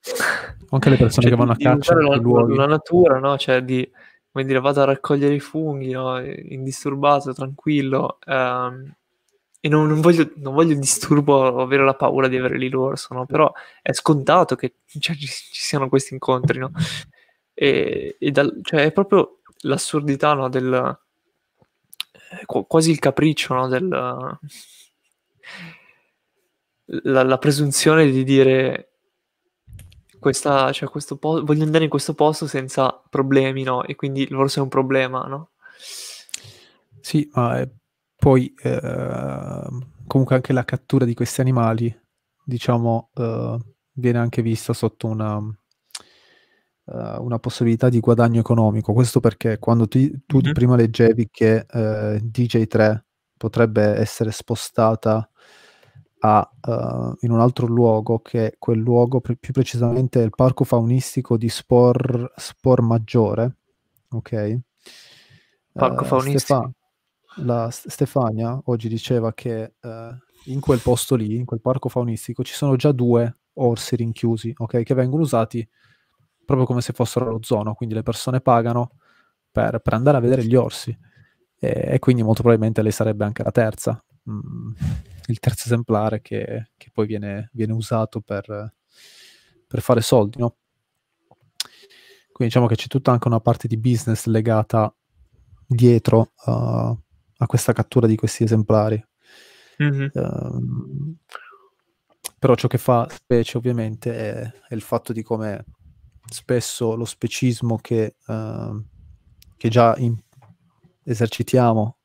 Anche 0.69 0.89
le 0.89 0.97
persone 0.97 1.27
cioè, 1.27 1.31
che 1.31 1.37
vanno 1.37 1.51
a 1.53 1.57
caccia 1.57 1.95
la, 1.95 2.15
la, 2.15 2.65
natura, 2.67 3.17
no? 3.17 3.37
Cioè 3.37 3.63
di, 3.63 3.89
come 4.31 4.45
dire, 4.45 4.59
vado 4.59 4.81
a 4.81 4.85
raccogliere 4.85 5.33
i 5.33 5.39
funghi, 5.39 5.91
no? 5.91 6.19
Indisturbato, 6.23 7.33
tranquillo. 7.33 8.19
Um, 8.25 8.93
e 9.59 9.67
non, 9.67 9.87
non, 9.87 9.99
voglio, 9.99 10.31
non 10.35 10.53
voglio 10.53 10.75
disturbo 10.75 11.59
avere 11.59 11.83
la 11.83 11.95
paura 11.95 12.27
di 12.27 12.37
avere 12.37 12.57
lì 12.57 12.69
l'orso, 12.69 13.13
no? 13.13 13.25
Però 13.25 13.51
è 13.81 13.91
scontato 13.91 14.55
che 14.55 14.75
cioè, 14.99 15.15
ci, 15.15 15.27
ci, 15.27 15.61
siano 15.61 15.89
questi 15.89 16.13
incontri, 16.13 16.59
no? 16.59 16.71
E, 17.53 18.15
e 18.19 18.31
dal, 18.31 18.59
cioè, 18.61 18.85
è 18.85 18.91
proprio 18.91 19.39
l'assurdità, 19.61 20.33
no? 20.33 20.49
Del 20.49 20.97
quasi 22.45 22.91
il 22.91 22.99
capriccio 22.99 23.53
no, 23.55 23.67
del, 23.67 24.39
la, 26.85 27.23
la, 27.23 27.37
presunzione 27.37 28.09
di 28.09 28.23
dire 28.23 28.89
questa, 30.19 30.71
cioè 30.71 30.89
questo 30.89 31.17
po- 31.17 31.43
voglio 31.43 31.63
andare 31.63 31.83
in 31.85 31.89
questo 31.89 32.13
posto 32.13 32.47
senza 32.47 33.01
problemi, 33.09 33.63
no? 33.63 33.83
E 33.83 33.95
quindi 33.95 34.27
loro 34.29 34.47
sono 34.47 34.65
un 34.65 34.71
problema, 34.71 35.23
no? 35.23 35.51
Sì, 36.99 37.29
ma 37.33 37.59
eh, 37.59 37.69
poi 38.15 38.53
eh, 38.61 39.67
comunque 40.07 40.35
anche 40.35 40.53
la 40.53 40.65
cattura 40.65 41.05
di 41.05 41.13
questi 41.13 41.41
animali, 41.41 41.97
diciamo, 42.43 43.09
eh, 43.15 43.57
viene 43.93 44.17
anche 44.17 44.41
vista 44.41 44.73
sotto 44.73 45.07
una, 45.07 45.37
uh, 45.37 47.23
una, 47.23 47.39
possibilità 47.39 47.89
di 47.89 47.99
guadagno 47.99 48.39
economico. 48.39 48.93
Questo 48.93 49.19
perché 49.19 49.59
quando 49.59 49.87
tu, 49.87 49.99
tu 50.25 50.39
mm-hmm. 50.39 50.53
prima 50.53 50.75
leggevi 50.75 51.29
che 51.29 51.65
eh, 51.69 52.21
DJ3 52.23 52.99
potrebbe 53.39 53.95
essere 53.95 54.31
spostata 54.31 55.27
a, 56.19 56.51
uh, 56.67 57.15
in 57.21 57.31
un 57.31 57.39
altro 57.39 57.65
luogo 57.65 58.19
che 58.19 58.57
quel 58.59 58.79
luogo 58.79 59.21
pre- 59.21 59.37
più 59.37 59.53
precisamente 59.53 60.19
è 60.19 60.25
il 60.25 60.35
parco 60.35 60.65
faunistico 60.65 61.37
di 61.37 61.47
Spor, 61.47 62.33
Spor 62.35 62.81
Maggiore 62.81 63.55
ok? 64.09 64.59
Parco 65.71 66.03
uh, 66.03 66.05
faunistico. 66.05 66.39
Stefa- 66.39 66.71
la 67.45 67.69
Stefania 67.71 68.59
oggi 68.65 68.89
diceva 68.89 69.33
che 69.33 69.75
uh, 69.79 69.89
in 70.45 70.59
quel 70.59 70.79
posto 70.79 71.15
lì 71.15 71.35
in 71.35 71.45
quel 71.45 71.61
parco 71.61 71.87
faunistico 71.87 72.43
ci 72.43 72.53
sono 72.53 72.75
già 72.75 72.91
due 72.91 73.37
orsi 73.53 73.95
rinchiusi 73.95 74.53
ok? 74.57 74.83
Che 74.83 74.93
vengono 74.93 75.23
usati 75.23 75.65
proprio 76.43 76.67
come 76.67 76.81
se 76.81 76.91
fossero 76.91 77.29
lo 77.29 77.39
zono 77.41 77.75
quindi 77.75 77.95
le 77.95 78.03
persone 78.03 78.41
pagano 78.41 78.97
per, 79.49 79.79
per 79.79 79.93
andare 79.93 80.17
a 80.17 80.21
vedere 80.21 80.43
gli 80.43 80.55
orsi 80.55 80.97
e, 81.59 81.93
e, 81.93 81.99
quindi 81.99 82.23
molto 82.23 82.41
probabilmente 82.41 82.81
lei 82.81 82.91
sarebbe 82.91 83.25
anche 83.25 83.43
la 83.43 83.51
terza 83.51 84.03
mm 84.29 84.71
il 85.29 85.39
terzo 85.39 85.65
esemplare 85.65 86.21
che, 86.21 86.71
che 86.75 86.89
poi 86.91 87.05
viene, 87.05 87.49
viene, 87.53 87.73
usato 87.73 88.19
per, 88.19 88.73
per 89.67 89.81
fare 89.81 90.01
soldi, 90.01 90.39
no? 90.39 90.57
Quindi 92.31 92.53
diciamo 92.53 92.67
che 92.67 92.75
c'è 92.75 92.87
tutta 92.87 93.11
anche 93.11 93.27
una 93.27 93.39
parte 93.39 93.67
di 93.67 93.77
business 93.77 94.25
legata 94.25 94.93
dietro 95.67 96.31
uh, 96.45 96.51
a 96.51 97.45
questa 97.45 97.73
cattura 97.73 98.07
di 98.07 98.15
questi 98.15 98.43
esemplari. 98.43 99.03
Mm-hmm. 99.81 100.07
Uh, 100.13 101.15
però 102.37 102.55
ciò 102.55 102.67
che 102.67 102.77
fa 102.77 103.07
specie 103.09 103.57
ovviamente 103.57 104.15
è, 104.15 104.51
è, 104.69 104.73
il 104.73 104.81
fatto 104.81 105.13
di 105.13 105.21
come 105.21 105.65
spesso 106.29 106.95
lo 106.95 107.05
specismo 107.05 107.77
che, 107.77 108.15
uh, 108.27 108.83
che 109.57 109.69
già 109.69 109.95
in, 109.97 110.17
esercitiamo 111.09 111.97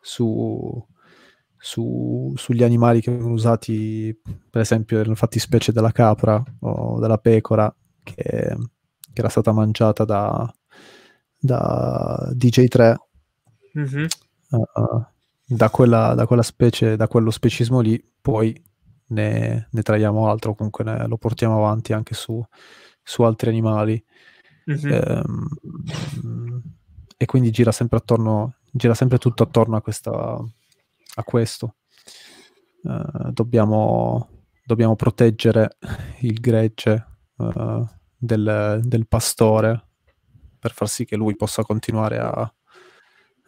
su, 0.00 0.86
su, 1.56 2.32
sugli 2.36 2.62
animali 2.62 3.00
che 3.00 3.10
vengono 3.10 3.34
usati, 3.34 4.18
per 4.50 4.60
esempio, 4.60 4.98
nella 4.98 5.14
fattispecie 5.14 5.72
della 5.72 5.92
capra 5.92 6.42
o 6.60 6.98
della 6.98 7.18
pecora, 7.18 7.72
che, 8.02 8.56
che 9.12 9.20
era 9.20 9.28
stata 9.28 9.52
mangiata 9.52 10.04
da, 10.04 10.52
da 11.38 12.30
DJ3. 12.34 12.94
Mm-hmm. 13.78 14.06
Uh, 14.50 15.04
da, 15.46 15.70
quella, 15.70 16.14
da 16.14 16.26
quella 16.26 16.42
specie, 16.42 16.96
da 16.96 17.06
quello 17.06 17.30
specismo 17.30 17.80
lì, 17.80 18.02
poi 18.20 18.52
ne, 19.08 19.68
ne 19.70 19.82
traiamo 19.82 20.28
altro, 20.28 20.54
comunque 20.54 20.82
ne, 20.82 21.06
lo 21.06 21.18
portiamo 21.18 21.56
avanti 21.56 21.92
anche 21.92 22.14
su, 22.14 22.44
su 23.02 23.22
altri 23.22 23.50
animali. 23.50 24.02
Mm-hmm. 24.68 25.22
Um, 25.24 25.48
e 27.22 27.26
quindi 27.26 27.50
gira 27.50 27.70
sempre 27.70 27.98
attorno, 27.98 28.54
gira 28.70 28.94
sempre 28.94 29.18
tutto 29.18 29.42
attorno 29.42 29.76
a 29.76 29.82
questa, 29.82 30.10
a 30.10 31.22
questo. 31.22 31.74
Uh, 32.82 33.30
dobbiamo, 33.30 34.46
dobbiamo, 34.64 34.96
proteggere 34.96 35.76
il 36.20 36.40
gregge 36.40 37.06
uh, 37.36 37.86
del, 38.16 38.80
del, 38.82 39.06
pastore 39.06 39.88
per 40.58 40.72
far 40.72 40.88
sì 40.88 41.04
che 41.04 41.16
lui 41.16 41.36
possa 41.36 41.62
continuare 41.62 42.18
a, 42.20 42.54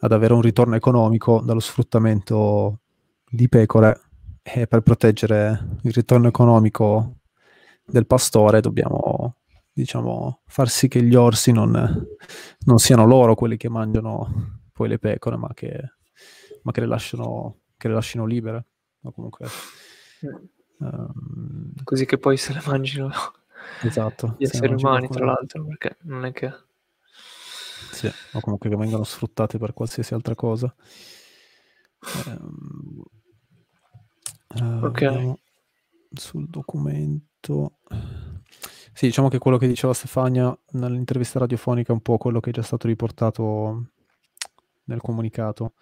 ad 0.01 0.13
avere 0.13 0.35
un 0.35 0.43
ritorno 0.43 0.77
economico 0.77 1.41
dallo 1.41 1.61
sfruttamento 1.61 2.81
di 3.27 3.49
pecore 3.49 4.03
e 4.43 4.67
per 4.67 4.83
proteggere 4.83 5.79
il 5.85 5.93
ritorno 5.95 6.29
economico 6.29 7.21
del 7.87 8.07
pastore 8.07 8.61
dobbiamo 8.61 9.37
diciamo 9.73 10.43
far 10.47 10.69
sì 10.69 10.89
che 10.89 11.03
gli 11.03 11.15
orsi 11.15 11.53
non, 11.53 12.07
non 12.67 12.79
siano 12.79 13.07
loro 13.07 13.35
quelli 13.35 13.57
che 13.57 13.69
mangiano 13.69 14.61
poi 14.73 14.89
le 14.89 14.99
pecore 14.99 15.37
ma 15.37 15.53
che, 15.55 15.81
ma 16.63 16.73
che 16.73 16.81
le 16.81 16.87
lasciano 16.87 17.61
che 17.83 17.89
le 17.89 17.95
lasciano 17.95 18.27
libere. 18.27 18.67
O 19.03 19.11
comunque, 19.11 19.49
um... 20.79 21.73
Così 21.83 22.07
che 22.07 22.19
poi 22.19 22.37
se 22.37 22.53
le 22.53 22.63
mangino 22.65 23.11
esatto, 23.83 24.37
gli 24.39 24.45
esseri 24.45 24.75
umani, 24.75 25.09
tra 25.09 25.25
l'altro, 25.25 25.65
perché 25.65 25.97
non 26.03 26.25
è 26.25 26.31
che... 26.31 26.53
Sì, 27.91 28.07
o 28.07 28.41
comunque 28.41 28.71
che 28.71 28.77
vengano 28.77 29.03
sfruttate 29.03 29.59
per 29.59 29.73
qualsiasi 29.73 30.15
altra 30.15 30.37
cosa. 30.37 30.73
Um, 32.27 33.03
ok. 34.85 35.33
Sul 36.13 36.49
documento... 36.49 37.79
Sì, 38.93 39.07
diciamo 39.07 39.29
che 39.29 39.39
quello 39.39 39.57
che 39.57 39.67
diceva 39.67 39.95
Stefania 39.95 40.57
nell'intervista 40.73 41.39
radiofonica 41.39 41.91
è 41.91 41.95
un 41.95 42.03
po' 42.03 42.19
quello 42.19 42.41
che 42.41 42.51
è 42.51 42.53
già 42.53 42.63
stato 42.63 42.87
riportato 42.87 43.91
nel 44.85 45.01
comunicato 45.01 45.75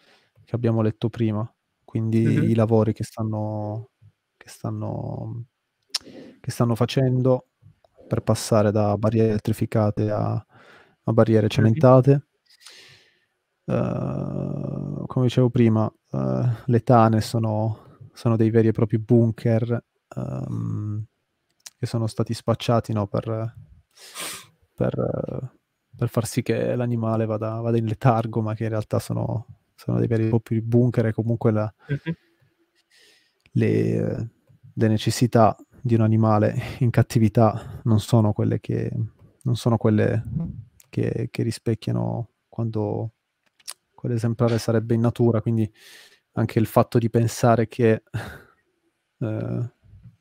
che 0.45 0.55
abbiamo 0.55 0.83
letto 0.83 1.09
prima 1.09 1.53
quindi 1.91 2.25
mm-hmm. 2.25 2.51
i 2.51 2.55
lavori 2.55 2.93
che 2.93 3.03
stanno, 3.03 3.89
che, 4.37 4.49
stanno, 4.49 5.47
che 6.39 6.51
stanno 6.53 6.77
facendo 6.77 7.49
per 8.07 8.21
passare 8.21 8.71
da 8.71 8.97
barriere 8.97 9.31
elettrificate 9.31 10.09
a, 10.09 10.35
a 10.35 11.13
barriere 11.13 11.49
cementate. 11.49 12.29
Uh, 13.65 15.05
come 15.07 15.27
dicevo 15.27 15.51
prima, 15.51 15.85
uh, 15.85 16.49
le 16.67 16.81
tane 16.85 17.21
sono, 17.21 17.99
sono, 18.13 18.37
dei 18.37 18.51
veri 18.51 18.69
e 18.69 18.73
propri 18.73 19.01
bunker 19.01 19.85
um, 20.15 21.05
che 21.81 21.87
sono 21.87 22.07
stati 22.07 22.35
spacciati 22.35 22.93
no, 22.93 23.07
per, 23.07 23.55
per, 24.75 25.53
per, 25.97 26.09
far 26.11 26.27
sì 26.27 26.43
che 26.43 26.77
l'animale 26.77 27.25
vada, 27.25 27.59
vada 27.61 27.79
in 27.79 27.87
letargo, 27.87 28.43
ma 28.43 28.55
che 28.55 28.65
in 28.65 28.69
realtà 28.69 28.99
sono, 28.99 29.47
sono 29.75 29.99
dei 29.99 30.07
veri 30.07 30.27
e 30.27 30.29
propri 30.29 30.61
bunker 30.61 31.07
e 31.07 31.15
comunque 31.15 31.51
la, 31.53 31.75
uh-huh. 31.89 32.15
le, 33.53 34.31
le, 34.75 34.89
necessità 34.89 35.57
di 35.81 35.95
un 35.95 36.03
animale 36.03 36.55
in 36.81 36.91
cattività 36.91 37.81
non 37.85 37.99
sono 37.99 38.35
quelle 38.35 38.61
che, 38.61 38.93
non 39.41 39.57
sono 39.57 39.79
quelle 39.79 40.23
che, 40.91 41.29
che 41.31 41.43
rispecchiano 41.43 42.29
quando 42.47 43.13
quell'esemplare 43.95 44.59
sarebbe 44.59 44.93
in 44.93 45.01
natura, 45.01 45.41
quindi 45.41 45.73
anche 46.33 46.59
il 46.59 46.67
fatto 46.67 46.99
di 46.99 47.09
pensare 47.09 47.69
che 47.69 48.03
eh, 49.19 49.71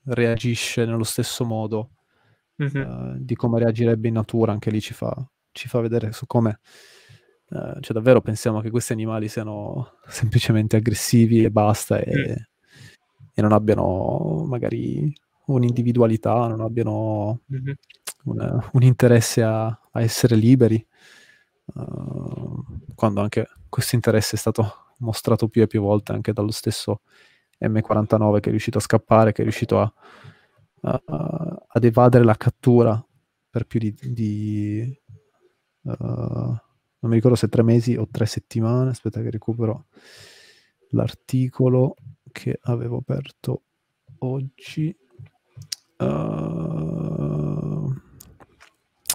reagisce 0.10 0.86
nello 0.86 1.04
stesso 1.04 1.46
modo 1.46 1.92
uh-huh. 2.56 2.78
eh, 2.78 3.16
di 3.18 3.36
come 3.36 3.60
reagirebbe 3.60 4.08
in 4.08 4.14
natura, 4.16 4.52
anche 4.52 4.72
lì 4.72 4.82
ci 4.82 4.94
fa, 4.94 5.16
ci 5.52 5.68
fa 5.68 5.80
vedere 5.80 6.12
su 6.12 6.26
come 6.26 6.60
Uh, 7.50 7.80
cioè 7.80 7.94
davvero 7.96 8.22
pensiamo 8.22 8.62
che 8.62 8.70
questi 8.70 8.94
animali 8.94 9.28
siano 9.28 9.94
semplicemente 10.08 10.76
aggressivi 10.76 11.44
e 11.44 11.50
basta 11.50 11.98
e, 11.98 12.16
mm. 12.16 12.44
e 13.34 13.42
non 13.42 13.54
abbiano 13.54 14.46
magari 14.48 15.12
un'individualità, 15.46 16.46
non 16.46 16.62
abbiano 16.62 17.42
mm-hmm. 17.52 17.74
un, 18.26 18.70
un, 18.72 18.84
interesse 18.84 19.42
a, 19.42 19.66
a 19.66 20.02
essere 20.02 20.36
liberi, 20.36 20.86
uh, 21.74 22.64
quando 22.94 23.22
anche 23.22 23.48
questo 23.68 23.96
interesse 23.96 24.36
è 24.36 24.40
stato 24.40 24.94
mostrato 25.00 25.48
più 25.48 25.64
e 25.64 25.68
più 25.68 25.82
volte 25.82 26.12
anche 26.12 26.34
dallo 26.34 26.52
stesso 26.52 27.02
M49 27.62 28.40
che 28.40 28.48
è 28.48 28.52
riuscito 28.52 28.78
a 28.78 28.82
scappare, 28.82 29.32
che 29.32 29.42
è 29.42 29.44
riuscito 29.44 29.80
a, 29.80 29.94
a, 30.82 31.66
ad 31.68 31.84
evadere 31.84 32.24
la 32.24 32.36
cattura 32.36 33.04
per 33.50 33.66
più 33.66 33.80
di, 33.80 33.96
di 34.02 35.02
uh, 35.82 35.92
non 37.02 37.12
mi 37.12 37.16
ricordo 37.16 37.38
se 37.38 37.48
tre 37.48 37.64
mesi 37.64 37.96
o 37.96 38.08
tre 38.10 38.26
settimane, 38.26 38.90
aspetta 38.90 39.22
che 39.22 39.32
recupero 39.32 39.86
l'articolo 40.90 41.96
che 42.32 42.60
avevo 42.64 42.98
aperto 42.98 43.64
oggi. 44.20 44.96
Uh, 45.98 47.94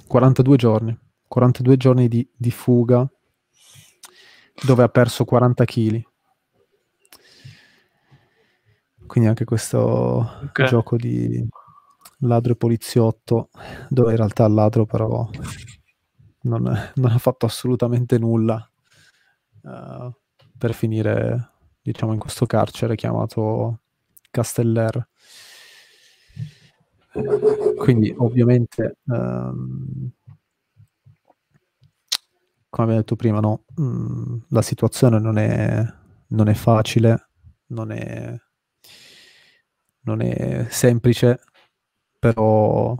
42 0.07 0.57
giorni, 0.57 0.99
42 1.29 1.77
giorni 1.77 2.09
di, 2.09 2.29
di 2.37 2.51
fuga 2.51 3.09
dove 4.65 4.83
ha 4.83 4.89
perso 4.89 5.25
40 5.25 5.65
kg. 5.65 6.03
Quindi 9.07 9.29
anche 9.29 9.45
questo 9.45 10.39
okay. 10.45 10.67
gioco 10.67 10.97
di 10.97 11.47
ladro 12.19 12.53
e 12.53 12.57
poliziotto, 12.57 13.51
dove 13.89 14.11
in 14.11 14.17
realtà 14.17 14.47
il 14.47 14.55
ladro 14.55 14.87
però 14.87 15.29
non, 16.43 16.63
non 16.95 17.11
ha 17.11 17.19
fatto 17.19 17.47
assolutamente 17.47 18.19
nulla 18.19 18.69
uh, 19.63 20.13
per 20.57 20.75
finire, 20.75 21.51
diciamo, 21.83 22.13
in 22.13 22.19
questo 22.19 22.47
carcere 22.47 22.97
chiamato 22.97 23.81
Casteller. 24.31 25.09
Quindi 27.77 28.13
ovviamente, 28.17 28.97
ehm, 29.07 30.11
come 32.69 32.83
abbiamo 32.83 33.01
detto 33.01 33.15
prima, 33.15 33.39
no? 33.39 33.65
Mm, 33.81 34.39
la 34.49 34.63
situazione 34.63 35.21
non 35.21 35.39
è, 35.39 35.87
non 36.29 36.49
è 36.49 36.55
facile, 36.55 37.29
non 37.67 37.93
è, 37.93 38.37
non 40.05 40.21
è 40.21 40.67
semplice, 40.71 41.41
però 42.19 42.97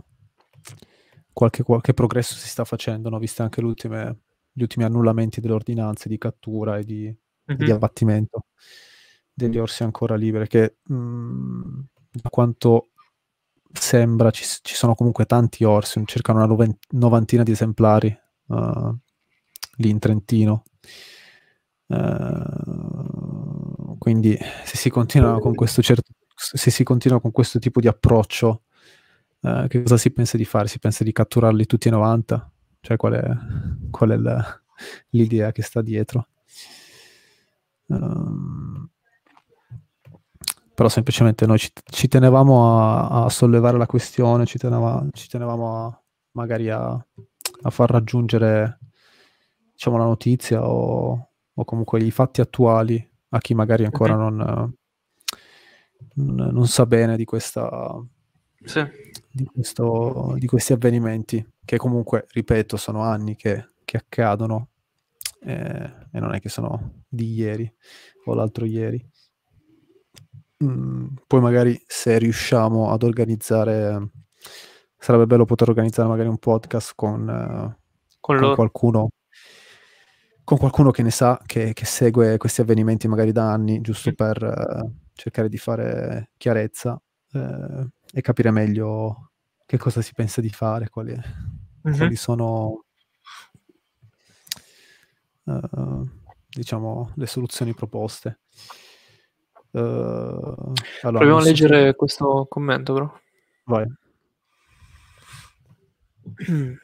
qualche, 1.33 1.63
qualche 1.63 1.93
progresso 1.93 2.35
si 2.35 2.47
sta 2.47 2.65
facendo, 2.65 3.09
no? 3.09 3.19
viste 3.19 3.41
anche 3.41 3.61
gli 3.61 3.65
ultimi 3.65 4.83
annullamenti 4.83 5.41
delle 5.41 5.53
ordinanze 5.53 6.07
di 6.09 6.17
cattura 6.17 6.77
e 6.77 6.83
di, 6.83 7.03
mm-hmm. 7.03 7.65
di 7.65 7.71
abbattimento 7.71 8.45
degli 9.33 9.57
orsi 9.57 9.83
ancora 9.83 10.15
liberi, 10.15 10.47
che 10.47 10.77
mh, 10.83 10.95
mm, 10.95 11.79
da 12.11 12.29
quanto 12.29 12.89
sembra 13.71 14.31
ci, 14.31 14.45
ci, 14.61 14.75
sono 14.75 14.95
comunque 14.95 15.25
tanti 15.25 15.65
orsi, 15.65 16.01
circa 16.05 16.31
una 16.31 16.47
novantina 16.91 17.43
di 17.43 17.51
esemplari 17.51 18.17
uh, 18.47 18.97
lì 19.77 19.89
in 19.89 19.99
Trentino. 19.99 20.63
Uh, 21.87 22.65
quindi 23.99 24.37
se 24.63 24.77
si 24.77 24.89
continua 24.89 25.39
con 25.39 25.53
questo 25.53 25.81
certo, 25.81 26.13
se 26.53 26.71
si 26.71 26.83
continua 26.83 27.19
con 27.19 27.31
questo 27.31 27.59
tipo 27.59 27.79
di 27.79 27.87
approccio, 27.87 28.63
uh, 29.41 29.67
che 29.67 29.81
cosa 29.81 29.97
si 29.97 30.11
pensa 30.11 30.37
di 30.37 30.45
fare? 30.45 30.67
Si 30.67 30.79
pensa 30.79 31.03
di 31.03 31.11
catturarli 31.11 31.65
tutti 31.65 31.87
e 31.87 31.91
90? 31.91 32.51
Cioè 32.81 32.97
qual 32.97 33.13
è, 33.13 33.31
qual 33.89 34.09
è 34.11 34.17
la, 34.17 34.61
l'idea 35.09 35.51
che 35.51 35.61
sta 35.61 35.81
dietro? 35.81 36.27
Um, 37.87 38.89
però 40.75 40.89
semplicemente 40.89 41.45
noi 41.45 41.57
ci, 41.57 41.71
ci 41.85 42.07
tenevamo 42.07 42.79
a, 42.79 43.23
a, 43.23 43.29
sollevare 43.29 43.77
la 43.77 43.85
questione, 43.85 44.45
ci, 44.45 44.57
teneva, 44.57 45.03
ci 45.13 45.29
tenevamo 45.29 45.85
a, 45.85 46.03
magari 46.31 46.69
a, 46.69 46.89
a, 46.91 47.69
far 47.69 47.89
raggiungere 47.89 48.79
diciamo, 49.71 49.97
la 49.97 50.03
notizia 50.03 50.67
o, 50.67 51.29
o, 51.53 51.63
comunque 51.63 52.03
i 52.03 52.11
fatti 52.11 52.41
attuali 52.41 53.09
a 53.29 53.39
chi 53.39 53.53
magari 53.53 53.85
ancora 53.85 54.17
mm-hmm. 54.17 54.37
non, 54.37 54.75
non, 56.13 56.49
non, 56.53 56.67
sa 56.67 56.85
bene 56.85 57.17
di, 57.17 57.25
questa, 57.25 58.01
sì. 58.63 58.83
di, 59.31 59.45
questo, 59.45 60.35
di, 60.37 60.45
questi 60.47 60.73
avvenimenti 60.73 61.45
che 61.63 61.77
comunque, 61.77 62.25
ripeto, 62.29 62.77
sono 62.77 63.01
anni 63.01 63.35
che, 63.35 63.69
che 63.83 63.97
accadono 63.97 64.69
eh, 65.41 65.93
e 66.11 66.19
non 66.19 66.33
è 66.33 66.39
che 66.39 66.49
sono 66.49 67.03
di 67.07 67.33
ieri 67.33 67.71
o 68.25 68.33
l'altro 68.33 68.65
ieri. 68.65 69.03
Mm, 70.63 71.07
poi 71.27 71.41
magari 71.41 71.81
se 71.85 72.17
riusciamo 72.17 72.91
ad 72.91 73.03
organizzare, 73.03 74.09
sarebbe 74.97 75.27
bello 75.27 75.45
poter 75.45 75.69
organizzare 75.69 76.07
magari 76.07 76.29
un 76.29 76.37
podcast 76.37 76.93
con, 76.95 77.27
uh, 77.27 77.83
con, 78.19 78.39
con 78.39 78.55
qualcuno 78.55 79.09
con 80.45 80.59
qualcuno 80.59 80.91
che 80.91 81.01
ne 81.01 81.09
sa, 81.09 81.41
che, 81.43 81.73
che, 81.73 81.85
segue 81.85 82.37
questi 82.37 82.61
avvenimenti 82.61 83.07
magari 83.07 83.31
da 83.31 83.51
anni, 83.51 83.81
giusto 83.81 84.13
per 84.13 84.43
uh, 84.43 85.04
cercare 85.15 85.49
di 85.49 85.57
fare 85.57 86.31
chiarezza 86.37 87.01
uh, 87.31 87.89
e 88.11 88.21
capire 88.21 88.51
meglio 88.51 89.31
che 89.65 89.77
cosa 89.77 90.01
si 90.01 90.13
pensa 90.13 90.41
di 90.41 90.49
fare, 90.49 90.89
quali, 90.89 91.13
uh-huh. 91.13 91.95
quali 91.95 92.15
sono 92.15 92.83
uh, 95.45 96.09
diciamo 96.47 97.13
le 97.15 97.25
soluzioni 97.27 97.73
proposte. 97.73 98.41
Uh, 99.71 100.73
allora, 101.01 101.19
Proviamo 101.19 101.37
a 101.37 101.43
leggere 101.43 101.89
so... 101.89 101.95
questo 101.95 102.45
commento, 102.49 102.93
però. 102.93 103.19
Vai. 103.65 103.85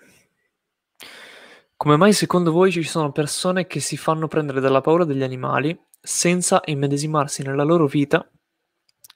Come 1.78 1.98
mai 1.98 2.14
secondo 2.14 2.52
voi 2.52 2.72
ci 2.72 2.84
sono 2.84 3.12
persone 3.12 3.66
che 3.66 3.80
si 3.80 3.98
fanno 3.98 4.28
prendere 4.28 4.60
dalla 4.60 4.82
paura 4.82 5.04
degli 5.04 5.24
animali 5.24 5.76
senza 6.02 6.62
immedesimarsi 6.66 7.44
nella 7.44 7.64
loro 7.64 7.86
vita, 7.86 8.28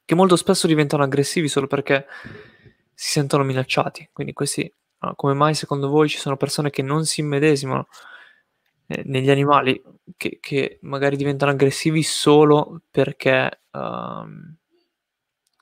che 0.05 0.15
molto 0.15 0.35
spesso 0.35 0.67
diventano 0.67 1.03
aggressivi 1.03 1.47
solo 1.47 1.67
perché 1.67 2.05
si 2.93 3.11
sentono 3.11 3.43
minacciati? 3.43 4.09
Quindi 4.13 4.33
questi, 4.33 4.71
come 5.15 5.33
mai 5.33 5.55
secondo 5.55 5.89
voi 5.89 6.07
ci 6.07 6.19
sono 6.19 6.37
persone 6.37 6.69
che 6.69 6.83
non 6.83 7.05
si 7.05 7.21
immedesimano 7.21 7.87
eh, 8.87 9.01
negli 9.05 9.31
animali 9.31 9.81
che, 10.15 10.37
che, 10.39 10.77
magari 10.81 11.17
diventano 11.17 11.51
aggressivi 11.51 12.03
solo 12.03 12.81
perché, 12.91 13.61
uh, 13.71 14.53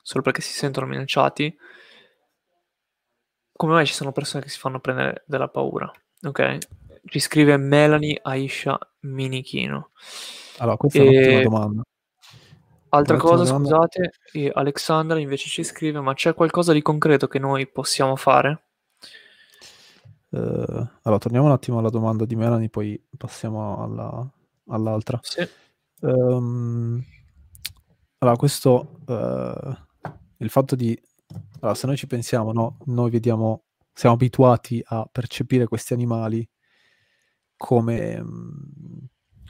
solo 0.02 0.22
perché 0.22 0.42
si 0.42 0.52
sentono 0.52 0.86
minacciati. 0.86 1.56
Come 3.56 3.72
mai 3.72 3.86
ci 3.86 3.94
sono 3.94 4.12
persone 4.12 4.42
che 4.42 4.50
si 4.50 4.58
fanno 4.58 4.80
prendere 4.80 5.22
dalla 5.26 5.48
paura? 5.48 5.90
Ok, 6.24 6.58
ci 7.06 7.18
scrive 7.18 7.56
Melanie 7.56 8.18
Aisha 8.22 8.78
Minichino. 9.00 9.92
Allora, 10.58 10.76
questa 10.76 10.98
e... 10.98 11.04
è 11.04 11.08
un'ottima 11.08 11.42
domanda. 11.42 11.82
Altra 12.90 13.16
cosa, 13.16 13.44
domanda. 13.44 13.88
scusate, 13.88 14.50
Alexandra 14.52 15.18
invece 15.18 15.48
ci 15.48 15.64
scrive: 15.64 16.00
Ma 16.00 16.14
c'è 16.14 16.34
qualcosa 16.34 16.72
di 16.72 16.82
concreto 16.82 17.26
che 17.26 17.38
noi 17.38 17.66
possiamo 17.66 18.14
fare? 18.14 18.62
Uh, 20.28 20.88
allora, 21.02 21.18
torniamo 21.18 21.46
un 21.46 21.52
attimo 21.52 21.78
alla 21.78 21.90
domanda 21.90 22.24
di 22.24 22.36
Melanie, 22.36 22.68
poi 22.68 23.00
passiamo 23.16 23.82
alla, 23.82 24.32
all'altra. 24.68 25.18
Sì. 25.22 25.46
Um, 26.00 27.02
allora, 28.18 28.36
questo, 28.36 29.00
uh, 29.06 29.76
il 30.38 30.50
fatto 30.50 30.74
di, 30.74 30.98
allora, 31.60 31.74
se 31.74 31.86
noi 31.86 31.96
ci 31.96 32.06
pensiamo, 32.06 32.52
no? 32.52 32.78
noi 32.86 33.10
vediamo, 33.10 33.64
siamo 33.92 34.14
abituati 34.14 34.82
a 34.84 35.08
percepire 35.10 35.66
questi 35.66 35.92
animali 35.92 36.48
come, 37.56 38.24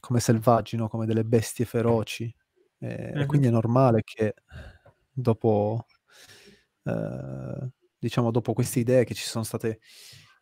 come 0.04 0.20
selvaggi, 0.20 0.76
no? 0.76 0.88
come 0.88 1.06
delle 1.06 1.24
bestie 1.24 1.64
feroci. 1.64 2.32
E, 2.78 3.12
mm-hmm. 3.14 3.26
quindi 3.26 3.46
è 3.46 3.50
normale 3.50 4.02
che 4.04 4.34
dopo, 5.10 5.86
uh, 6.82 7.68
diciamo, 7.98 8.30
dopo 8.30 8.52
queste 8.52 8.80
idee 8.80 9.04
che 9.04 9.14
ci 9.14 9.24
sono 9.24 9.44
state 9.44 9.80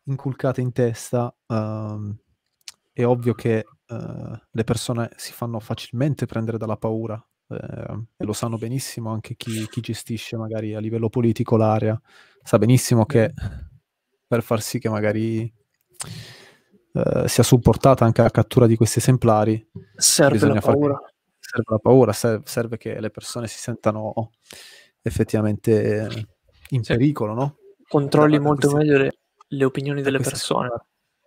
inculcate 0.03 0.59
in 0.59 0.73
testa, 0.73 1.33
uh, 1.47 2.13
è 2.91 3.05
ovvio 3.05 3.33
che 3.33 3.65
uh, 3.87 4.37
le 4.51 4.63
persone 4.65 5.11
si 5.15 5.31
fanno 5.31 5.61
facilmente 5.61 6.25
prendere 6.25 6.57
dalla 6.57 6.75
paura 6.75 7.15
uh, 7.47 7.55
e 7.55 8.25
lo 8.25 8.33
sanno 8.33 8.57
benissimo 8.57 9.11
anche 9.11 9.35
chi, 9.37 9.65
chi, 9.69 9.79
gestisce 9.79 10.35
magari 10.35 10.73
a 10.75 10.79
livello 10.79 11.07
politico 11.07 11.55
l'area, 11.55 11.99
sa 12.43 12.57
benissimo 12.57 13.05
che 13.05 13.33
per 14.27 14.43
far 14.43 14.61
sì 14.61 14.77
che 14.77 14.89
magari 14.89 15.51
eh, 16.93 17.27
sia 17.27 17.43
supportata 17.43 18.05
anche 18.05 18.21
la 18.21 18.29
cattura 18.29 18.67
di 18.67 18.75
questi 18.75 18.99
esemplari 18.99 19.67
serve 19.95 20.47
la 20.47 20.61
paura. 20.61 20.93
Far... 20.93 21.11
Serve 21.39 21.65
la 21.71 21.79
paura, 21.79 22.13
serve, 22.13 22.43
serve, 22.45 22.77
che 22.77 22.99
le 22.99 23.09
persone 23.09 23.47
si 23.47 23.57
sentano 23.57 24.31
effettivamente 25.01 26.27
in 26.69 26.83
sì. 26.83 26.93
pericolo, 26.93 27.33
no? 27.33 27.57
Controlli 27.87 28.37
da, 28.37 28.43
molto 28.43 28.71
meglio 28.71 28.97
le, 28.97 29.17
le 29.47 29.65
opinioni 29.65 30.01
delle 30.01 30.19
persone. 30.19 30.69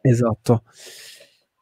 Esatto. 0.01 0.63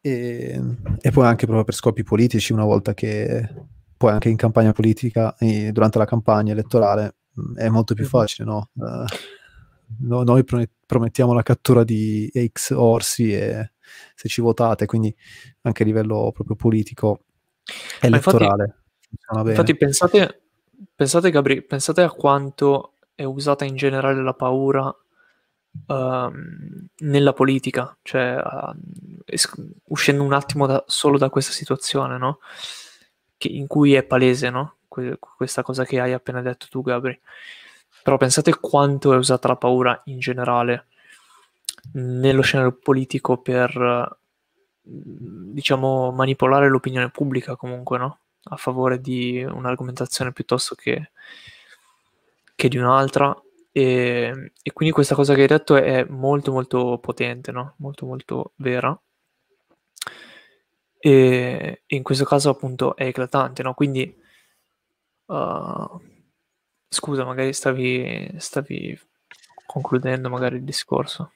E, 0.01 0.61
e, 1.01 1.11
poi 1.11 1.27
anche 1.27 1.47
proprio 1.47 1.65
per 1.65 1.75
scopi 1.75 2.03
politici, 2.03 2.53
una 2.53 2.65
volta 2.65 2.93
che 2.93 3.49
poi 3.97 4.13
anche 4.13 4.29
in 4.29 4.37
campagna 4.37 4.73
politica, 4.73 5.35
durante 5.39 5.99
la 5.99 6.05
campagna 6.05 6.53
elettorale, 6.53 7.17
è 7.57 7.69
molto 7.69 7.95
più 7.95 8.05
facile, 8.05 8.47
no? 8.47 8.71
Uh, 8.75 9.05
no 10.01 10.23
noi 10.23 10.45
promettiamo 10.87 11.33
la 11.33 11.43
cattura 11.43 11.85
di 11.85 12.31
X 12.53 12.71
orsi 12.71 13.33
e 13.33 13.73
se 14.15 14.29
ci 14.29 14.41
votate, 14.41 14.87
quindi 14.87 15.15
anche 15.63 15.83
a 15.83 15.87
livello 15.87 16.31
proprio 16.33 16.57
politico, 16.57 17.25
elettorale. 18.01 18.83
Infatti, 19.29 19.49
infatti 19.49 19.77
pensate, 19.77 20.43
pensate, 20.95 21.31
Gabri, 21.31 21.63
pensate 21.63 22.03
a 22.03 22.11
quanto 22.11 22.95
è 23.15 23.25
usata 23.25 23.65
in 23.65 23.77
generale 23.77 24.23
la 24.23 24.35
paura 24.35 24.87
uh, 24.87 26.33
nella 26.99 27.33
politica, 27.33 27.97
cioè 28.03 28.37
uh, 28.37 28.77
es- 29.25 29.53
uscendo 29.85 30.23
un 30.23 30.33
attimo 30.33 30.67
da, 30.67 30.83
solo 30.87 31.19
da 31.19 31.31
questa 31.31 31.53
situazione, 31.53 32.19
no? 32.19 32.39
Che, 33.37 33.49
in 33.49 33.67
cui 33.67 33.95
è 33.95 34.03
palese, 34.03 34.51
no? 34.51 34.77
Que- 34.89 35.19
questa 35.19 35.63
cosa 35.63 35.85
che 35.85 36.01
hai 36.01 36.13
appena 36.13 36.43
detto 36.43 36.67
tu, 36.69 36.83
Gabri. 36.83 37.19
Però 38.03 38.17
pensate 38.17 38.59
quanto 38.59 39.13
è 39.15 39.17
usata 39.17 39.49
la 39.49 39.57
paura 39.57 40.03
in 40.07 40.19
generale 40.19 40.89
nello 41.93 42.43
scenario 42.43 42.73
politico 42.73 43.39
per, 43.39 44.19
diciamo, 44.83 46.11
manipolare 46.13 46.69
l'opinione 46.69 47.11
pubblica 47.11 47.57
comunque, 47.57 47.99
no? 47.99 48.19
A 48.45 48.57
favore 48.57 49.01
di 49.01 49.43
un'argomentazione 49.43 50.33
piuttosto 50.33 50.75
che, 50.75 51.11
che 52.55 52.69
di 52.69 52.77
un'altra 52.77 53.35
e, 53.77 54.53
e, 54.63 54.73
quindi 54.73 54.95
questa 54.95 55.17
cosa 55.17 55.35
che 55.35 55.41
hai 55.41 55.47
detto 55.49 55.75
è 55.75 56.05
molto 56.09 56.53
molto 56.53 56.99
potente, 57.01 57.51
no? 57.51 57.75
molto 57.79 58.07
molto 58.07 58.53
vera. 58.57 58.97
e, 61.01 61.83
in 61.87 62.03
questo 62.05 62.25
caso 62.25 62.51
appunto 62.51 62.95
è 62.97 63.07
eclatante, 63.07 63.63
no? 63.65 63.75
Quindi, 63.75 64.17
uh, 65.27 66.01
scusa, 66.89 67.25
magari 67.25 67.53
stavi, 67.53 68.31
stavi 68.39 68.99
concludendo 69.67 70.31
magari 70.31 70.57
il 70.57 70.65
discorso. 70.65 71.33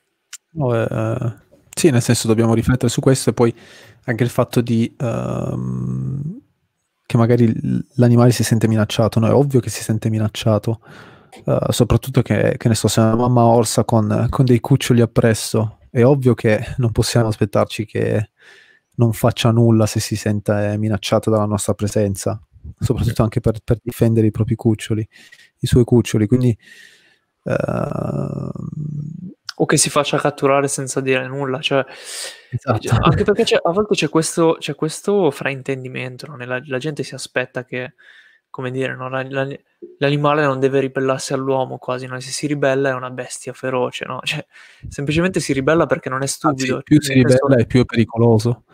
No, 0.50 0.74
eh, 0.74 1.34
sì, 1.74 1.90
nel 1.90 2.02
senso 2.02 2.26
dobbiamo 2.26 2.54
riflettere 2.54 2.90
su 2.90 3.00
questo 3.00 3.30
e 3.30 3.32
poi 3.32 3.54
anche 4.04 4.24
il 4.24 4.30
fatto 4.30 4.60
di 4.60 4.92
uh, 4.98 6.40
che 7.06 7.16
magari 7.16 7.52
l'animale 7.94 8.32
si 8.32 8.42
sente 8.42 8.66
minacciato, 8.66 9.20
no? 9.20 9.28
È 9.28 9.32
ovvio 9.32 9.60
che 9.60 9.70
si 9.70 9.82
sente 9.82 10.10
minacciato, 10.10 10.80
uh, 11.44 11.70
soprattutto 11.70 12.22
che, 12.22 12.56
che, 12.56 12.68
ne 12.68 12.74
so, 12.74 12.88
se 12.88 13.00
una 13.00 13.14
mamma 13.14 13.44
orsa 13.44 13.84
con, 13.84 14.26
con 14.28 14.44
dei 14.44 14.60
cuccioli 14.60 15.00
appresso, 15.00 15.78
è 15.90 16.04
ovvio 16.04 16.34
che 16.34 16.74
non 16.78 16.90
possiamo 16.90 17.28
aspettarci 17.28 17.86
che 17.86 18.30
non 18.96 19.12
faccia 19.12 19.50
nulla 19.52 19.86
se 19.86 20.00
si 20.00 20.16
sente 20.16 20.76
minacciata 20.78 21.30
dalla 21.30 21.46
nostra 21.46 21.74
presenza, 21.74 22.40
soprattutto 22.78 23.22
anche 23.22 23.40
per, 23.40 23.60
per 23.62 23.78
difendere 23.82 24.26
i 24.26 24.30
propri 24.32 24.56
cuccioli, 24.56 25.06
i 25.60 25.66
suoi 25.66 25.84
cuccioli. 25.84 26.26
Quindi 26.26 26.56
uh, 27.44 27.52
o 29.60 29.66
che 29.66 29.76
si 29.76 29.90
faccia 29.90 30.18
catturare 30.18 30.68
senza 30.68 31.00
dire 31.00 31.26
nulla. 31.26 31.60
Cioè, 31.60 31.84
esatto. 32.50 32.96
Anche 33.00 33.24
perché 33.24 33.58
a 33.60 33.70
volte 33.70 33.94
c'è 33.94 34.08
questo, 34.08 34.56
c'è 34.58 34.74
questo 34.74 35.30
fraintendimento, 35.30 36.26
no? 36.26 36.36
la, 36.36 36.60
la, 36.64 36.78
gente 36.78 37.02
si 37.02 37.14
aspetta 37.14 37.64
che, 37.64 37.94
come 38.50 38.70
dire, 38.70 38.94
no? 38.94 39.08
la, 39.08 39.26
la, 39.28 39.48
l'animale 39.98 40.44
non 40.44 40.60
deve 40.60 40.80
ribellarsi 40.80 41.32
all'uomo 41.32 41.78
quasi, 41.78 42.06
no? 42.06 42.18
se 42.20 42.30
si 42.30 42.46
ribella 42.46 42.90
è 42.90 42.94
una 42.94 43.10
bestia 43.10 43.52
feroce, 43.52 44.04
no? 44.04 44.20
cioè, 44.22 44.44
semplicemente 44.88 45.40
si 45.40 45.52
ribella 45.52 45.86
perché 45.86 46.08
non 46.08 46.22
è 46.22 46.26
stupido. 46.26 46.74
Anzi, 46.74 46.84
più 46.84 47.00
si 47.00 47.12
ribella 47.14 47.56
è 47.56 47.66
più 47.66 47.82
è 47.82 47.84
pericoloso. 47.84 48.64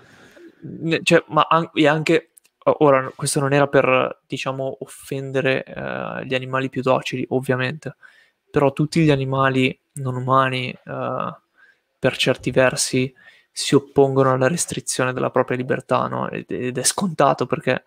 Cioè, 1.03 1.25
ma 1.29 1.47
an- 1.49 1.71
anche 1.87 2.31
ora 2.67 3.13
questo 3.15 3.41
non 3.41 3.53
era 3.53 3.67
per 3.67 4.23
diciamo 4.27 4.79
offendere 4.81 5.63
uh, 5.67 6.25
gli 6.25 6.35
animali 6.35 6.71
più 6.71 6.81
docili 6.81 7.23
ovviamente 7.29 7.97
però 8.55 8.73
tutti 8.73 9.03
gli 9.03 9.11
animali 9.11 9.77
non 9.95 10.17
umani, 10.17 10.77
uh, 10.87 11.35
per 11.99 12.17
certi 12.17 12.51
versi, 12.51 13.13
si 13.51 13.75
oppongono 13.75 14.33
alla 14.33 14.49
restrizione 14.49 15.13
della 15.13 15.31
propria 15.31 15.57
libertà, 15.57 16.07
no? 16.07 16.29
ed, 16.29 16.51
ed, 16.51 16.79
è 16.79 16.83
scontato 16.83 17.47
perché 17.47 17.85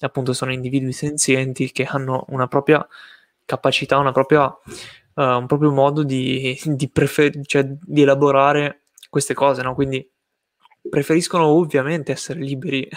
appunto 0.00 0.32
sono 0.32 0.52
individui 0.52 0.92
senzienti 0.92 1.72
che 1.72 1.84
hanno 1.84 2.24
una 2.28 2.46
propria 2.46 2.86
capacità, 3.44 3.98
una 3.98 4.12
propria, 4.12 4.44
uh, 4.44 5.22
un 5.22 5.46
proprio 5.46 5.72
modo 5.72 6.02
di, 6.02 6.58
di, 6.64 6.88
prefer- 6.88 7.44
cioè, 7.46 7.64
di 7.66 8.02
elaborare 8.02 8.82
queste 9.10 9.34
cose, 9.34 9.62
no? 9.62 9.74
quindi 9.74 10.08
preferiscono 10.88 11.44
ovviamente 11.46 12.12
essere 12.12 12.40
liberi 12.40 12.88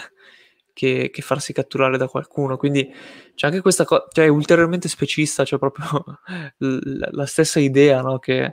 che, 0.72 1.10
che, 1.12 1.22
farsi 1.22 1.52
catturare 1.52 1.96
da 1.96 2.08
qualcuno. 2.08 2.56
Quindi 2.56 2.92
c'è 3.34 3.46
anche 3.46 3.60
questa 3.60 3.84
cosa, 3.84 4.06
cioè 4.10 4.26
è 4.26 4.28
ulteriormente 4.28 4.88
specista, 4.88 5.44
c'è 5.44 5.58
proprio 5.58 6.04
l- 6.58 7.08
la 7.10 7.26
stessa 7.26 7.60
idea 7.60 8.00
no? 8.00 8.18
che, 8.18 8.52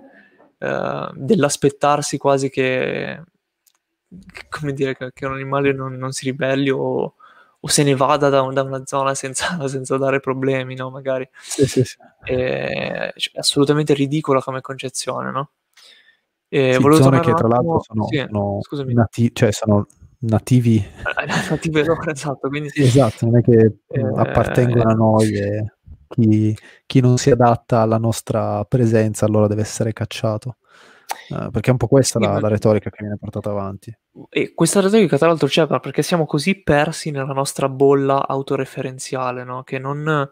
uh, 0.57 1.11
dell'aspettarsi 1.13 2.17
quasi 2.17 2.49
che, 2.49 3.21
come 4.49 4.73
dire, 4.73 4.95
che, 4.95 5.25
un 5.25 5.33
animale 5.33 5.73
non, 5.73 5.93
non 5.93 6.11
si 6.11 6.25
ribelli 6.25 6.69
o, 6.69 7.15
o, 7.59 7.67
se 7.67 7.83
ne 7.83 7.95
vada 7.95 8.29
da, 8.29 8.41
un, 8.41 8.53
da 8.53 8.63
una 8.63 8.85
zona 8.85 9.15
senza, 9.15 9.67
senza, 9.67 9.97
dare 9.97 10.19
problemi, 10.19 10.75
no? 10.75 10.89
Magari. 10.89 11.27
Sì, 11.41 11.65
sì, 11.67 11.83
sì. 11.83 11.97
È, 12.23 13.13
cioè, 13.15 13.39
assolutamente 13.39 13.93
ridicola 13.93 14.41
come 14.41 14.61
concezione, 14.61 15.31
no? 15.31 15.51
E 16.51 16.73
sì, 16.73 16.81
zone 16.81 17.19
che 17.19 17.31
tra 17.33 17.47
l'altro 17.47 17.79
sono, 17.79 18.07
sì, 18.07 18.25
sono, 18.27 18.91
nati- 18.91 19.29
cioè 19.33 19.51
sono 19.51 19.85
nativi. 20.19 20.83
Nativi 21.49 21.83
loro, 21.83 22.09
esatto. 22.09 22.49
Quindi... 22.49 22.69
Sì, 22.69 22.83
esatto, 22.83 23.25
non 23.25 23.37
è 23.37 23.41
che 23.41 23.79
eh... 23.87 24.01
appartengono 24.15 24.89
a 24.89 24.93
noi 24.93 25.33
e 25.33 25.73
chi, 26.07 26.57
chi, 26.85 26.99
non 27.01 27.17
si 27.17 27.29
adatta 27.29 27.81
alla 27.81 27.97
nostra 27.97 28.63
presenza 28.65 29.25
allora 29.25 29.47
deve 29.47 29.61
essere 29.61 29.93
cacciato. 29.93 30.57
Uh, 31.29 31.49
perché 31.49 31.69
è 31.69 31.71
un 31.71 31.77
po' 31.77 31.87
questa 31.87 32.19
sì, 32.19 32.25
la, 32.25 32.33
ma... 32.33 32.39
la, 32.39 32.47
retorica 32.47 32.89
che 32.89 32.97
viene 32.99 33.17
portata 33.17 33.49
avanti. 33.49 33.95
E 34.29 34.53
questa 34.53 34.79
retorica, 34.79 35.17
tra 35.17 35.27
l'altro, 35.27 35.47
c'è 35.47 35.65
perché 35.67 36.01
siamo 36.01 36.25
così 36.25 36.61
persi 36.61 37.11
nella 37.11 37.33
nostra 37.33 37.69
bolla 37.69 38.27
autoreferenziale, 38.27 39.43
no? 39.43 39.63
che 39.63 39.79
non, 39.79 40.29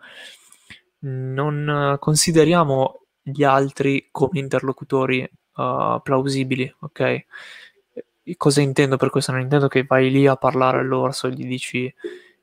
non 1.00 1.98
consideriamo 2.00 3.06
gli 3.22 3.44
altri 3.44 4.08
come 4.12 4.40
interlocutori 4.40 5.22
uh, 5.56 6.02
plausibili, 6.02 6.76
ok? 6.80 7.26
Cosa 8.36 8.62
intendo 8.62 8.98
per 8.98 9.10
questo? 9.10 9.32
Non 9.32 9.42
intendo 9.42 9.68
che 9.68 9.86
vai 9.86 10.10
lì 10.12 10.28
a 10.28 10.36
parlare 10.36 10.80
all'orso 10.80 11.28
e 11.28 11.32
gli 11.32 11.46
dici 11.46 11.94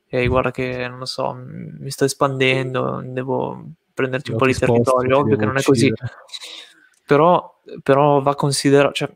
ehi 0.08 0.28
guarda 0.28 0.50
che 0.52 0.86
non 0.86 0.98
lo 0.98 1.06
so, 1.06 1.34
mi 1.34 1.90
sto 1.90 2.04
espandendo, 2.04 3.02
devo 3.04 3.64
prenderti 3.92 4.30
un 4.30 4.36
po' 4.36 4.46
di 4.46 4.54
territorio, 4.54 5.18
ovvio 5.18 5.36
che 5.36 5.44
non 5.44 5.56
è 5.56 5.62
così. 5.62 5.92
Però, 7.04 7.60
però 7.82 8.20
va 8.22 8.34
considerato, 8.36 8.92
cioè, 8.94 9.10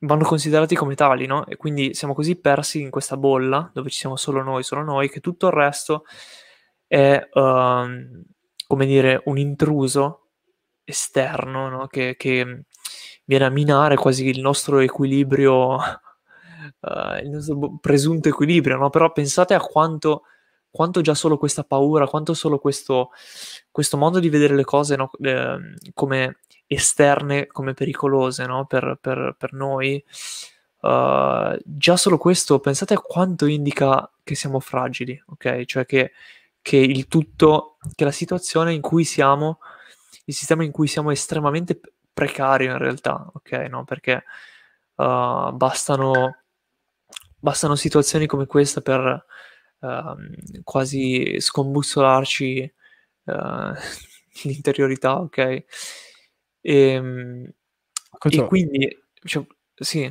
vanno 0.00 0.24
considerati 0.24 0.74
come 0.74 0.94
tali, 0.94 1.26
no? 1.26 1.46
E 1.46 1.56
quindi 1.56 1.94
siamo 1.94 2.14
così 2.14 2.36
persi 2.36 2.80
in 2.80 2.90
questa 2.90 3.16
bolla 3.16 3.70
dove 3.72 3.90
ci 3.90 3.98
siamo 3.98 4.16
solo 4.16 4.42
noi, 4.42 4.62
solo 4.62 4.82
noi, 4.82 5.10
che 5.10 5.20
tutto 5.20 5.46
il 5.48 5.52
resto 5.52 6.04
è, 6.86 7.28
uh, 7.32 8.24
come 8.66 8.86
dire, 8.86 9.20
un 9.26 9.38
intruso 9.38 10.28
esterno, 10.84 11.68
no? 11.68 11.86
Che, 11.86 12.16
che 12.16 12.64
viene 13.26 13.44
a 13.44 13.50
minare 13.50 13.96
quasi 13.96 14.26
il 14.26 14.40
nostro 14.40 14.78
equilibrio, 14.78 15.74
uh, 15.74 15.80
il 17.22 17.28
nostro 17.28 17.78
presunto 17.80 18.28
equilibrio, 18.28 18.76
no? 18.76 18.88
Però 18.88 19.12
pensate 19.12 19.52
a 19.52 19.60
quanto, 19.60 20.22
quanto 20.70 21.00
già 21.02 21.14
solo 21.14 21.36
questa 21.36 21.64
paura, 21.64 22.06
quanto 22.06 22.32
solo 22.32 22.58
questo, 22.58 23.10
questo 23.70 23.96
modo 23.96 24.20
di 24.20 24.28
vedere 24.28 24.54
le 24.54 24.64
cose 24.64 24.96
no? 24.96 25.10
eh, 25.20 25.58
come 25.92 26.38
esterne, 26.66 27.46
come 27.46 27.74
pericolose 27.74 28.46
no? 28.46 28.64
per, 28.66 28.98
per, 29.00 29.34
per, 29.36 29.52
noi, 29.52 30.02
uh, 30.82 31.58
già 31.64 31.96
solo 31.96 32.18
questo, 32.18 32.60
pensate 32.60 32.94
a 32.94 33.00
quanto 33.00 33.46
indica 33.46 34.08
che 34.22 34.34
siamo 34.36 34.60
fragili, 34.60 35.20
ok? 35.26 35.64
Cioè 35.64 35.84
che, 35.84 36.12
che 36.62 36.76
il 36.76 37.08
tutto, 37.08 37.76
che 37.94 38.04
la 38.04 38.12
situazione 38.12 38.72
in 38.72 38.80
cui 38.80 39.04
siamo, 39.04 39.58
il 40.26 40.34
sistema 40.34 40.64
in 40.64 40.72
cui 40.72 40.86
siamo 40.86 41.10
estremamente 41.10 41.80
precario 42.16 42.70
in 42.72 42.78
realtà, 42.78 43.30
ok? 43.30 43.52
No? 43.68 43.84
Perché 43.84 44.24
uh, 44.94 45.52
bastano, 45.52 46.38
bastano 47.38 47.74
situazioni 47.74 48.24
come 48.26 48.46
questa 48.46 48.80
per 48.80 49.26
uh, 49.80 50.62
quasi 50.62 51.38
scombussolarci 51.38 52.74
uh, 53.24 53.72
l'interiorità, 54.44 55.20
ok? 55.20 55.38
E, 55.38 55.64
ehm, 56.62 57.52
questo... 58.16 58.44
e 58.44 58.48
quindi, 58.48 59.04
cioè, 59.22 59.44
sì. 59.74 60.10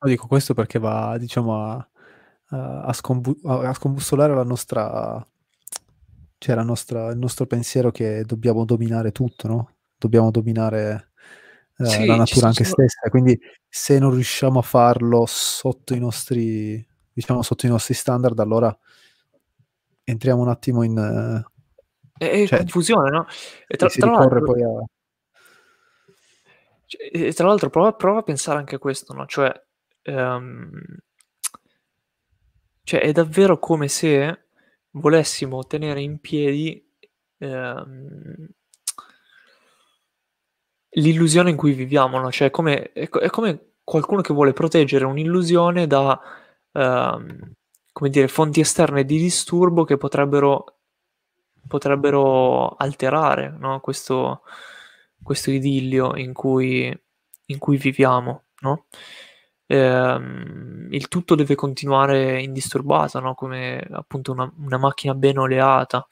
Dico 0.00 0.26
questo 0.26 0.52
perché 0.52 0.80
va, 0.80 1.16
diciamo, 1.16 1.62
a, 1.62 1.88
a, 2.86 2.92
scombu- 2.92 3.46
a 3.46 3.72
scombussolare 3.72 4.34
la 4.34 4.42
nostra, 4.42 5.24
cioè 6.38 6.56
la 6.56 6.64
nostra, 6.64 7.10
il 7.10 7.18
nostro 7.18 7.46
pensiero 7.46 7.92
che 7.92 8.24
dobbiamo 8.24 8.64
dominare 8.64 9.12
tutto, 9.12 9.46
no? 9.46 9.76
Dobbiamo 9.96 10.32
dominare 10.32 11.09
eh, 11.80 11.86
sì, 11.86 12.06
la 12.06 12.16
natura 12.16 12.48
anche 12.48 12.64
sono... 12.64 12.86
stessa. 12.86 13.08
Quindi 13.08 13.38
se 13.68 13.98
non 13.98 14.12
riusciamo 14.12 14.58
a 14.58 14.62
farlo 14.62 15.24
sotto 15.26 15.94
i 15.94 15.98
nostri, 15.98 16.86
diciamo, 17.12 17.42
sotto 17.42 17.66
i 17.66 17.70
nostri 17.70 17.94
standard, 17.94 18.38
allora 18.38 18.76
entriamo 20.04 20.42
un 20.42 20.48
attimo 20.48 20.82
in... 20.82 21.44
È, 22.18 22.46
cioè, 22.46 22.58
confusione, 22.58 23.10
no? 23.10 23.26
E 23.66 23.76
tra, 23.76 23.88
tra 23.88 24.10
l'altro, 24.10 24.42
poi 24.42 24.62
a... 24.62 24.84
Cioè, 26.84 27.32
tra 27.32 27.46
l'altro 27.46 27.70
prova, 27.70 27.94
prova, 27.94 28.18
a 28.18 28.22
pensare 28.22 28.58
anche 28.58 28.74
a 28.74 28.78
questo, 28.78 29.14
no? 29.14 29.24
Cioè, 29.24 29.50
um, 30.04 30.70
cioè, 32.82 33.00
è 33.00 33.12
davvero 33.12 33.58
come 33.58 33.88
se 33.88 34.46
volessimo 34.90 35.64
tenere 35.64 36.02
in 36.02 36.18
piedi 36.18 36.84
um, 37.38 38.48
l'illusione 40.90 41.50
in 41.50 41.56
cui 41.56 41.72
viviamo, 41.72 42.18
no? 42.18 42.30
Cioè, 42.30 42.50
come, 42.50 42.92
è, 42.92 43.08
è, 43.08 43.30
come 43.30 43.72
qualcuno 43.84 44.20
che 44.20 44.32
vuole 44.32 44.52
proteggere 44.52 45.04
un'illusione 45.04 45.86
da, 45.86 46.20
come 46.72 48.10
dire, 48.10 48.28
fonti 48.28 48.60
esterne 48.60 49.04
di 49.04 49.18
disturbo 49.18 49.84
che 49.84 49.96
potrebbero, 49.96 50.78
potrebbero 51.66 52.70
alterare 52.76 53.54
no? 53.58 53.80
questo, 53.80 54.42
questo 55.22 55.50
idillio 55.50 56.16
in 56.16 56.32
cui, 56.32 56.96
in 57.46 57.58
cui 57.58 57.76
viviamo, 57.76 58.44
no? 58.60 58.86
Ehm, 59.66 60.88
il 60.90 61.06
tutto 61.06 61.36
deve 61.36 61.54
continuare 61.54 62.42
indisturbato, 62.42 63.20
come 63.34 63.78
appunto 63.92 64.32
una, 64.32 64.52
una 64.58 64.78
macchina 64.78 65.14
ben 65.14 65.38
oleata. 65.38 66.06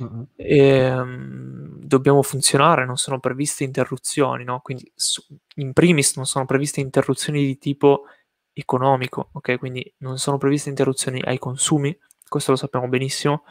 Uh-huh. 0.00 0.26
E, 0.36 0.90
um, 0.92 1.78
dobbiamo 1.78 2.22
funzionare, 2.22 2.86
non 2.86 2.96
sono 2.96 3.20
previste 3.20 3.64
interruzioni, 3.64 4.44
no? 4.44 4.60
Quindi 4.60 4.90
su, 4.94 5.22
in 5.56 5.72
primis 5.72 6.16
non 6.16 6.26
sono 6.26 6.46
previste 6.46 6.80
interruzioni 6.80 7.44
di 7.44 7.58
tipo 7.58 8.04
economico, 8.52 9.30
ok? 9.32 9.58
Quindi 9.58 9.92
non 9.98 10.18
sono 10.18 10.38
previste 10.38 10.68
interruzioni 10.68 11.20
ai 11.22 11.38
consumi, 11.38 11.96
questo 12.28 12.52
lo 12.52 12.56
sappiamo 12.56 12.88
benissimo, 12.88 13.44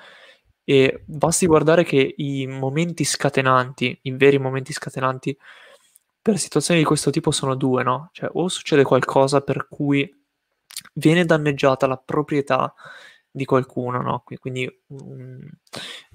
e 0.64 1.04
basti 1.06 1.46
guardare 1.48 1.84
che 1.84 2.14
i 2.18 2.48
momenti 2.48 3.04
scatenanti, 3.04 4.00
i 4.04 4.12
veri 4.12 4.38
momenti 4.38 4.72
scatenanti 4.72 5.38
per 6.22 6.38
situazioni 6.38 6.80
di 6.80 6.86
questo 6.86 7.10
tipo 7.10 7.32
sono 7.32 7.56
due, 7.56 7.84
no? 7.84 8.10
Cioè 8.14 8.30
o 8.34 8.48
succede 8.48 8.84
qualcosa 8.84 9.42
per 9.42 9.68
cui 9.68 10.08
viene 10.94 11.26
danneggiata 11.26 11.88
la 11.88 11.98
proprietà 11.98 12.74
di 13.40 13.46
qualcuno, 13.46 14.02
no? 14.02 14.24
Quindi 14.40 14.70
um, 14.88 15.40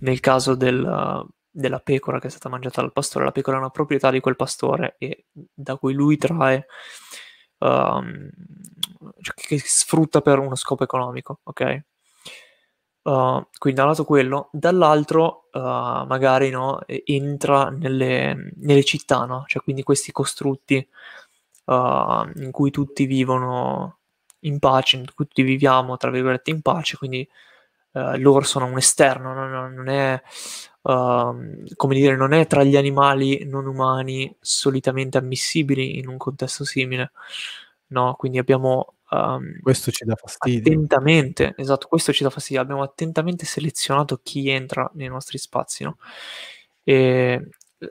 nel 0.01 0.21
caso 0.21 0.55
del, 0.55 1.27
della 1.51 1.79
pecora 1.81 2.21
che 2.21 2.27
è 2.27 2.31
stata 2.31 2.49
mangiata 2.51 2.83
dal 2.83 2.93
pastore, 2.93 3.25
la 3.25 3.33
pecora 3.33 3.57
è 3.57 3.61
una 3.61 3.71
proprietà 3.71 4.11
di 4.11 4.21
quel 4.21 4.37
pastore 4.37 4.97
e 4.99 5.27
da 5.33 5.77
cui 5.77 5.95
lui 5.95 6.19
trae, 6.19 6.67
um, 7.59 8.29
cioè 9.21 9.35
che 9.35 9.59
sfrutta 9.59 10.21
per 10.21 10.39
uno 10.39 10.55
scopo 10.55 10.85
economico, 10.85 11.41
ok? 11.45 11.85
Uh, 13.05 13.47
quindi 13.59 13.79
da 13.79 13.83
un 13.87 13.93
lato 13.93 14.05
quello, 14.05 14.49
dall'altro 14.53 15.49
uh, 15.53 16.07
magari 16.07 16.49
no, 16.51 16.81
entra 16.87 17.69
nelle, 17.69 18.53
nelle, 18.57 18.83
città, 18.83 19.27
no? 19.27 19.45
cioè 19.47 19.63
quindi 19.63 19.83
questi 19.83 20.11
costrutti 20.11 20.77
uh, 21.67 21.73
in 22.37 22.49
cui 22.51 22.71
tutti 22.71 23.05
vivono 23.05 23.99
in 24.45 24.59
pace, 24.59 24.97
in 24.97 25.05
cui 25.15 25.27
tutti 25.27 25.43
viviamo 25.43 25.97
tra 25.97 26.11
virgolette 26.11 26.51
in 26.51 26.63
pace, 26.63 26.97
quindi 26.97 27.29
loro 27.93 28.45
sono 28.45 28.67
un 28.67 28.77
esterno, 28.77 29.33
no? 29.33 29.69
non 29.69 29.89
è 29.89 30.21
come 30.83 31.95
dire, 31.95 32.17
non 32.17 32.33
è 32.33 32.47
tra 32.47 32.63
gli 32.65 32.77
animali 32.77 33.45
non 33.45 33.67
umani 33.67 34.35
solitamente 34.41 35.17
ammissibili 35.17 35.99
in 35.99 36.09
un 36.09 36.17
contesto 36.17 36.65
simile, 36.65 37.13
no? 37.89 38.15
Quindi 38.17 38.39
abbiamo 38.39 38.95
Um, 39.15 39.61
questo 39.61 39.93
ci 39.93 40.05
dà 40.05 40.17
fastidio. 40.17 40.73
Attentamente, 40.73 41.55
esatto, 41.57 41.87
questo 41.87 42.13
ci 42.13 42.25
dà 42.25 42.31
fastidio. 42.31 42.61
Abbiamo 42.61 42.83
attentamente 42.83 43.45
selezionato 43.45 44.19
chi 44.23 44.49
entra 44.49 44.91
nei 44.95 45.07
nostri 45.09 45.39
spazi, 45.39 45.85
no? 45.85 45.99
E, 46.83 47.49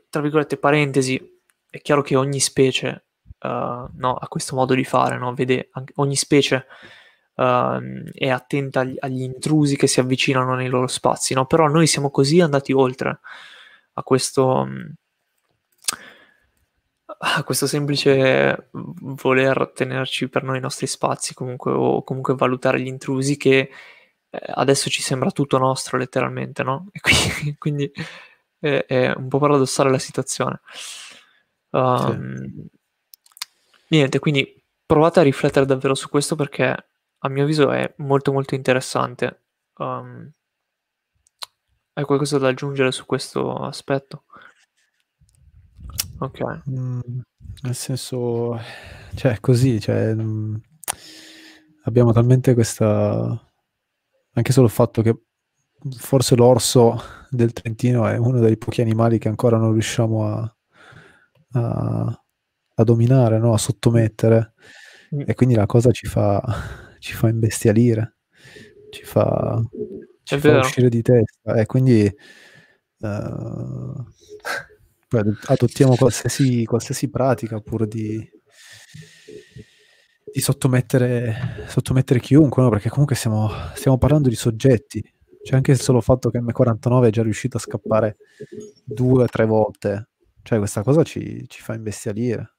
tra 0.10 0.22
virgolette, 0.22 0.58
parentesi, 0.58 1.39
è 1.70 1.80
chiaro 1.82 2.01
che 2.01 2.18
ogni 2.18 2.41
specie 2.41 3.06
uh, 3.44 3.89
no, 3.94 4.16
ha 4.16 4.28
questo 4.28 4.56
modo 4.56 4.74
di 4.74 4.84
fare, 4.84 5.18
no? 5.18 5.34
Vede, 5.34 5.70
ogni 5.96 6.16
specie 6.16 6.66
uh, 7.36 7.80
è 8.14 8.30
attenta 8.30 8.82
agli, 8.82 8.96
agli, 9.00 9.22
intrusi 9.22 9.76
che 9.76 9.88
si 9.88 10.00
avvicinano 10.00 10.56
nei 10.56 10.70
loro 10.70 10.88
spazi, 10.88 11.34
no? 11.34 11.46
Però 11.46 11.68
noi 11.68 11.88
siamo 11.88 12.10
così 12.10 12.41
andati 12.41 12.72
oltre 12.72 13.20
a 13.94 14.04
questo... 14.04 14.48
Um, 14.48 14.94
a 17.26 17.44
questo 17.44 17.68
semplice 17.68 18.70
voler 18.72 19.72
tenerci 19.74 20.28
per 20.28 20.44
noi 20.44 20.58
i 20.58 20.62
nostri 20.62 20.88
spazi 20.88 21.34
comunque 21.34 21.72
o 21.72 22.04
comunque 22.04 22.36
valutare 22.36 22.82
gli 22.82 22.88
intrusi 22.88 23.38
che 23.38 23.70
eh, 24.30 24.39
adesso 24.56 24.89
ci 24.89 25.02
sembra 25.02 25.32
tutto 25.32 25.58
nostro 25.58 25.98
letteralmente, 25.98 26.64
no? 26.64 26.88
E 26.91 27.00
quindi, 27.00 27.56
quindi 27.58 27.91
è, 28.60 28.86
è, 28.88 29.14
un 29.16 29.28
po' 29.28 29.38
paradossale 29.39 29.89
la 29.89 30.00
situazione. 30.00 30.60
Um, 31.70 32.36
sì. 32.36 32.82
Niente, 33.94 34.18
quindi 34.18 34.60
provate 34.88 35.20
a 35.20 35.24
riflettere 35.24 35.68
davvero 35.68 35.94
su 35.94 36.10
questo 36.10 36.36
perché 36.36 36.76
a 37.20 37.30
mio 37.30 37.44
avviso 37.44 37.72
è 37.72 37.94
molto 37.98 38.32
molto 38.32 38.56
interessante. 38.56 39.44
Um, 39.78 40.32
hai 41.94 42.04
qualcosa 42.04 42.39
da 42.39 42.48
aggiungere 42.48 42.91
su 42.91 43.06
questo 43.06 43.56
aspetto? 43.56 44.24
Ok. 46.18 46.62
Mm, 46.72 47.02
nel 47.62 47.76
senso, 47.76 48.60
cioè, 49.14 49.39
così, 49.39 49.80
cioè, 49.80 50.16
mm, 50.16 50.56
abbiamo 51.84 52.14
talmente 52.14 52.56
questa... 52.56 53.48
Anche 54.36 54.52
solo 54.52 54.66
il 54.66 54.72
fatto 54.74 55.04
che 55.04 55.16
forse 55.98 56.36
l'orso 56.36 57.00
del 57.30 57.54
Trentino 57.54 58.08
è 58.08 58.18
uno 58.18 58.39
dei 58.39 58.58
pochi 58.58 58.82
animali 58.82 59.20
che 59.20 59.28
ancora 59.28 59.58
non 59.58 59.74
riusciamo 59.74 60.26
a, 60.26 60.56
a, 61.52 62.22
a 62.76 62.84
dominare, 62.84 63.39
no? 63.39 63.53
a 63.53 63.57
sottomettere. 63.57 64.53
Mm. 65.15 65.21
E 65.28 65.34
quindi 65.36 65.55
la 65.55 65.65
cosa 65.65 65.91
ci 65.91 66.07
fa, 66.07 66.41
ci 66.99 67.13
fa 67.13 67.30
imbestialire, 67.30 68.17
ci 68.89 69.03
fa, 69.03 69.61
ci 70.24 70.38
fa 70.39 70.59
uscire 70.59 70.89
di 70.89 71.01
testa. 71.01 71.55
E 71.55 71.65
quindi... 71.65 72.11
Uh, 72.99 74.05
adottiamo 75.47 75.95
qualsiasi, 75.95 76.65
qualsiasi 76.65 77.09
pratica 77.09 77.59
pur 77.59 77.86
di, 77.88 78.28
di 80.32 80.41
sottomettere, 80.41 81.65
sottomettere 81.67 82.19
chiunque, 82.19 82.63
no? 82.63 82.69
perché 82.69 82.89
comunque 82.89 83.15
stiamo, 83.15 83.49
stiamo, 83.76 83.97
parlando 83.97 84.30
di 84.30 84.36
soggetti. 84.36 85.03
C'è 85.43 85.55
anche 85.55 85.71
il 85.71 85.80
solo 85.80 86.01
fatto 86.01 86.30
che 86.30 86.39
M49 86.39 87.07
è 87.07 87.09
già 87.09 87.21
riuscito 87.21 87.57
a 87.57 87.59
scappare 87.59 88.17
due 88.84 89.24
o 89.24 89.28
tre 89.28 89.45
volte, 89.45 90.09
cioè 90.41 90.57
questa 90.57 90.84
cosa 90.84 91.03
ci, 91.03 91.45
ci 91.47 91.61
fa 91.61 91.74
imbestialire. 91.74 92.53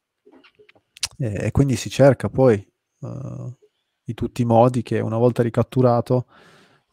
E, 1.16 1.46
e, 1.46 1.50
quindi 1.50 1.76
si 1.76 1.90
cerca 1.90 2.28
poi 2.28 2.66
uh, 3.00 3.56
di 4.02 4.14
tutti 4.14 4.42
i 4.42 4.44
modi 4.44 4.82
che 4.82 5.00
una 5.00 5.16
volta 5.16 5.42
ricatturato 5.42 6.26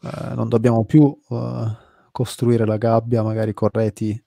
uh, 0.02 0.34
non 0.34 0.48
dobbiamo 0.48 0.84
più 0.84 1.02
uh, 1.02 1.66
costruire 2.10 2.64
la 2.64 2.76
gabbia 2.76 3.22
magari 3.22 3.52
con 3.52 3.70
reti 3.72 4.22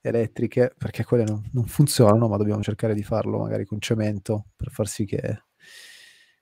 elettriche, 0.00 0.74
perché 0.76 1.04
quelle 1.04 1.24
non, 1.24 1.42
non, 1.52 1.64
funzionano, 1.64 2.28
ma 2.28 2.36
dobbiamo 2.36 2.62
cercare 2.62 2.94
di 2.94 3.02
farlo 3.02 3.38
magari 3.38 3.64
con 3.64 3.80
cemento 3.80 4.46
per 4.54 4.70
far 4.70 4.86
sì 4.86 5.06
che, 5.06 5.44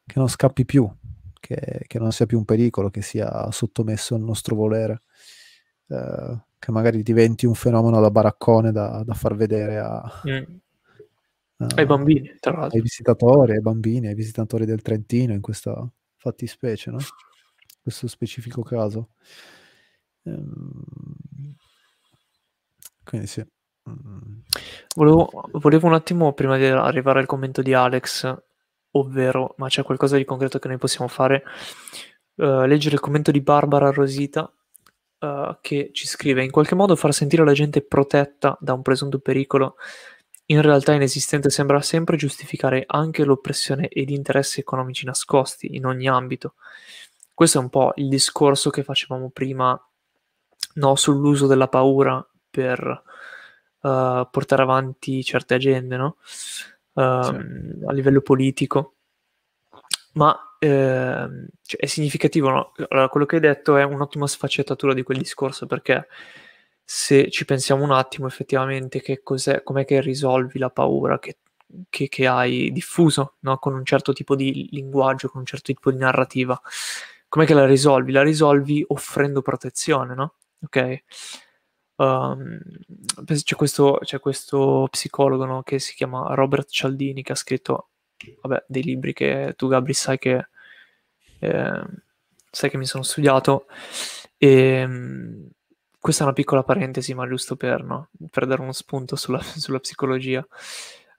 che 0.05 0.19
non 0.19 0.29
scappi 0.29 0.65
più, 0.65 0.91
che, 1.39 1.85
che, 1.87 1.99
non 1.99 2.11
sia 2.11 2.27
più 2.27 2.39
un 2.39 2.45
pericolo, 2.45 2.91
che 2.91 3.03
sia 3.03 3.51
sottomesso 3.53 4.17
al 4.17 4.23
nostro 4.23 4.57
volere, 4.57 5.03
eh, 5.89 6.43
che 6.59 6.73
magari 6.73 7.03
diventi 7.05 7.47
un 7.47 7.55
fenomeno 7.55 8.01
da 8.01 8.11
baraccone 8.11 8.73
da, 8.73 9.03
da 9.05 9.15
far 9.15 9.37
vedere 9.37 9.79
a, 9.79 10.23
mm. 10.29 10.57
A, 11.63 11.75
ai 11.77 11.87
bambini, 11.87 12.35
tra 12.41 12.53
l'altro. 12.53 12.77
Ai 12.77 12.83
visitatori, 12.83 13.53
ai 13.53 13.61
bambini, 13.61 14.09
ai 14.09 14.15
visitatori 14.15 14.65
del 14.65 14.83
Trentino 14.83 15.33
in 15.33 15.41
questa 15.41 15.89
fattispecie, 16.17 16.91
no? 16.91 16.99
In 16.99 17.81
questo 17.83 18.07
specifico 18.09 18.63
caso. 18.63 19.11
Um, 20.23 20.83
quindi 23.05 23.27
sì. 23.27 23.45
Mm. 23.89 24.41
Volevo, 24.95 25.31
volevo 25.53 25.87
un 25.87 25.95
attimo, 25.95 26.33
prima 26.33 26.57
di 26.57 26.67
arrivare 26.67 27.19
al 27.19 27.27
commento 27.27 27.63
di 27.63 27.75
Alex, 27.75 28.43
ovvero, 28.93 29.55
ma 29.59 29.69
c'è 29.69 29.83
qualcosa 29.83 30.17
di 30.17 30.25
concreto 30.25 30.59
che 30.59 30.69
noi 30.69 30.79
possiamo 30.79 31.09
fare, 31.09 31.43
uh, 32.37 32.63
leggere 32.65 32.95
il 32.95 33.01
commento 33.01 33.31
di 33.31 33.41
Barbara 33.41 33.91
Rosita, 33.91 34.53
uh, 35.21 35.57
che 35.61 35.91
ci 35.93 36.07
scrive, 36.07 36.45
in 36.45 36.51
qualche 36.51 36.75
modo 36.75 36.95
far 36.95 37.13
sentire 37.13 37.45
la 37.45 37.53
gente 37.53 37.83
protetta 37.83 38.57
da 38.61 38.75
un 38.75 38.83
presunto 38.83 39.19
pericolo 39.19 39.77
in 40.47 40.61
realtà 40.61 40.93
inesistente 40.93 41.51
sembra 41.51 41.81
sempre 41.81 42.17
giustificare 42.17 42.85
anche 42.87 43.25
l'oppressione 43.25 43.89
ed 43.89 44.11
interessi 44.11 44.61
economici 44.61 45.07
nascosti 45.07 45.77
in 45.77 45.87
ogni 45.87 46.09
ambito. 46.09 46.55
Questo 47.33 47.59
è 47.59 47.61
un 47.63 47.71
po' 47.71 47.93
il 47.97 48.09
discorso 48.09 48.71
che 48.71 48.83
facevamo 48.83 49.31
prima 49.31 49.81
no, 50.75 50.95
sull'uso 50.97 51.47
della 51.47 51.69
paura 51.69 52.25
per 52.51 53.03
uh, 53.81 54.29
portare 54.31 54.63
avanti 54.63 55.25
certe 55.25 55.55
agende, 55.55 55.97
no? 55.97 56.17
Uh, 56.93 57.23
sì. 57.23 57.85
A 57.87 57.93
livello 57.93 58.21
politico. 58.21 58.95
Ma 60.15 60.39
eh, 60.59 61.29
cioè, 61.63 61.81
è 61.81 61.87
significativo, 61.87 62.49
no? 62.51 62.73
allora, 62.89 63.09
quello 63.09 63.27
che 63.27 63.37
hai 63.37 63.41
detto 63.41 63.77
è 63.77 63.83
un'ottima 63.83 64.29
sfaccettatura 64.29 64.95
di 64.95 65.03
quel 65.03 65.19
discorso 65.19 65.67
perché 65.67 66.07
se 66.85 67.31
ci 67.31 67.45
pensiamo 67.45 67.85
un 67.85 67.93
attimo 67.93 68.27
effettivamente 68.27 69.01
che 69.01 69.23
cos'è, 69.23 69.63
com'è 69.63 69.85
che 69.85 70.01
risolvi 70.01 70.59
la 70.59 70.71
paura 70.71 71.19
che, 71.19 71.39
che, 71.89 72.09
che 72.09 72.27
hai 72.27 72.71
diffuso 72.73 73.37
no? 73.41 73.59
con 73.59 73.75
un 73.75 73.85
certo 73.85 74.13
tipo 74.13 74.37
di 74.37 74.69
linguaggio, 74.73 75.29
con 75.29 75.41
un 75.41 75.47
certo 75.47 75.73
tipo 75.73 75.91
di 75.91 75.99
narrativa, 75.99 76.61
com'è 77.29 77.47
che 77.47 77.55
la 77.55 77.67
risolvi? 77.67 78.13
La 78.13 78.23
risolvi 78.23 78.85
offrendo 78.89 79.43
protezione, 79.43 80.15
no? 80.15 80.35
Ok? 80.65 81.03
Um, 81.97 82.59
c'è, 83.25 83.55
questo, 83.55 83.99
c'è, 84.03 84.19
questo, 84.19 84.89
psicologo 84.91 85.45
no, 85.45 85.63
che 85.63 85.79
si 85.79 85.95
chiama 85.95 86.35
Robert 86.35 86.69
Cialdini 86.69 87.23
che 87.23 87.33
ha 87.33 87.37
scritto 87.37 87.91
vabbè, 88.41 88.65
dei 88.67 88.83
libri 88.83 89.13
che 89.13 89.55
tu 89.57 89.69
Gabri 89.69 89.93
sai 89.93 90.19
che, 90.19 90.49
eh, 91.39 91.85
sai 92.51 92.71
che 92.71 92.77
mi 92.77 92.87
sono 92.87 93.03
studiato 93.03 93.67
e 94.37 94.85
um, 94.85 95.49
questa 96.03 96.23
è 96.23 96.27
una 96.27 96.35
piccola 96.35 96.65
parentesi 96.65 97.15
ma 97.15 97.29
giusto 97.29 97.55
per, 97.55 97.85
no, 97.85 98.09
per 98.29 98.47
dare 98.47 98.61
uno 98.61 98.73
spunto 98.73 99.15
sulla, 99.15 99.41
sulla 99.41 99.79
psicologia 99.79 100.45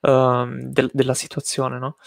um, 0.01 0.59
del, 0.63 0.89
della 0.93 1.13
situazione 1.13 1.79
no? 1.79 1.97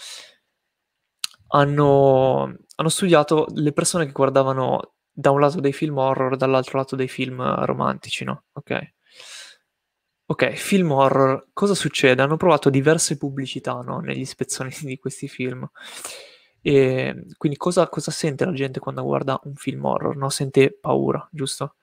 hanno, 1.47 2.55
hanno 2.75 2.89
studiato 2.89 3.47
le 3.53 3.71
persone 3.71 4.05
che 4.05 4.11
guardavano 4.11 4.93
da 5.11 5.31
un 5.31 5.39
lato 5.39 5.59
dei 5.59 5.73
film 5.73 5.97
horror, 5.97 6.35
dall'altro 6.35 6.77
lato 6.77 6.95
dei 6.95 7.07
film 7.07 7.41
romantici, 7.65 8.23
no? 8.23 8.43
Ok. 8.53 8.93
Ok, 10.29 10.51
film 10.51 10.91
horror, 10.91 11.47
cosa 11.53 11.73
succede? 11.73 12.21
Hanno 12.21 12.37
provato 12.37 12.69
diverse 12.69 13.17
pubblicità, 13.17 13.79
no? 13.79 13.99
Negli 13.99 14.25
spezzoni 14.25 14.71
di 14.83 14.97
questi 14.99 15.27
film. 15.27 15.67
E 16.61 17.25
quindi 17.37 17.57
cosa, 17.57 17.87
cosa 17.87 18.11
sente 18.11 18.43
la 18.45 18.51
gente 18.51 18.79
quando 18.79 19.03
guarda 19.03 19.39
un 19.45 19.55
film 19.55 19.85
horror? 19.85 20.17
No? 20.17 20.29
Sente 20.29 20.77
paura, 20.79 21.25
giusto? 21.31 21.75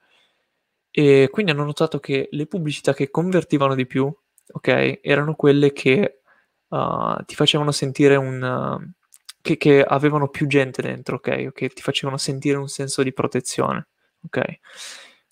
E 0.97 1.27
quindi 1.29 1.51
hanno 1.51 1.65
notato 1.65 1.99
che 1.99 2.29
le 2.31 2.47
pubblicità 2.47 2.93
che 2.93 3.11
convertivano 3.11 3.75
di 3.75 3.85
più, 3.85 4.09
ok, 4.53 4.99
erano 5.01 5.35
quelle 5.35 5.73
che 5.73 6.21
uh, 6.69 7.21
ti 7.25 7.35
facevano 7.35 7.73
sentire 7.73 8.15
un... 8.15 8.93
Che, 9.41 9.57
che, 9.57 9.83
avevano 9.83 10.29
più 10.29 10.47
gente 10.47 10.81
dentro, 10.81 11.17
ok? 11.17 11.51
Che 11.51 11.67
ti 11.67 11.81
facevano 11.81 12.17
sentire 12.17 12.57
un 12.57 12.69
senso 12.69 13.03
di 13.03 13.11
protezione, 13.11 13.89
ok? 14.23 14.59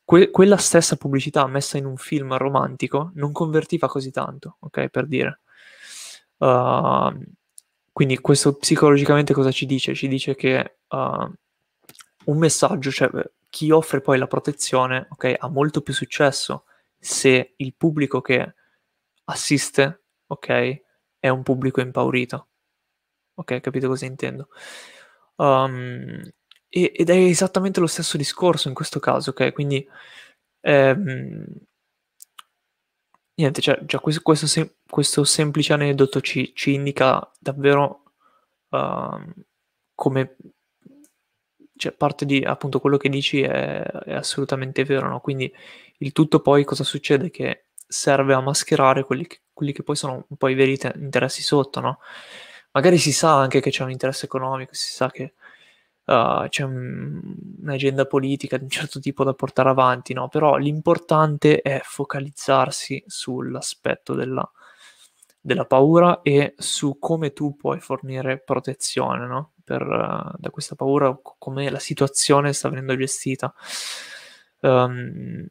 Que- 0.04 0.32
quella 0.32 0.58
stessa 0.58 0.98
pubblicità 0.98 1.48
messa 1.48 1.78
in 1.78 1.86
un 1.86 1.96
film 1.96 2.36
romantico 2.36 3.12
non 3.14 3.32
convertiva 3.32 3.88
così 3.88 4.12
tanto, 4.12 4.58
ok? 4.60 4.90
Per 4.90 5.08
dire. 5.08 5.40
Uh, 6.40 7.24
quindi 7.94 8.20
questo 8.20 8.58
psicologicamente 8.58 9.32
cosa 9.34 9.50
ci 9.50 9.66
dice? 9.66 9.96
Ci 9.96 10.10
dice 10.10 10.36
che 10.36 10.80
uh, 10.90 11.32
un 12.26 12.38
messaggio, 12.38 12.92
cioè 12.92 13.10
chi 13.54 13.70
offre 13.70 14.02
poi 14.02 14.18
la 14.18 14.26
protezione, 14.26 15.06
ok, 15.12 15.36
ha 15.38 15.48
molto 15.48 15.82
più 15.82 15.94
successo 15.94 16.66
se 16.98 17.54
il 17.58 17.76
pubblico 17.76 18.20
che 18.20 18.56
assiste, 19.26 20.06
ok, 20.26 20.82
è 21.20 21.30
un 21.30 21.44
pubblico 21.44 21.80
impaurito. 21.80 22.48
Ok, 23.36 23.60
capito 23.60 23.88
cosa 23.88 24.08
intendo? 24.08 24.50
Um, 25.36 26.20
ed 26.68 27.10
è 27.12 27.16
esattamente 27.16 27.80
lo 27.80 27.86
stesso 27.86 28.18
discorso 28.18 28.70
in 28.70 28.74
questo 28.74 29.00
caso, 29.00 29.30
ok? 29.30 29.54
Quindi, 29.54 29.88
ehm, 30.62 31.46
niente, 33.36 33.62
cioè, 33.62 33.86
già 33.86 34.00
questo, 34.00 34.22
questo, 34.24 34.48
sem- 34.48 34.74
questo, 34.90 35.24
semplice 35.26 35.74
aneddoto 35.74 36.22
ci, 36.22 36.54
ci 36.56 36.74
indica 36.74 37.32
davvero 37.40 38.14
uh, 38.70 39.32
come 39.94 40.38
cioè, 41.84 41.92
parte 41.92 42.26
di 42.26 42.42
appunto 42.44 42.80
quello 42.80 42.96
che 42.96 43.10
dici 43.10 43.42
è, 43.42 43.82
è 43.82 44.14
assolutamente 44.14 44.86
vero, 44.86 45.10
no? 45.10 45.20
Quindi 45.20 45.54
il 45.98 46.14
tutto 46.14 46.40
poi 46.40 46.64
cosa 46.64 46.86
succede? 46.86 47.30
Che 47.30 47.66
serve 47.86 48.34
a 48.34 48.40
mascherare 48.40 49.04
quelli 49.04 49.28
che, 49.28 49.42
quelli 49.52 49.74
che 49.74 49.84
poi 49.84 49.98
sono 49.98 50.26
un 50.30 50.38
po' 50.38 50.48
i 50.48 50.54
veri 50.56 50.78
te- 50.78 50.94
interessi 50.96 51.42
sotto, 51.42 51.82
no? 51.82 52.00
Magari 52.72 52.98
si 52.98 53.12
sa 53.12 53.38
anche 53.38 53.60
che 53.60 53.70
c'è 53.70 53.84
un 53.84 53.92
interesse 53.92 54.26
economico, 54.26 54.74
si 54.74 54.92
sa 54.92 55.12
che 55.12 55.34
uh, 56.06 56.48
c'è 56.48 56.64
un, 56.64 57.22
un'agenda 57.62 58.06
politica 58.06 58.58
di 58.58 58.64
un 58.64 58.70
certo 58.70 59.00
tipo 59.02 59.24
da 59.26 59.34
portare 59.34 59.70
avanti, 59.70 60.14
no? 60.14 60.30
Però 60.30 60.56
l'importante 60.56 61.62
è 61.62 61.82
focalizzarsi 61.84 63.04
sull'aspetto 63.06 64.14
della, 64.14 64.50
della 65.42 65.66
paura 65.66 66.22
e 66.22 66.54
su 66.58 66.98
come 67.00 67.34
tu 67.34 67.56
puoi 67.58 67.80
fornire 67.82 68.40
protezione, 68.40 69.28
no? 69.28 69.53
Per, 69.64 69.82
uh, 69.82 70.36
da 70.38 70.50
questa 70.50 70.76
paura, 70.76 71.18
come 71.22 71.70
la 71.70 71.80
situazione 71.80 72.54
sta 72.54 72.70
venendo 72.70 72.98
gestita. 72.98 73.54
Um, 74.60 75.46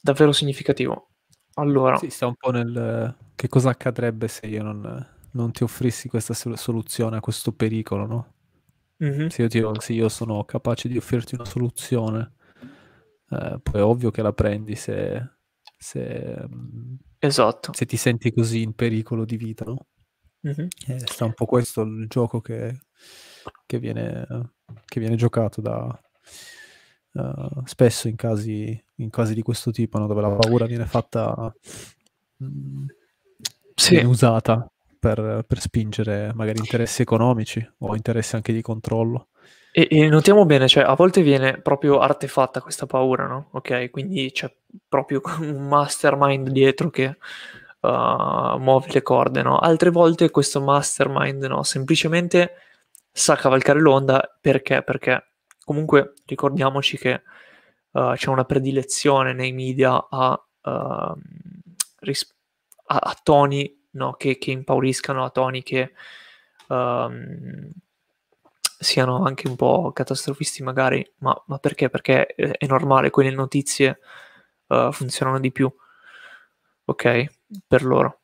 davvero 0.00 0.32
significativo. 0.32 1.10
Allora, 1.54 1.96
sì, 1.96 2.10
sta 2.10 2.26
un 2.26 2.36
po' 2.36 2.50
nel 2.50 3.14
che 3.34 3.48
cosa 3.48 3.70
accadrebbe 3.70 4.28
se 4.28 4.46
io 4.46 4.62
non, 4.62 5.06
non 5.32 5.50
ti 5.50 5.64
offrissi 5.64 6.08
questa 6.08 6.32
soluzione 6.32 7.16
a 7.16 7.20
questo 7.20 7.52
pericolo, 7.52 8.06
no? 8.06 8.34
Mm-hmm. 9.02 9.26
Se, 9.26 9.42
io 9.42 9.48
ti, 9.48 9.62
se, 9.80 9.92
io 9.92 10.08
sono 10.08 10.44
capace 10.44 10.88
di 10.88 10.96
offrirti 10.96 11.34
una 11.34 11.44
soluzione, 11.44 12.34
eh, 13.30 13.58
poi 13.60 13.80
è 13.80 13.82
ovvio 13.82 14.12
che 14.12 14.22
la 14.22 14.32
prendi 14.32 14.76
se, 14.76 15.28
se, 15.76 16.48
esatto. 17.18 17.72
se 17.74 17.84
ti 17.84 17.96
senti 17.96 18.32
così 18.32 18.62
in 18.62 18.74
pericolo 18.74 19.24
di 19.24 19.36
vita, 19.36 19.64
no? 19.64 19.86
Mm-hmm. 20.46 20.68
Eh, 20.86 20.98
sta 21.00 21.24
un 21.24 21.34
po' 21.34 21.46
questo 21.46 21.82
il 21.82 22.06
gioco 22.08 22.40
che, 22.40 22.78
che, 23.66 23.78
viene, 23.78 24.26
che 24.84 25.00
viene 25.00 25.16
giocato 25.16 25.60
da, 25.60 26.00
uh, 27.12 27.62
spesso 27.64 28.08
in 28.08 28.16
casi, 28.16 28.82
in 28.96 29.10
casi, 29.10 29.34
di 29.34 29.42
questo 29.42 29.70
tipo, 29.70 29.98
no? 29.98 30.06
dove 30.06 30.20
la 30.20 30.30
paura 30.30 30.66
viene 30.66 30.86
fatta, 30.86 31.52
mh, 32.36 32.46
mm, 32.46 32.84
sì. 33.74 33.94
viene 33.94 34.08
usata 34.08 34.70
per, 34.98 35.44
per, 35.46 35.60
spingere 35.60 36.32
magari 36.34 36.58
interessi 36.58 37.02
economici 37.02 37.66
o 37.78 37.96
interessi 37.96 38.36
anche 38.36 38.52
di 38.52 38.62
controllo. 38.62 39.28
E, 39.72 39.88
e, 39.90 40.08
notiamo 40.08 40.44
bene, 40.44 40.68
cioè 40.68 40.84
a 40.84 40.94
volte 40.94 41.22
viene 41.22 41.58
proprio 41.58 41.98
artefatta 41.98 42.60
questa 42.60 42.86
paura, 42.86 43.26
no? 43.26 43.48
Ok, 43.52 43.90
quindi 43.90 44.30
c'è 44.30 44.52
proprio 44.86 45.20
un 45.40 45.66
mastermind 45.66 46.50
dietro 46.50 46.90
che 46.90 47.16
uh, 47.80 48.58
muove 48.58 48.88
le 48.92 49.02
corde, 49.02 49.42
no? 49.42 49.58
Altre 49.58 49.90
volte 49.90 50.30
questo 50.30 50.60
mastermind, 50.60 51.42
no? 51.44 51.62
Semplicemente 51.62 52.52
sa 53.12 53.36
cavalcare 53.36 53.80
l'onda 53.80 54.38
perché? 54.40 54.82
Perché 54.82 55.32
comunque 55.64 56.14
ricordiamoci 56.24 56.96
che 56.96 57.22
uh, 57.92 58.14
c'è 58.14 58.28
una 58.30 58.44
predilezione 58.44 59.32
nei 59.32 59.52
media 59.52 60.06
a, 60.08 60.32
uh, 60.62 61.14
ris- 62.00 62.34
a, 62.86 62.96
a 62.96 63.20
toni 63.22 63.86
no, 63.92 64.14
che, 64.14 64.38
che, 64.38 64.50
impauriscano, 64.50 65.24
a 65.24 65.30
toni 65.30 65.62
che 65.62 65.92
um, 66.68 67.70
siano 68.78 69.24
anche 69.24 69.48
un 69.48 69.56
po' 69.56 69.92
catastrofisti 69.92 70.62
magari, 70.62 71.08
ma, 71.18 71.40
ma 71.46 71.58
perché? 71.58 71.88
Perché 71.88 72.26
è, 72.26 72.50
è, 72.50 72.66
normale, 72.66 73.10
quelle 73.10 73.30
notizie 73.30 73.98
uh, 74.68 74.90
funzionano 74.90 75.38
di 75.38 75.52
più, 75.52 75.72
ok? 76.84 77.24
Per 77.66 77.84
loro. 77.84 78.20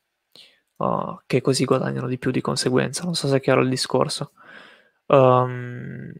Uh, 0.77 1.19
che 1.25 1.41
così 1.41 1.65
guadagnano 1.65 2.07
di 2.07 2.17
più 2.17 2.31
di 2.31 2.41
conseguenza. 2.41 3.03
Non 3.03 3.13
so 3.13 3.27
se 3.27 3.37
è 3.37 3.41
chiaro 3.41 3.61
il 3.61 3.69
discorso. 3.69 4.31
Um, 5.09 6.11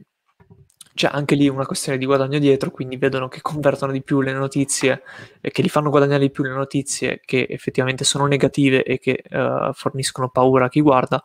c'è 1.00 1.10
anche 1.10 1.36
lì 1.36 1.48
una 1.48 1.66
questione 1.66 1.98
di 1.98 2.06
guadagno 2.06 2.40
dietro, 2.40 2.72
quindi 2.72 2.98
vedono 2.98 3.30
che 3.30 3.40
convertono 3.42 3.94
di 3.94 4.04
più 4.04 4.20
le 4.20 4.34
notizie 4.34 5.04
e 5.40 5.50
che 5.50 5.62
li 5.62 5.70
fanno 5.70 5.90
guadagnare 5.90 6.24
di 6.24 6.30
più 6.30 6.44
le 6.44 6.50
notizie 6.50 7.22
che 7.24 7.48
effettivamente 7.50 8.04
sono 8.04 8.26
negative 8.26 8.84
e 8.84 9.00
che 9.00 9.24
uh, 9.30 9.72
forniscono 9.72 10.30
paura 10.30 10.66
a 10.66 10.70
chi 10.70 10.82
guarda, 10.82 11.24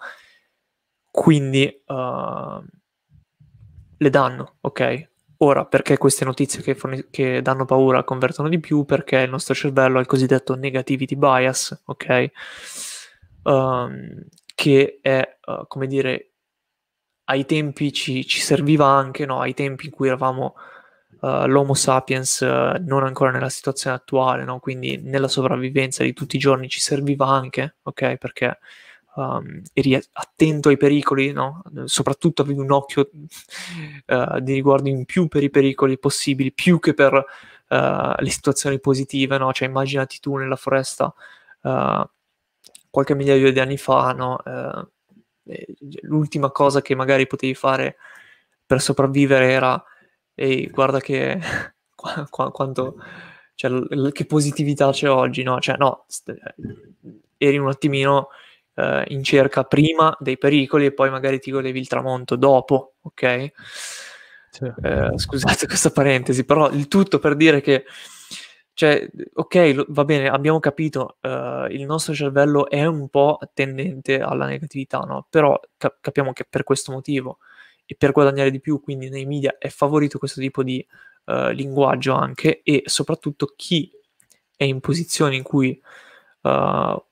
quindi 1.10 1.82
uh, 1.86 2.64
le 3.96 4.10
danno, 4.10 4.58
ok? 4.60 5.08
Ora, 5.38 5.64
perché 5.64 5.98
queste 5.98 6.24
notizie 6.24 6.62
che, 6.62 6.76
forni- 6.76 7.06
che, 7.10 7.42
danno 7.42 7.64
paura 7.64 8.04
convertono 8.04 8.48
di 8.48 8.60
più? 8.60 8.84
Perché 8.84 9.18
il 9.18 9.30
nostro 9.30 9.54
cervello 9.54 9.98
ha 9.98 10.00
il 10.00 10.06
cosiddetto 10.06 10.54
negativity 10.54 11.16
bias, 11.16 11.82
ok? 11.86 12.30
Um, 13.42 14.24
che 14.54 15.00
è, 15.02 15.38
uh, 15.46 15.66
come 15.66 15.88
dire, 15.88 16.33
ai 17.24 17.44
tempi 17.46 17.92
ci, 17.92 18.26
ci 18.26 18.40
serviva 18.40 18.86
anche, 18.86 19.24
no? 19.26 19.40
ai 19.40 19.54
tempi 19.54 19.86
in 19.86 19.92
cui 19.92 20.08
eravamo 20.08 20.54
uh, 21.20 21.46
l'Homo 21.46 21.74
sapiens 21.74 22.40
uh, 22.40 22.82
non 22.82 23.04
ancora 23.04 23.30
nella 23.30 23.48
situazione 23.48 23.96
attuale, 23.96 24.44
no? 24.44 24.58
quindi 24.60 24.98
nella 24.98 25.28
sopravvivenza 25.28 26.02
di 26.02 26.12
tutti 26.12 26.36
i 26.36 26.40
giorni 26.40 26.68
ci 26.68 26.80
serviva 26.80 27.26
anche, 27.26 27.76
ok? 27.82 28.16
Perché 28.16 28.58
um, 29.16 29.62
eri 29.72 29.94
attento 30.12 30.68
ai 30.68 30.76
pericoli, 30.76 31.32
no? 31.32 31.62
soprattutto 31.84 32.42
avevi 32.42 32.60
un 32.60 32.72
occhio 32.72 33.08
uh, 34.06 34.40
di 34.40 34.52
riguardo 34.52 34.88
in 34.88 35.04
più 35.06 35.28
per 35.28 35.42
i 35.42 35.50
pericoli 35.50 35.98
possibili, 35.98 36.52
più 36.52 36.78
che 36.78 36.94
per 36.94 37.24
le 37.66 38.30
situazioni 38.30 38.78
positive, 38.78 39.36
no? 39.36 39.52
Cioè 39.52 39.66
immaginati 39.66 40.20
tu 40.20 40.36
nella 40.36 40.54
foresta 40.54 41.12
qualche 42.88 43.14
migliaio 43.16 43.50
di 43.50 43.58
anni 43.58 43.76
fa, 43.76 44.12
no? 44.12 44.38
L'ultima 46.02 46.50
cosa 46.50 46.80
che 46.80 46.94
magari 46.94 47.26
potevi 47.26 47.54
fare 47.54 47.96
per 48.64 48.80
sopravvivere 48.80 49.50
era 49.50 49.82
ehi 50.34 50.68
guarda 50.68 51.00
che 51.00 51.38
qu- 51.94 52.28
qu- 52.28 52.50
quanto 52.50 52.96
cioè, 53.54 53.70
l- 53.70 54.12
che 54.12 54.24
positività 54.24 54.90
c'è 54.90 55.08
oggi 55.08 55.42
no 55.42 55.60
cioè 55.60 55.76
no 55.76 56.04
st- 56.08 56.34
eri 57.36 57.58
un 57.58 57.68
attimino 57.68 58.28
uh, 58.74 59.02
in 59.08 59.22
cerca 59.22 59.64
prima 59.64 60.16
dei 60.18 60.38
pericoli 60.38 60.86
e 60.86 60.92
poi 60.92 61.10
magari 61.10 61.38
ti 61.38 61.50
godevi 61.50 61.78
il 61.78 61.88
tramonto 61.88 62.36
dopo 62.36 62.94
ok 63.02 63.52
sì. 64.50 64.64
uh, 64.64 65.18
scusate 65.18 65.66
questa 65.68 65.90
parentesi 65.90 66.44
però 66.44 66.70
il 66.70 66.88
tutto 66.88 67.18
per 67.18 67.36
dire 67.36 67.60
che 67.60 67.84
cioè, 68.74 69.08
ok, 69.34 69.86
va 69.88 70.04
bene, 70.04 70.28
abbiamo 70.28 70.58
capito, 70.58 71.18
uh, 71.20 71.66
il 71.70 71.84
nostro 71.84 72.12
cervello 72.12 72.68
è 72.68 72.84
un 72.84 73.08
po' 73.08 73.38
tendente 73.54 74.20
alla 74.20 74.46
negatività, 74.46 74.98
no? 74.98 75.26
Però 75.30 75.58
cap- 75.76 75.98
capiamo 76.00 76.32
che 76.32 76.44
per 76.44 76.64
questo 76.64 76.90
motivo 76.90 77.38
e 77.86 77.94
per 77.96 78.10
guadagnare 78.10 78.50
di 78.50 78.60
più, 78.60 78.80
quindi 78.80 79.08
nei 79.10 79.26
media 79.26 79.56
è 79.58 79.68
favorito 79.68 80.18
questo 80.18 80.40
tipo 80.40 80.64
di 80.64 80.84
uh, 81.26 81.50
linguaggio 81.50 82.14
anche 82.14 82.62
e 82.64 82.82
soprattutto 82.86 83.52
chi 83.56 83.92
è 84.56 84.64
in 84.64 84.80
posizioni 84.80 85.36
in 85.36 85.44
cui 85.44 85.80
uh, 86.42 87.04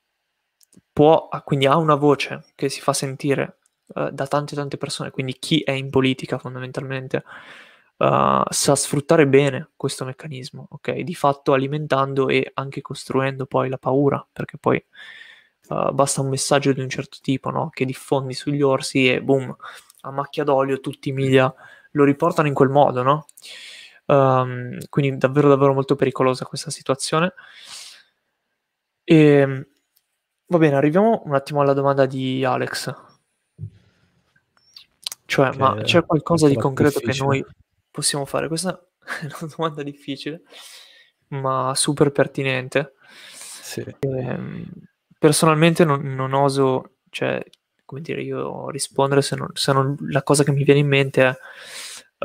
può, 0.93 1.29
quindi 1.45 1.67
ha 1.67 1.77
una 1.77 1.95
voce 1.95 2.45
che 2.57 2.69
si 2.69 2.81
fa 2.81 2.93
sentire 2.93 3.59
da 3.93 4.27
tante 4.27 4.55
tante 4.55 4.79
persone, 4.79 5.11
quindi 5.11 5.35
chi 5.39 5.61
è 5.61 5.73
in 5.73 5.91
politica 5.91 6.39
fondamentalmente 6.39 7.25
uh, 8.03 8.43
sa 8.49 8.75
sfruttare 8.75 9.27
bene 9.29 9.71
questo 9.77 10.05
meccanismo, 10.05 10.67
ok? 10.71 11.01
Di 11.01 11.15
fatto 11.15 11.53
alimentando 11.53 12.29
e 12.29 12.51
anche 12.55 12.81
costruendo 12.81 13.47
poi 13.47 13.69
la 13.69 13.79
paura, 13.79 14.27
perché 14.33 14.59
poi 14.59 14.85
uh, 15.69 15.93
basta 15.93 16.21
un 16.21 16.29
messaggio 16.29 16.73
di 16.73 16.81
un 16.81 16.89
certo 16.89 17.19
tipo, 17.23 17.51
no? 17.51 17.71
Che 17.71 17.85
diffondi 17.85 18.35
sugli 18.35 18.63
orsi 18.63 19.09
e 19.09 19.23
boom, 19.23 19.55
a 20.03 20.11
macchia 20.11 20.45
d'olio 20.45 20.81
tutti 20.81 21.11
i 21.11 21.13
media 21.13 21.53
lo 21.93 22.05
riportano 22.05 22.49
in 22.49 22.55
quel 22.55 22.71
modo, 22.71 23.03
no? 23.03 23.27
Um, 24.07 24.79
quindi 24.89 25.17
davvero 25.17 25.49
davvero 25.49 25.73
molto 25.73 25.95
pericolosa 25.95 26.45
questa 26.45 26.71
situazione. 26.71 27.35
E 29.05 29.67
va 30.47 30.59
bene, 30.59 30.75
arriviamo 30.77 31.23
un 31.25 31.35
attimo 31.35 31.61
alla 31.61 31.73
domanda 31.73 32.07
di 32.07 32.45
Alex. 32.45 32.95
Cioè, 35.25 35.57
ma 35.57 35.81
c'è 35.83 36.05
qualcosa 36.05 36.47
di 36.47 36.57
concreto 36.57 36.99
difficile. 36.99 37.13
che 37.13 37.25
noi 37.25 37.47
possiamo 37.93 38.25
fare? 38.25 38.49
Questa 38.49 38.77
è 39.21 39.27
una 39.27 39.53
domanda 39.57 39.85
difficile, 39.85 40.43
ma 41.29 41.73
super 41.77 42.11
pertinente. 42.11 42.95
Sì. 43.63 43.81
E, 43.81 43.97
ehm, 44.01 44.67
personalmente 45.19 45.85
non, 45.85 46.01
non, 46.15 46.33
oso, 46.33 46.97
cioè, 47.11 47.41
come 47.85 48.01
dire, 48.01 48.23
io 48.23 48.71
rispondere 48.71 49.23
se 49.23 49.37
non, 49.37 49.49
se 49.53 49.73
non, 49.73 49.95
la 50.09 50.25
cosa 50.25 50.43
che 50.43 50.51
mi 50.51 50.65
viene 50.65 50.81
in 50.81 50.89
mente 50.89 51.23
è 51.29 51.37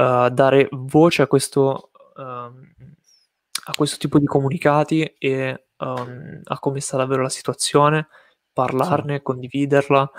uh, 0.01 0.30
dare 0.30 0.68
voce 0.72 1.22
a 1.22 1.28
questo, 1.28 1.91
uh, 2.15 2.22
a 2.22 3.74
questo 3.76 3.97
tipo 3.97 4.18
di 4.18 4.26
comunicati 4.26 5.03
e 5.03 5.68
um, 5.78 6.39
a 6.43 6.59
come 6.59 6.80
sta 6.80 6.97
davvero 6.97 7.22
la 7.22 7.30
situazione, 7.30 8.07
parlarne, 8.51 9.18
sì. 9.18 9.22
condividerla. 9.22 10.11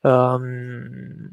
Um, 0.00 1.30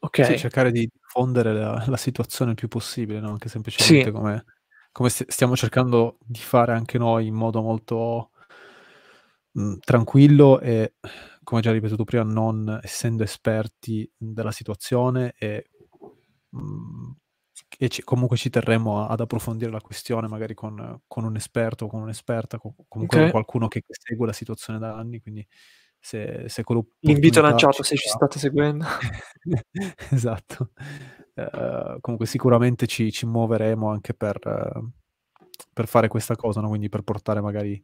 ok. 0.00 0.24
Sì, 0.24 0.38
cercare 0.38 0.70
di 0.70 0.88
diffondere 0.92 1.52
la, 1.52 1.84
la, 1.86 1.96
situazione 1.96 2.52
il 2.52 2.56
più 2.56 2.68
possibile, 2.68 3.20
no? 3.20 3.30
anche 3.30 3.48
semplicemente 3.48 4.06
sì. 4.06 4.10
come, 4.10 4.44
come 4.92 5.08
stiamo 5.08 5.56
cercando 5.56 6.18
di 6.24 6.40
fare 6.40 6.72
anche 6.72 6.98
noi 6.98 7.26
in 7.26 7.34
modo 7.34 7.62
molto 7.62 8.30
mh, 9.52 9.76
tranquillo 9.84 10.60
e, 10.60 10.94
come 11.42 11.60
già 11.60 11.72
ripetuto 11.72 12.04
prima, 12.04 12.24
non 12.24 12.78
essendo 12.82 13.22
esperti 13.22 14.10
della 14.16 14.52
situazione 14.52 15.34
e 15.38 15.70
mh, 16.50 17.12
e 17.78 17.88
ci, 17.88 18.02
comunque 18.02 18.36
ci 18.36 18.50
terremo 18.50 19.02
a, 19.02 19.08
ad 19.08 19.20
approfondire 19.20 19.70
la 19.70 19.80
questione 19.80 20.28
magari 20.28 20.54
con, 20.54 21.02
con 21.06 21.24
un 21.24 21.36
esperto 21.36 21.86
o 21.86 21.88
con 21.88 22.02
un'esperta, 22.02 22.58
con, 22.58 22.74
comunque 22.88 23.18
okay. 23.18 23.30
qualcuno 23.30 23.68
che, 23.68 23.84
segue 23.88 24.26
la 24.26 24.32
situazione 24.32 24.78
da 24.78 24.94
anni, 24.94 25.20
quindi 25.20 25.46
se, 26.00 26.48
se 26.48 26.64
L'invito 27.00 27.40
lanciato 27.40 27.82
se 27.82 27.96
ci 27.96 28.08
state 28.08 28.38
seguendo. 28.38 28.86
esatto. 30.10 30.70
Uh, 31.34 32.00
comunque 32.00 32.26
sicuramente 32.26 32.86
ci, 32.86 33.12
ci 33.12 33.26
muoveremo 33.26 33.88
anche 33.88 34.14
per, 34.14 34.38
uh, 34.44 34.90
per, 35.72 35.86
fare 35.86 36.08
questa 36.08 36.34
cosa, 36.34 36.60
no? 36.60 36.68
quindi 36.68 36.88
per 36.88 37.02
portare 37.02 37.40
magari 37.40 37.82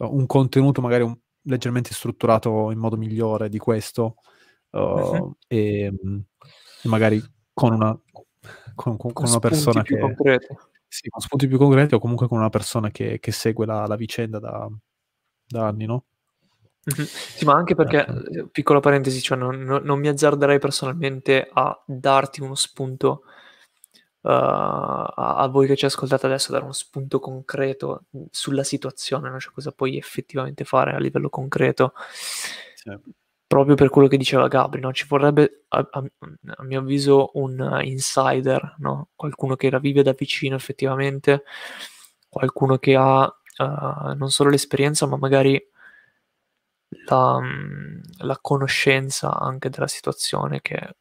un 0.00 0.26
contenuto 0.26 0.80
magari 0.80 1.02
un, 1.02 1.14
leggermente 1.42 1.92
strutturato 1.92 2.70
in 2.70 2.78
modo 2.78 2.96
migliore 2.96 3.48
di 3.48 3.58
questo 3.58 4.14
uh, 4.70 4.78
uh-huh. 4.78 5.36
e, 5.46 5.92
e 6.82 6.88
magari 6.88 7.22
con 7.52 7.72
una 7.74 8.00
con, 8.74 8.96
con, 8.96 9.12
con 9.12 9.28
una 9.28 9.38
persona 9.38 9.82
che... 9.82 9.98
Sì, 10.90 11.10
con 11.10 11.20
spunti 11.20 11.46
più 11.48 11.58
concreti 11.58 11.94
o 11.94 11.98
comunque 11.98 12.28
con 12.28 12.38
una 12.38 12.48
persona 12.48 12.90
che, 12.90 13.18
che 13.18 13.30
segue 13.30 13.66
la, 13.66 13.86
la 13.86 13.96
vicenda 13.96 14.38
da, 14.38 14.66
da, 15.46 15.66
anni, 15.66 15.84
no? 15.84 16.06
Mm-hmm. 16.88 17.06
Sì, 17.06 17.44
ma 17.44 17.54
anche 17.54 17.74
perché, 17.74 18.06
ecco. 18.06 18.48
piccola 18.50 18.80
parentesi, 18.80 19.20
cioè 19.20 19.36
non, 19.36 19.60
non, 19.62 19.82
non, 19.82 19.98
mi 19.98 20.08
azzarderei 20.08 20.58
personalmente 20.58 21.48
a 21.52 21.82
darti 21.86 22.40
uno 22.40 22.54
spunto 22.54 23.22
uh, 24.22 24.30
a, 24.30 25.36
a, 25.36 25.46
voi 25.48 25.66
che 25.66 25.76
ci 25.76 25.84
ascoltate 25.84 26.26
adesso, 26.26 26.50
dare 26.50 26.64
uno 26.64 26.72
spunto 26.72 27.18
concreto 27.18 28.04
sulla 28.30 28.64
situazione, 28.64 29.28
no? 29.28 29.38
cioè 29.38 29.52
cosa 29.52 29.72
puoi 29.72 29.98
effettivamente 29.98 30.64
fare 30.64 30.94
a 30.94 30.98
livello 30.98 31.28
concreto. 31.28 31.92
Sì 32.74 33.16
proprio 33.48 33.76
per 33.76 33.88
quello 33.88 34.08
che 34.08 34.18
diceva 34.18 34.46
Gabri, 34.46 34.78
no? 34.78 34.92
ci 34.92 35.06
vorrebbe 35.08 35.64
a, 35.68 35.78
a, 35.90 36.04
a, 36.56 36.62
mio 36.64 36.80
avviso 36.80 37.30
un 37.34 37.80
insider, 37.82 38.74
no? 38.78 39.08
qualcuno 39.16 39.56
che 39.56 39.70
la 39.70 39.78
vive 39.78 40.02
da 40.02 40.12
vicino 40.12 40.54
effettivamente, 40.54 41.44
qualcuno 42.28 42.76
che 42.76 42.94
ha 42.94 43.24
uh, 43.24 44.14
non 44.14 44.30
solo 44.30 44.50
l'esperienza 44.50 45.06
ma 45.06 45.16
magari 45.16 45.58
la, 46.88 47.40
la, 48.18 48.38
conoscenza 48.40 49.38
anche 49.38 49.68
della 49.68 49.86
situazione 49.86 50.60
che 50.60 50.96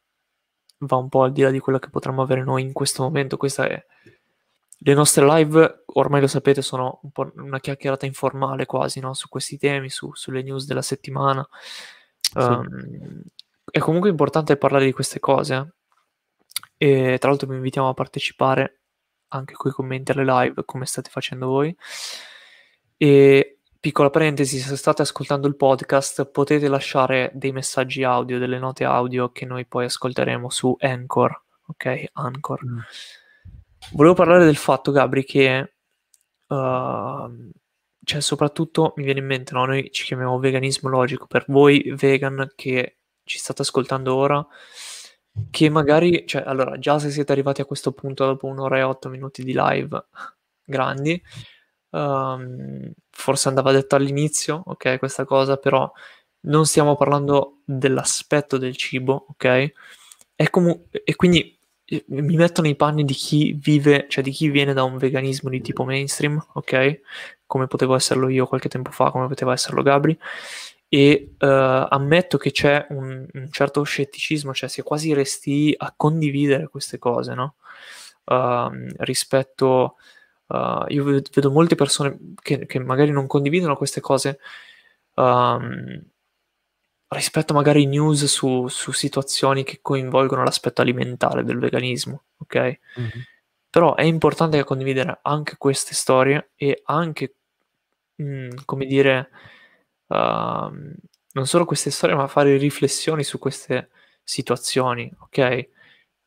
va 0.80 0.98
un 0.98 1.10
po' 1.10 1.24
al 1.24 1.32
di 1.32 1.42
là 1.42 1.50
di 1.50 1.60
quello 1.60 1.80
che 1.80 1.90
potremmo 1.90 2.22
avere 2.22 2.44
noi 2.44 2.64
in 2.64 2.74
questo 2.74 3.04
momento. 3.04 3.38
Questa 3.38 3.68
è 3.68 3.86
le 4.80 4.94
nostre 4.94 5.26
live, 5.26 5.84
ormai 5.86 6.22
lo 6.22 6.28
sapete, 6.28 6.62
sono 6.62 7.00
un 7.04 7.12
po' 7.12 7.32
una 7.36 7.60
chiacchierata 7.60 8.06
informale 8.06 8.66
quasi 8.66 9.00
no? 9.00 9.14
su 9.14 9.28
questi 9.28 9.58
temi, 9.58 9.90
su, 9.90 10.12
sulle 10.14 10.44
news 10.44 10.66
della 10.66 10.82
settimana. 10.82 11.48
Um, 12.36 13.24
è 13.70 13.80
comunque 13.80 14.10
importante 14.10 14.58
parlare 14.58 14.86
di 14.86 14.92
queste 14.92 15.20
cose. 15.20 15.74
E 16.78 17.18
tra 17.20 17.30
l'altro 17.30 17.48
vi 17.48 17.56
invitiamo 17.56 17.90
a 17.90 17.94
partecipare 17.94 18.82
anche 19.30 19.54
con 19.56 19.72
i 19.72 19.74
commenti 19.74 20.12
alle 20.12 20.26
live, 20.26 20.64
come 20.66 20.86
state 20.86 21.10
facendo 21.10 21.48
voi. 21.48 21.76
E 22.98 23.57
piccola 23.88 24.10
parentesi, 24.10 24.60
se 24.60 24.76
state 24.76 25.02
ascoltando 25.02 25.48
il 25.48 25.56
podcast 25.56 26.26
potete 26.26 26.68
lasciare 26.68 27.32
dei 27.34 27.54
messaggi 27.54 28.04
audio, 28.04 28.38
delle 28.38 28.60
note 28.60 28.84
audio 28.84 29.32
che 29.32 29.46
noi 29.46 29.66
poi 29.66 29.86
ascolteremo 29.86 30.50
su 30.50 30.76
Anchor, 30.78 31.42
ok? 31.68 32.10
Anchor. 32.12 32.66
Mm. 32.66 32.80
Volevo 33.94 34.14
parlare 34.14 34.44
del 34.44 34.58
fatto, 34.58 34.92
Gabri, 34.92 35.24
che 35.24 35.76
uh, 36.48 37.50
cioè 38.04 38.20
soprattutto 38.20 38.92
mi 38.98 39.06
viene 39.06 39.22
in 39.22 39.26
mente, 39.26 39.54
no? 39.54 39.64
noi 39.64 39.90
ci 39.90 40.04
chiamiamo 40.04 40.38
veganismo 40.38 40.90
logico, 40.90 41.26
per 41.26 41.46
voi 41.48 41.94
vegan 41.98 42.52
che 42.58 42.98
ci 43.24 43.38
state 43.38 43.62
ascoltando 43.62 44.14
ora, 44.14 44.46
che 45.50 45.70
magari, 45.70 46.26
cioè 46.28 46.44
allora 46.46 46.78
già 46.78 47.00
se 47.00 47.10
siete 47.10 47.32
arrivati 47.32 47.62
a 47.62 47.66
questo 47.66 47.94
punto 47.94 48.26
dopo 48.26 48.48
un'ora 48.48 48.80
e 48.80 48.84
otto 48.84 49.08
minuti 49.08 49.46
di 49.46 49.54
live, 49.56 50.08
grandi, 50.66 51.24
um, 51.92 52.92
forse 53.10 53.48
andava 53.48 53.72
detto 53.72 53.96
all'inizio, 53.96 54.62
ok, 54.66 54.98
questa 55.00 55.26
cosa, 55.26 55.58
però 55.58 55.92
non 56.42 56.66
stiamo 56.66 56.96
parlando 56.96 57.62
dell'aspetto 57.66 58.58
del 58.58 58.76
cibo, 58.76 59.26
ok? 59.30 59.72
Comu- 60.50 60.88
e 60.92 61.16
quindi 61.16 61.58
eh, 61.86 62.06
mi 62.08 62.36
metto 62.36 62.62
nei 62.62 62.76
panni 62.76 63.04
di 63.04 63.14
chi 63.14 63.54
vive, 63.54 64.06
cioè 64.10 64.24
di 64.24 64.32
chi 64.32 64.50
viene 64.50 64.74
da 64.74 64.84
un 64.84 64.98
veganismo 64.98 65.50
di 65.50 65.62
tipo 65.62 65.84
mainstream, 65.84 66.44
ok? 66.54 67.02
come 67.48 67.66
potevo 67.68 67.96
esserlo 67.96 68.28
io 68.28 68.46
qualche 68.46 68.70
tempo 68.70 68.92
fa, 68.92 69.10
come 69.10 69.28
poteva 69.28 69.54
esserlo 69.54 69.82
Gabri, 69.82 70.16
e 70.90 71.36
uh, 71.40 71.46
ammetto 71.90 72.38
che 72.38 72.52
c'è 72.52 72.86
un, 72.90 73.26
un, 73.34 73.52
certo 73.52 73.84
scetticismo, 73.84 74.54
cioè 74.54 74.70
si 74.70 74.82
è 74.82 74.84
quasi 74.84 75.14
resti 75.14 75.74
a 75.76 75.94
condividere 75.96 76.68
queste 76.68 77.00
cose, 77.00 77.34
no? 77.34 77.56
Uh, 78.26 78.70
rispetto, 78.98 79.96
uh, 80.48 80.86
io 80.88 81.04
vedo 81.04 81.52
molte 81.52 81.76
persone 81.76 82.34
che, 82.42 82.66
che, 82.66 82.80
magari 82.80 83.12
non 83.12 83.28
condividono 83.28 83.76
queste 83.76 84.02
cose 84.02 84.40
um, 85.16 86.02
rispetto 87.10 87.54
magari 87.54 87.86
news 87.86 88.26
su, 88.26 88.68
su, 88.68 88.92
situazioni 88.92 89.64
che 89.64 89.80
coinvolgono 89.82 90.44
l'aspetto 90.44 90.82
alimentare 90.82 91.44
del 91.44 91.60
veganismo, 91.60 92.24
ok? 92.38 92.80
Mm-hmm. 93.00 93.20
Però 93.70 93.96
è 93.96 94.04
importante 94.04 94.64
condividere 94.64 95.20
anche 95.22 95.56
queste 95.58 95.94
storie 95.94 96.52
e 96.56 96.82
anche 96.86 97.36
mh, 98.16 98.64
come 98.66 98.86
dire, 98.86 99.30
uh, 100.08 100.16
non 100.16 101.46
solo 101.46 101.66
queste 101.66 101.92
storie, 101.92 102.16
ma 102.16 102.28
fare 102.28 102.58
riflessioni 102.58 103.24
su 103.24 103.40
queste 103.40 103.90
situazioni, 104.24 105.12
ok? 105.20 105.70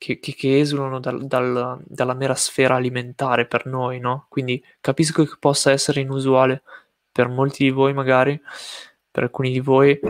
Che, 0.01 0.19
che, 0.19 0.35
che 0.35 0.61
esulano 0.61 0.99
dal, 0.99 1.27
dal, 1.27 1.79
dalla 1.85 2.15
mera 2.15 2.35
sfera 2.35 2.77
alimentare 2.77 3.47
per 3.47 3.67
noi, 3.67 4.01
no? 4.01 4.25
Quindi 4.31 4.65
capisco 4.81 5.25
che 5.25 5.37
possa 5.39 5.73
essere 5.73 6.01
inusuale 6.01 6.63
per 7.13 7.29
molti 7.29 7.65
di 7.65 7.71
voi, 7.71 7.93
magari, 7.93 8.41
per 9.11 9.25
alcuni 9.25 9.51
di 9.51 9.61
voi, 9.61 10.01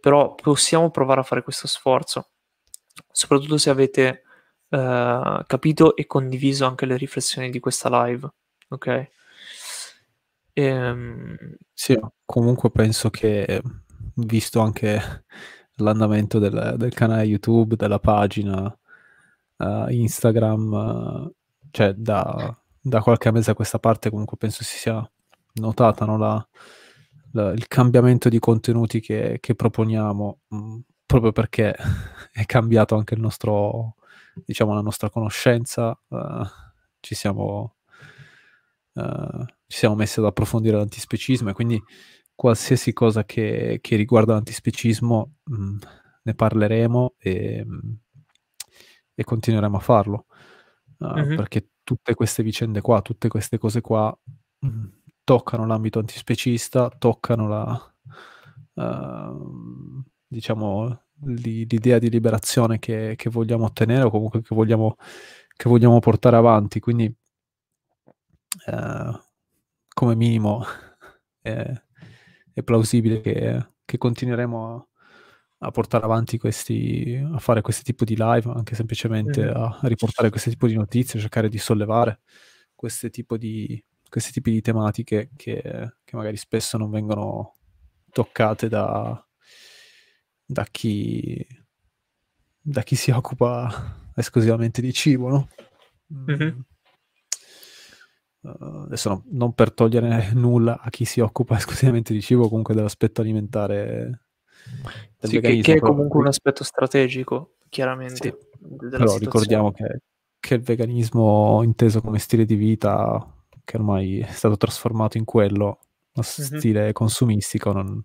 però 0.00 0.34
possiamo 0.34 0.90
provare 0.90 1.20
a 1.20 1.22
fare 1.22 1.42
questo 1.42 1.66
sforzo, 1.66 2.30
soprattutto 3.12 3.58
se 3.58 3.68
avete 3.68 4.22
uh, 4.70 5.44
capito 5.46 5.94
e 5.96 6.06
condiviso 6.06 6.64
anche 6.64 6.86
le 6.86 6.96
riflessioni 6.96 7.50
di 7.50 7.60
questa 7.60 8.04
live, 8.06 8.26
ok? 8.70 9.10
Ehm, 10.54 11.36
sì, 11.74 12.00
comunque 12.24 12.70
penso 12.70 13.10
che, 13.10 13.60
visto 14.14 14.60
anche 14.60 15.24
l'andamento 15.74 16.38
del, 16.38 16.76
del 16.78 16.94
canale 16.94 17.24
YouTube, 17.24 17.76
della 17.76 17.98
pagina 17.98 18.74
uh, 19.58 19.88
Instagram, 19.88 20.72
uh, 20.72 21.34
cioè 21.70 21.92
da, 21.94 22.56
da, 22.80 23.00
qualche 23.00 23.30
mese 23.30 23.50
a 23.50 23.54
questa 23.54 23.78
parte 23.78 24.10
comunque 24.10 24.36
penso 24.36 24.64
si 24.64 24.76
sia 24.78 25.08
notata 25.54 26.04
no, 26.04 26.18
la, 26.18 26.48
la, 27.32 27.50
il 27.52 27.66
cambiamento 27.68 28.28
di 28.28 28.38
contenuti 28.38 29.00
che, 29.00 29.38
che 29.40 29.54
proponiamo, 29.54 30.38
mh, 30.48 30.56
mm, 30.56 30.78
proprio 31.06 31.32
perché 31.32 31.74
è 32.32 32.44
cambiato 32.44 32.96
anche 32.96 33.14
il 33.14 33.20
nostro, 33.20 33.96
diciamo, 34.44 34.74
la 34.74 34.82
nostra 34.82 35.10
conoscenza, 35.10 35.98
uh, 36.08 36.44
ci 37.00 37.14
siamo 37.14 37.76
uh, 38.94 39.44
ci 39.66 39.78
siamo 39.78 39.94
messi 39.94 40.20
ad 40.20 40.26
approfondire 40.26 40.76
l'antispecismo 40.76 41.50
e 41.50 41.52
quindi 41.52 41.82
qualsiasi 42.34 42.92
cosa 42.92 43.24
che, 43.24 43.78
che 43.80 43.96
riguarda 43.96 44.34
l'antispecismo 44.34 45.32
mh, 45.44 45.54
mm, 45.54 45.76
ne 46.22 46.34
parleremo 46.34 47.14
e, 47.18 47.64
e 49.16 49.24
continueremo 49.24 49.76
a 49.76 49.80
farlo. 49.80 50.26
Uh, 50.98 51.06
mm-hmm. 51.06 51.36
Perché 51.36 51.70
tutte 51.82 52.14
queste 52.14 52.42
vicende 52.42 52.80
qua, 52.80 53.00
tutte 53.02 53.28
queste 53.28 53.58
cose 53.58 53.80
qua 53.80 54.16
mh, 54.60 54.68
mm, 54.68 54.84
toccano 55.24 55.66
l'ambito 55.66 55.98
antispecista, 55.98 56.88
toccano 56.90 57.48
la, 57.48 57.94
uh, 58.74 60.02
diciamo, 60.26 61.02
l'idea 61.24 61.98
di 61.98 62.10
liberazione 62.10 62.78
che, 62.78 63.14
che, 63.16 63.30
vogliamo 63.30 63.64
ottenere 63.64 64.04
o 64.04 64.10
comunque 64.10 64.42
che 64.42 64.54
vogliamo, 64.54 64.96
che 65.56 65.68
vogliamo 65.68 65.98
portare 65.98 66.36
avanti. 66.36 66.78
Quindi, 66.78 67.12
uh, 68.66 69.18
come 69.88 70.14
minimo, 70.14 70.64
è, 71.40 71.72
è 72.52 72.62
plausibile 72.62 73.20
che, 73.20 73.66
che 73.84 73.98
continueremo 73.98 74.74
a 74.74 74.86
a 75.58 75.70
portare 75.70 76.04
avanti 76.04 76.38
questi, 76.38 77.18
a 77.32 77.38
fare 77.38 77.62
questo 77.62 77.82
tipo 77.82 78.04
di 78.04 78.14
live, 78.16 78.50
anche 78.50 78.74
semplicemente 78.74 79.42
mm-hmm. 79.42 79.56
a, 79.56 79.78
riportare 79.82 80.30
questo 80.30 80.50
tipo 80.50 80.66
di 80.66 80.74
notizie, 80.74 81.20
cercare 81.20 81.48
di 81.48 81.58
sollevare 81.58 82.20
questi 82.74 83.08
tipi 83.10 83.38
di, 83.38 83.84
questi 84.08 84.32
tipi 84.32 84.50
di 84.50 84.60
tematiche 84.60 85.30
che, 85.34 85.62
che, 86.04 86.16
magari 86.16 86.36
spesso 86.36 86.76
non 86.76 86.90
vengono 86.90 87.54
toccate 88.12 88.68
da, 88.68 89.26
da, 90.44 90.64
chi, 90.70 91.46
da 92.60 92.82
chi 92.82 92.94
si 92.94 93.10
occupa 93.10 94.10
esclusivamente 94.14 94.82
di 94.82 94.92
cibo, 94.92 95.28
no? 95.28 95.48
Mm-hmm. 96.12 96.58
Uh, 98.42 98.84
adesso 98.84 99.08
no, 99.08 99.24
non 99.30 99.54
per 99.54 99.72
togliere 99.72 100.32
nulla 100.34 100.78
a 100.80 100.88
chi 100.90 101.04
si 101.04 101.20
occupa 101.20 101.56
esclusivamente 101.58 102.12
di 102.12 102.20
cibo, 102.20 102.48
comunque 102.48 102.74
dell'aspetto 102.74 103.22
alimentare 103.22 104.25
sì, 105.20 105.40
che, 105.40 105.60
che, 105.60 105.74
è 105.74 105.78
comunque 105.78 106.20
un 106.20 106.26
aspetto 106.26 106.64
strategico, 106.64 107.56
chiaramente. 107.68 108.38
Sì. 108.38 108.88
Però 108.90 109.16
ricordiamo 109.16 109.72
che, 109.72 110.00
che, 110.38 110.54
il 110.54 110.62
veganismo 110.62 111.62
inteso 111.62 112.00
come 112.00 112.18
stile 112.18 112.44
di 112.44 112.54
vita, 112.54 113.24
che 113.64 113.76
ormai 113.76 114.20
è 114.20 114.32
stato 114.32 114.56
trasformato 114.56 115.18
in 115.18 115.24
quello, 115.24 115.64
uno 116.12 116.26
mm-hmm. 116.26 116.58
stile 116.58 116.92
consumistico, 116.92 117.72
non, 117.72 118.04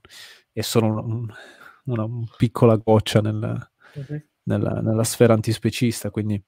è 0.51 0.61
solo 0.61 0.87
un, 0.87 1.27
una, 1.85 2.07
piccola 2.37 2.75
goccia 2.75 3.21
nel, 3.21 3.71
mm-hmm. 3.97 4.21
nella, 4.43 4.81
nella, 4.81 5.03
sfera 5.03 5.33
antispecista, 5.33 6.09
quindi... 6.09 6.41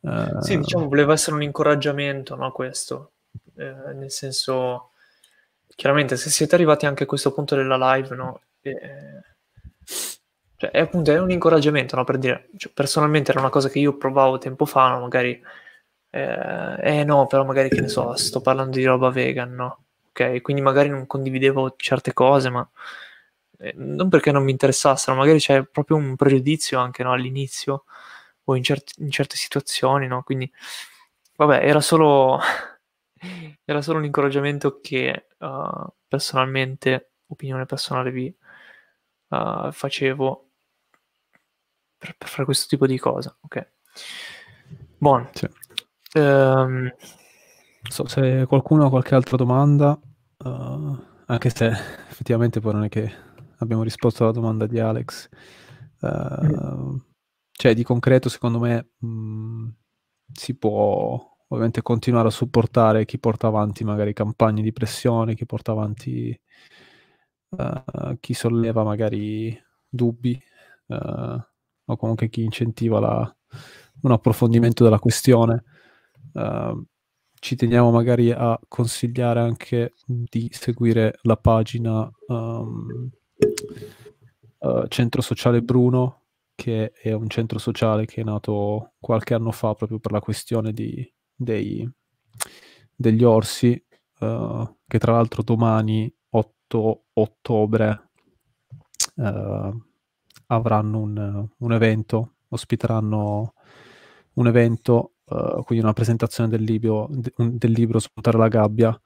Uh... 0.00 0.40
Sì, 0.40 0.58
diciamo, 0.58 0.88
voleva 0.88 1.12
essere 1.14 1.36
un 1.36 1.42
incoraggiamento, 1.42 2.34
no, 2.34 2.52
questo. 2.52 3.12
Eh, 3.56 3.94
nel 3.94 4.10
senso, 4.10 4.90
chiaramente, 5.74 6.16
se 6.16 6.28
siete 6.30 6.54
arrivati 6.54 6.86
anche 6.86 7.04
a 7.04 7.06
questo 7.06 7.32
punto 7.32 7.56
della 7.56 7.94
live, 7.94 8.14
no, 8.14 8.40
cioè, 10.56 10.70
è 10.70 10.80
appunto 10.80 11.12
è 11.12 11.18
un 11.18 11.30
incoraggiamento, 11.30 11.96
no? 11.96 12.04
Per 12.04 12.18
dire, 12.18 12.48
cioè, 12.56 12.72
personalmente 12.72 13.30
era 13.30 13.40
una 13.40 13.50
cosa 13.50 13.68
che 13.68 13.78
io 13.78 13.96
provavo 13.96 14.38
tempo 14.38 14.64
fa, 14.64 14.88
no? 14.90 15.00
Magari, 15.00 15.40
eh, 16.10 17.00
eh, 17.00 17.04
no, 17.04 17.26
però 17.26 17.44
magari 17.44 17.68
che 17.68 17.80
ne 17.80 17.88
so, 17.88 18.14
sto 18.16 18.40
parlando 18.40 18.76
di 18.76 18.84
roba 18.84 19.10
vegan, 19.10 19.52
no? 19.54 19.84
Ok, 20.10 20.40
quindi 20.42 20.62
magari 20.62 20.88
non 20.88 21.06
condividevo 21.06 21.74
certe 21.76 22.12
cose, 22.12 22.48
ma 22.50 22.68
eh, 23.58 23.72
non 23.76 24.08
perché 24.08 24.30
non 24.32 24.44
mi 24.44 24.52
interessassero, 24.52 25.16
magari 25.16 25.38
c'è 25.38 25.64
proprio 25.64 25.96
un 25.96 26.16
pregiudizio 26.16 26.78
anche 26.78 27.02
no, 27.02 27.12
all'inizio 27.12 27.84
o 28.44 28.56
in, 28.56 28.62
certi, 28.62 29.02
in 29.02 29.10
certe 29.10 29.36
situazioni, 29.36 30.06
no? 30.06 30.22
Quindi, 30.22 30.50
vabbè, 31.36 31.66
era 31.66 31.80
solo, 31.80 32.38
era 33.64 33.82
solo 33.82 33.98
un 33.98 34.04
incoraggiamento 34.04 34.80
che 34.80 35.26
uh, 35.38 35.86
personalmente, 36.08 37.12
opinione 37.28 37.66
personale, 37.66 38.10
vi, 38.10 38.34
uh, 39.34 39.72
facevo 39.72 40.50
per, 41.98 42.16
per, 42.16 42.28
fare 42.28 42.44
questo 42.44 42.66
tipo 42.68 42.86
di 42.86 42.98
cosa. 42.98 43.36
Ok. 43.40 43.72
Buono. 44.98 45.30
Sì. 45.32 45.48
Um, 46.18 46.94
so 47.88 48.06
se 48.06 48.44
qualcuno 48.46 48.86
ha 48.86 48.90
qualche 48.90 49.14
altra 49.14 49.36
domanda, 49.36 49.98
uh, 50.38 51.04
anche 51.26 51.50
se 51.50 51.66
effettivamente 52.10 52.60
poi 52.60 52.72
non 52.72 52.84
è 52.84 52.88
che 52.88 53.12
abbiamo 53.58 53.82
risposto 53.82 54.22
alla 54.22 54.32
domanda 54.32 54.66
di 54.66 54.78
Alex. 54.78 55.28
Uh. 56.00 57.00
Cioè, 57.56 57.72
di 57.72 57.84
concreto, 57.84 58.28
secondo 58.28 58.58
me, 58.58 58.90
mh, 58.98 59.06
mm, 59.06 59.68
si 60.32 60.56
può 60.56 61.32
ovviamente 61.48 61.82
continuare 61.82 62.28
a 62.28 62.32
supportare 62.32 63.04
chi 63.04 63.18
porta 63.18 63.46
avanti 63.46 63.84
magari 63.84 64.12
campagne 64.12 64.60
di 64.60 64.72
pressione, 64.72 65.34
chi 65.34 65.46
porta 65.46 65.70
avanti 65.70 66.38
uh, 67.56 68.16
chi 68.20 68.34
solleva 68.34 68.82
magari 68.82 69.56
dubbi 69.88 70.40
uh, 70.86 71.42
o 71.84 71.96
comunque 71.96 72.28
chi 72.28 72.42
incentiva 72.42 73.00
la, 73.00 73.36
un 74.02 74.12
approfondimento 74.12 74.84
della 74.84 74.98
questione. 74.98 75.64
Uh, 76.32 76.84
ci 77.34 77.56
teniamo 77.56 77.90
magari 77.90 78.30
a 78.30 78.58
consigliare 78.68 79.40
anche 79.40 79.92
di 80.06 80.48
seguire 80.50 81.18
la 81.22 81.36
pagina 81.36 82.10
um, 82.28 83.10
Centro 84.88 85.20
Sociale 85.20 85.60
Bruno, 85.60 86.22
che 86.54 86.92
è 86.92 87.12
un 87.12 87.28
centro 87.28 87.58
sociale 87.58 88.06
che 88.06 88.22
è 88.22 88.24
nato 88.24 88.92
qualche 88.98 89.34
anno 89.34 89.50
fa 89.50 89.74
proprio 89.74 89.98
per 89.98 90.10
la 90.10 90.20
questione 90.20 90.72
di, 90.72 91.06
dei, 91.34 91.86
degli 92.94 93.22
orsi, 93.22 93.72
che 94.16 94.98
tra 94.98 95.12
l'altro 95.12 95.42
domani 95.42 96.10
8 96.78 97.02
ottobre 97.14 98.10
uh, 99.16 99.82
avranno 100.46 100.98
un, 100.98 101.48
un, 101.56 101.72
evento, 101.72 102.34
ospiteranno 102.48 103.54
un 104.34 104.46
evento, 104.46 105.12
uh, 105.24 105.62
quindi 105.64 105.84
una 105.84 105.92
presentazione 105.92 106.48
del 106.48 106.62
libro, 106.62 107.08
de, 107.10 107.68
libro 107.68 107.98
Spuntare 107.98 108.38
la 108.38 108.48
gabbia 108.48 109.00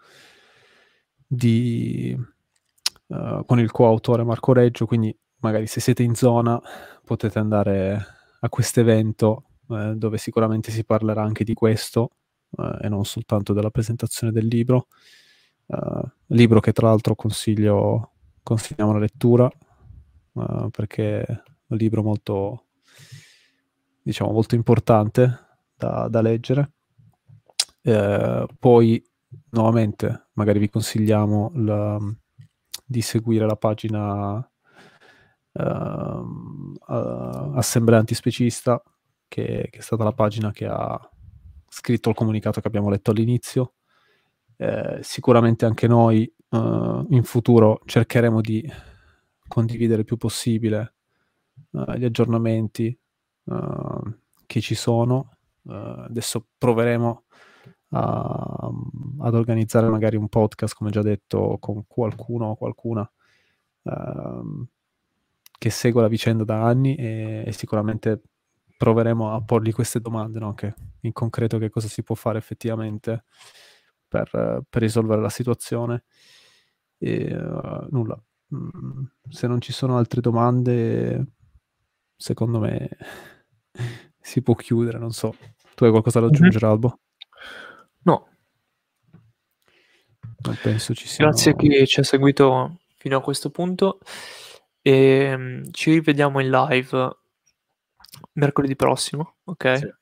di, 1.27 2.17
uh, 3.09 3.45
con 3.45 3.59
il 3.61 3.71
coautore 3.71 4.25
Marco 4.25 4.53
Reggio, 4.53 4.87
quindi 4.87 5.17
magari 5.41 5.67
se 5.67 5.81
siete 5.81 6.03
in 6.03 6.15
zona 6.15 6.61
potete 7.05 7.39
andare 7.39 8.07
a 8.41 8.49
questo 8.49 8.81
evento 8.81 9.45
dove 9.69 10.17
sicuramente 10.17 10.71
si 10.71 10.83
parlerà 10.83 11.23
anche 11.23 11.45
di 11.45 11.53
questo 11.53 12.13
e 12.81 12.89
non 12.89 13.05
soltanto 13.05 13.53
della 13.53 13.69
presentazione 13.69 14.33
del 14.33 14.47
libro. 14.47 14.87
Uh, 15.71 16.01
libro 16.29 16.61
che 16.61 16.73
tra 16.73 16.89
l'altro 16.89 17.15
consiglio, 17.15 18.13
consigliamo 18.43 18.93
la 18.93 19.01
lettura 19.01 19.51
uh, 20.33 20.71
perché 20.71 21.21
è 21.21 21.43
un 21.67 21.77
libro 21.77 22.03
molto, 22.03 22.69
diciamo, 24.01 24.33
molto 24.33 24.55
importante 24.55 25.31
da, 25.77 26.09
da 26.09 26.23
leggere. 26.23 26.73
Uh, 27.83 28.47
poi, 28.59 29.07
nuovamente, 29.51 30.29
magari 30.33 30.59
vi 30.59 30.71
consigliamo 30.71 31.53
la, 31.57 31.99
di 32.85 33.03
seguire 33.03 33.45
la 33.45 33.57
pagina 33.57 34.51
Assemblea 36.81 37.99
Antispecista, 37.99 38.81
che, 39.27 39.67
che 39.71 39.79
è 39.79 39.83
stata 39.83 40.05
la 40.05 40.13
pagina 40.13 40.53
che 40.53 40.67
ha 40.67 40.99
scritto 41.69 42.11
il 42.11 42.15
comunicato 42.15 42.61
che 42.61 42.69
abbiamo 42.69 42.89
letto 42.89 43.11
all'inizio 43.11 43.73
eh, 44.59 44.99
sicuramente 45.03 45.65
anche 45.65 45.87
noi 45.87 46.25
eh, 46.25 47.05
in 47.11 47.23
futuro 47.23 47.81
cercheremo 47.85 48.41
di 48.41 48.69
condividere 49.47 50.01
il 50.01 50.05
più 50.05 50.17
possibile 50.17 50.95
eh, 51.73 51.99
gli 51.99 52.05
aggiornamenti 52.05 52.87
eh, 53.45 54.01
che 54.47 54.61
ci 54.61 54.75
sono. 54.75 55.33
Adesso 55.71 56.47
proveremo 56.57 57.25
a, 57.91 58.71
ad 59.21 59.35
organizzare 59.35 59.87
magari 59.89 60.17
un 60.17 60.29
podcast, 60.29 60.75
come 60.75 60.91
già 60.91 61.03
detto, 61.03 61.59
con 61.61 61.85
qualcuno 61.87 62.47
o 62.47 62.57
qualcuna 62.57 63.11
ehm, 63.83 64.67
che 65.59 65.71
segue 65.71 66.01
la 66.01 66.09
vicenda 66.09 66.45
da 66.45 66.65
anni 66.65 66.95
e, 66.95 67.45
e 67.47 67.53
sicuramente 67.53 68.23
proveremo 68.79 69.35
a 69.35 69.43
porgli 69.43 69.73
queste 69.73 70.01
domande, 70.01 70.39
no? 70.39 70.55
in 71.01 71.13
concreto 71.13 71.59
che 71.59 71.69
cosa 71.69 71.89
si 71.89 72.03
può 72.03 72.15
fare 72.15 72.39
effettivamente 72.39 73.25
per, 74.09 74.63
per 74.69 74.83
risolvere 74.83 75.21
la 75.21 75.29
situazione. 75.29 76.05
E 76.99 77.35
uh, 77.35 77.87
nulla. 77.91 78.21
Mm, 78.55 79.05
se 79.29 79.47
non 79.47 79.61
ci 79.61 79.73
sono 79.73 79.99
altre 79.99 80.21
domande, 80.21 81.27
secondo 82.17 82.59
me 82.59 82.89
si 84.19 84.43
può 84.43 84.55
chiudere. 84.55 84.99
Non 84.99 85.13
so. 85.13 85.35
Tu 85.75 85.85
hai 85.85 85.91
qualcosa 85.91 86.21
da 86.21 86.27
mhm. 86.27 86.33
aggiungere, 86.33 86.67
mm-hmm. 86.67 86.75
Albo? 86.75 87.01
No. 88.03 88.29
Non 90.41 90.59
penso 90.63 90.95
ci 90.95 91.07
sia. 91.07 91.25
Grazie 91.25 91.53
a 91.53 91.55
chi 91.55 91.87
ci 91.87 92.01
ha 92.01 92.05
seguito 92.05 92.79
fino 92.97 93.17
a 93.19 93.23
questo 93.23 93.51
punto. 93.51 94.01
E 94.81 94.93
ehm, 94.93 95.71
ci 95.71 95.93
rivediamo 95.93 96.41
in 96.41 96.51
live 96.51 97.17
mercoledì 98.33 98.75
prossimo, 98.75 99.37
ok? 99.45 99.79
Sì 99.79 99.98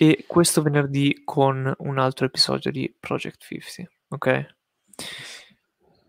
e 0.00 0.24
questo 0.28 0.62
venerdì 0.62 1.22
con 1.24 1.74
un 1.78 1.98
altro 1.98 2.26
episodio 2.26 2.70
di 2.70 2.94
Project 3.00 3.42
50, 3.42 3.90
ok? 4.08 4.56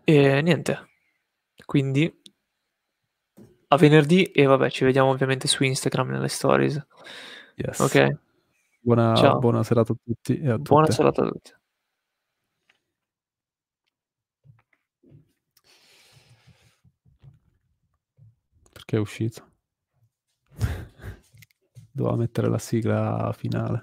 E 0.03 0.41
niente, 0.41 0.89
quindi 1.65 2.21
a 3.71 3.77
venerdì 3.77 4.23
e 4.25 4.45
vabbè, 4.45 4.69
ci 4.69 4.83
vediamo 4.83 5.09
ovviamente 5.09 5.47
su 5.47 5.63
Instagram 5.63 6.09
nelle 6.09 6.27
stories. 6.27 6.85
Yes. 7.55 7.79
Ok? 7.79 8.17
Buona, 8.79 9.35
buona 9.37 9.63
serata 9.63 9.93
a 9.93 9.95
tutti 10.03 10.39
a 10.45 10.57
Buona 10.57 10.85
tutte. 10.85 10.95
serata 10.95 11.23
a 11.23 11.27
tutti. 11.27 11.51
Perché 18.71 18.97
è 18.97 18.99
uscito? 18.99 19.47
Doveva 21.91 22.15
mettere 22.15 22.49
la 22.49 22.57
sigla 22.57 23.31
finale. 23.37 23.77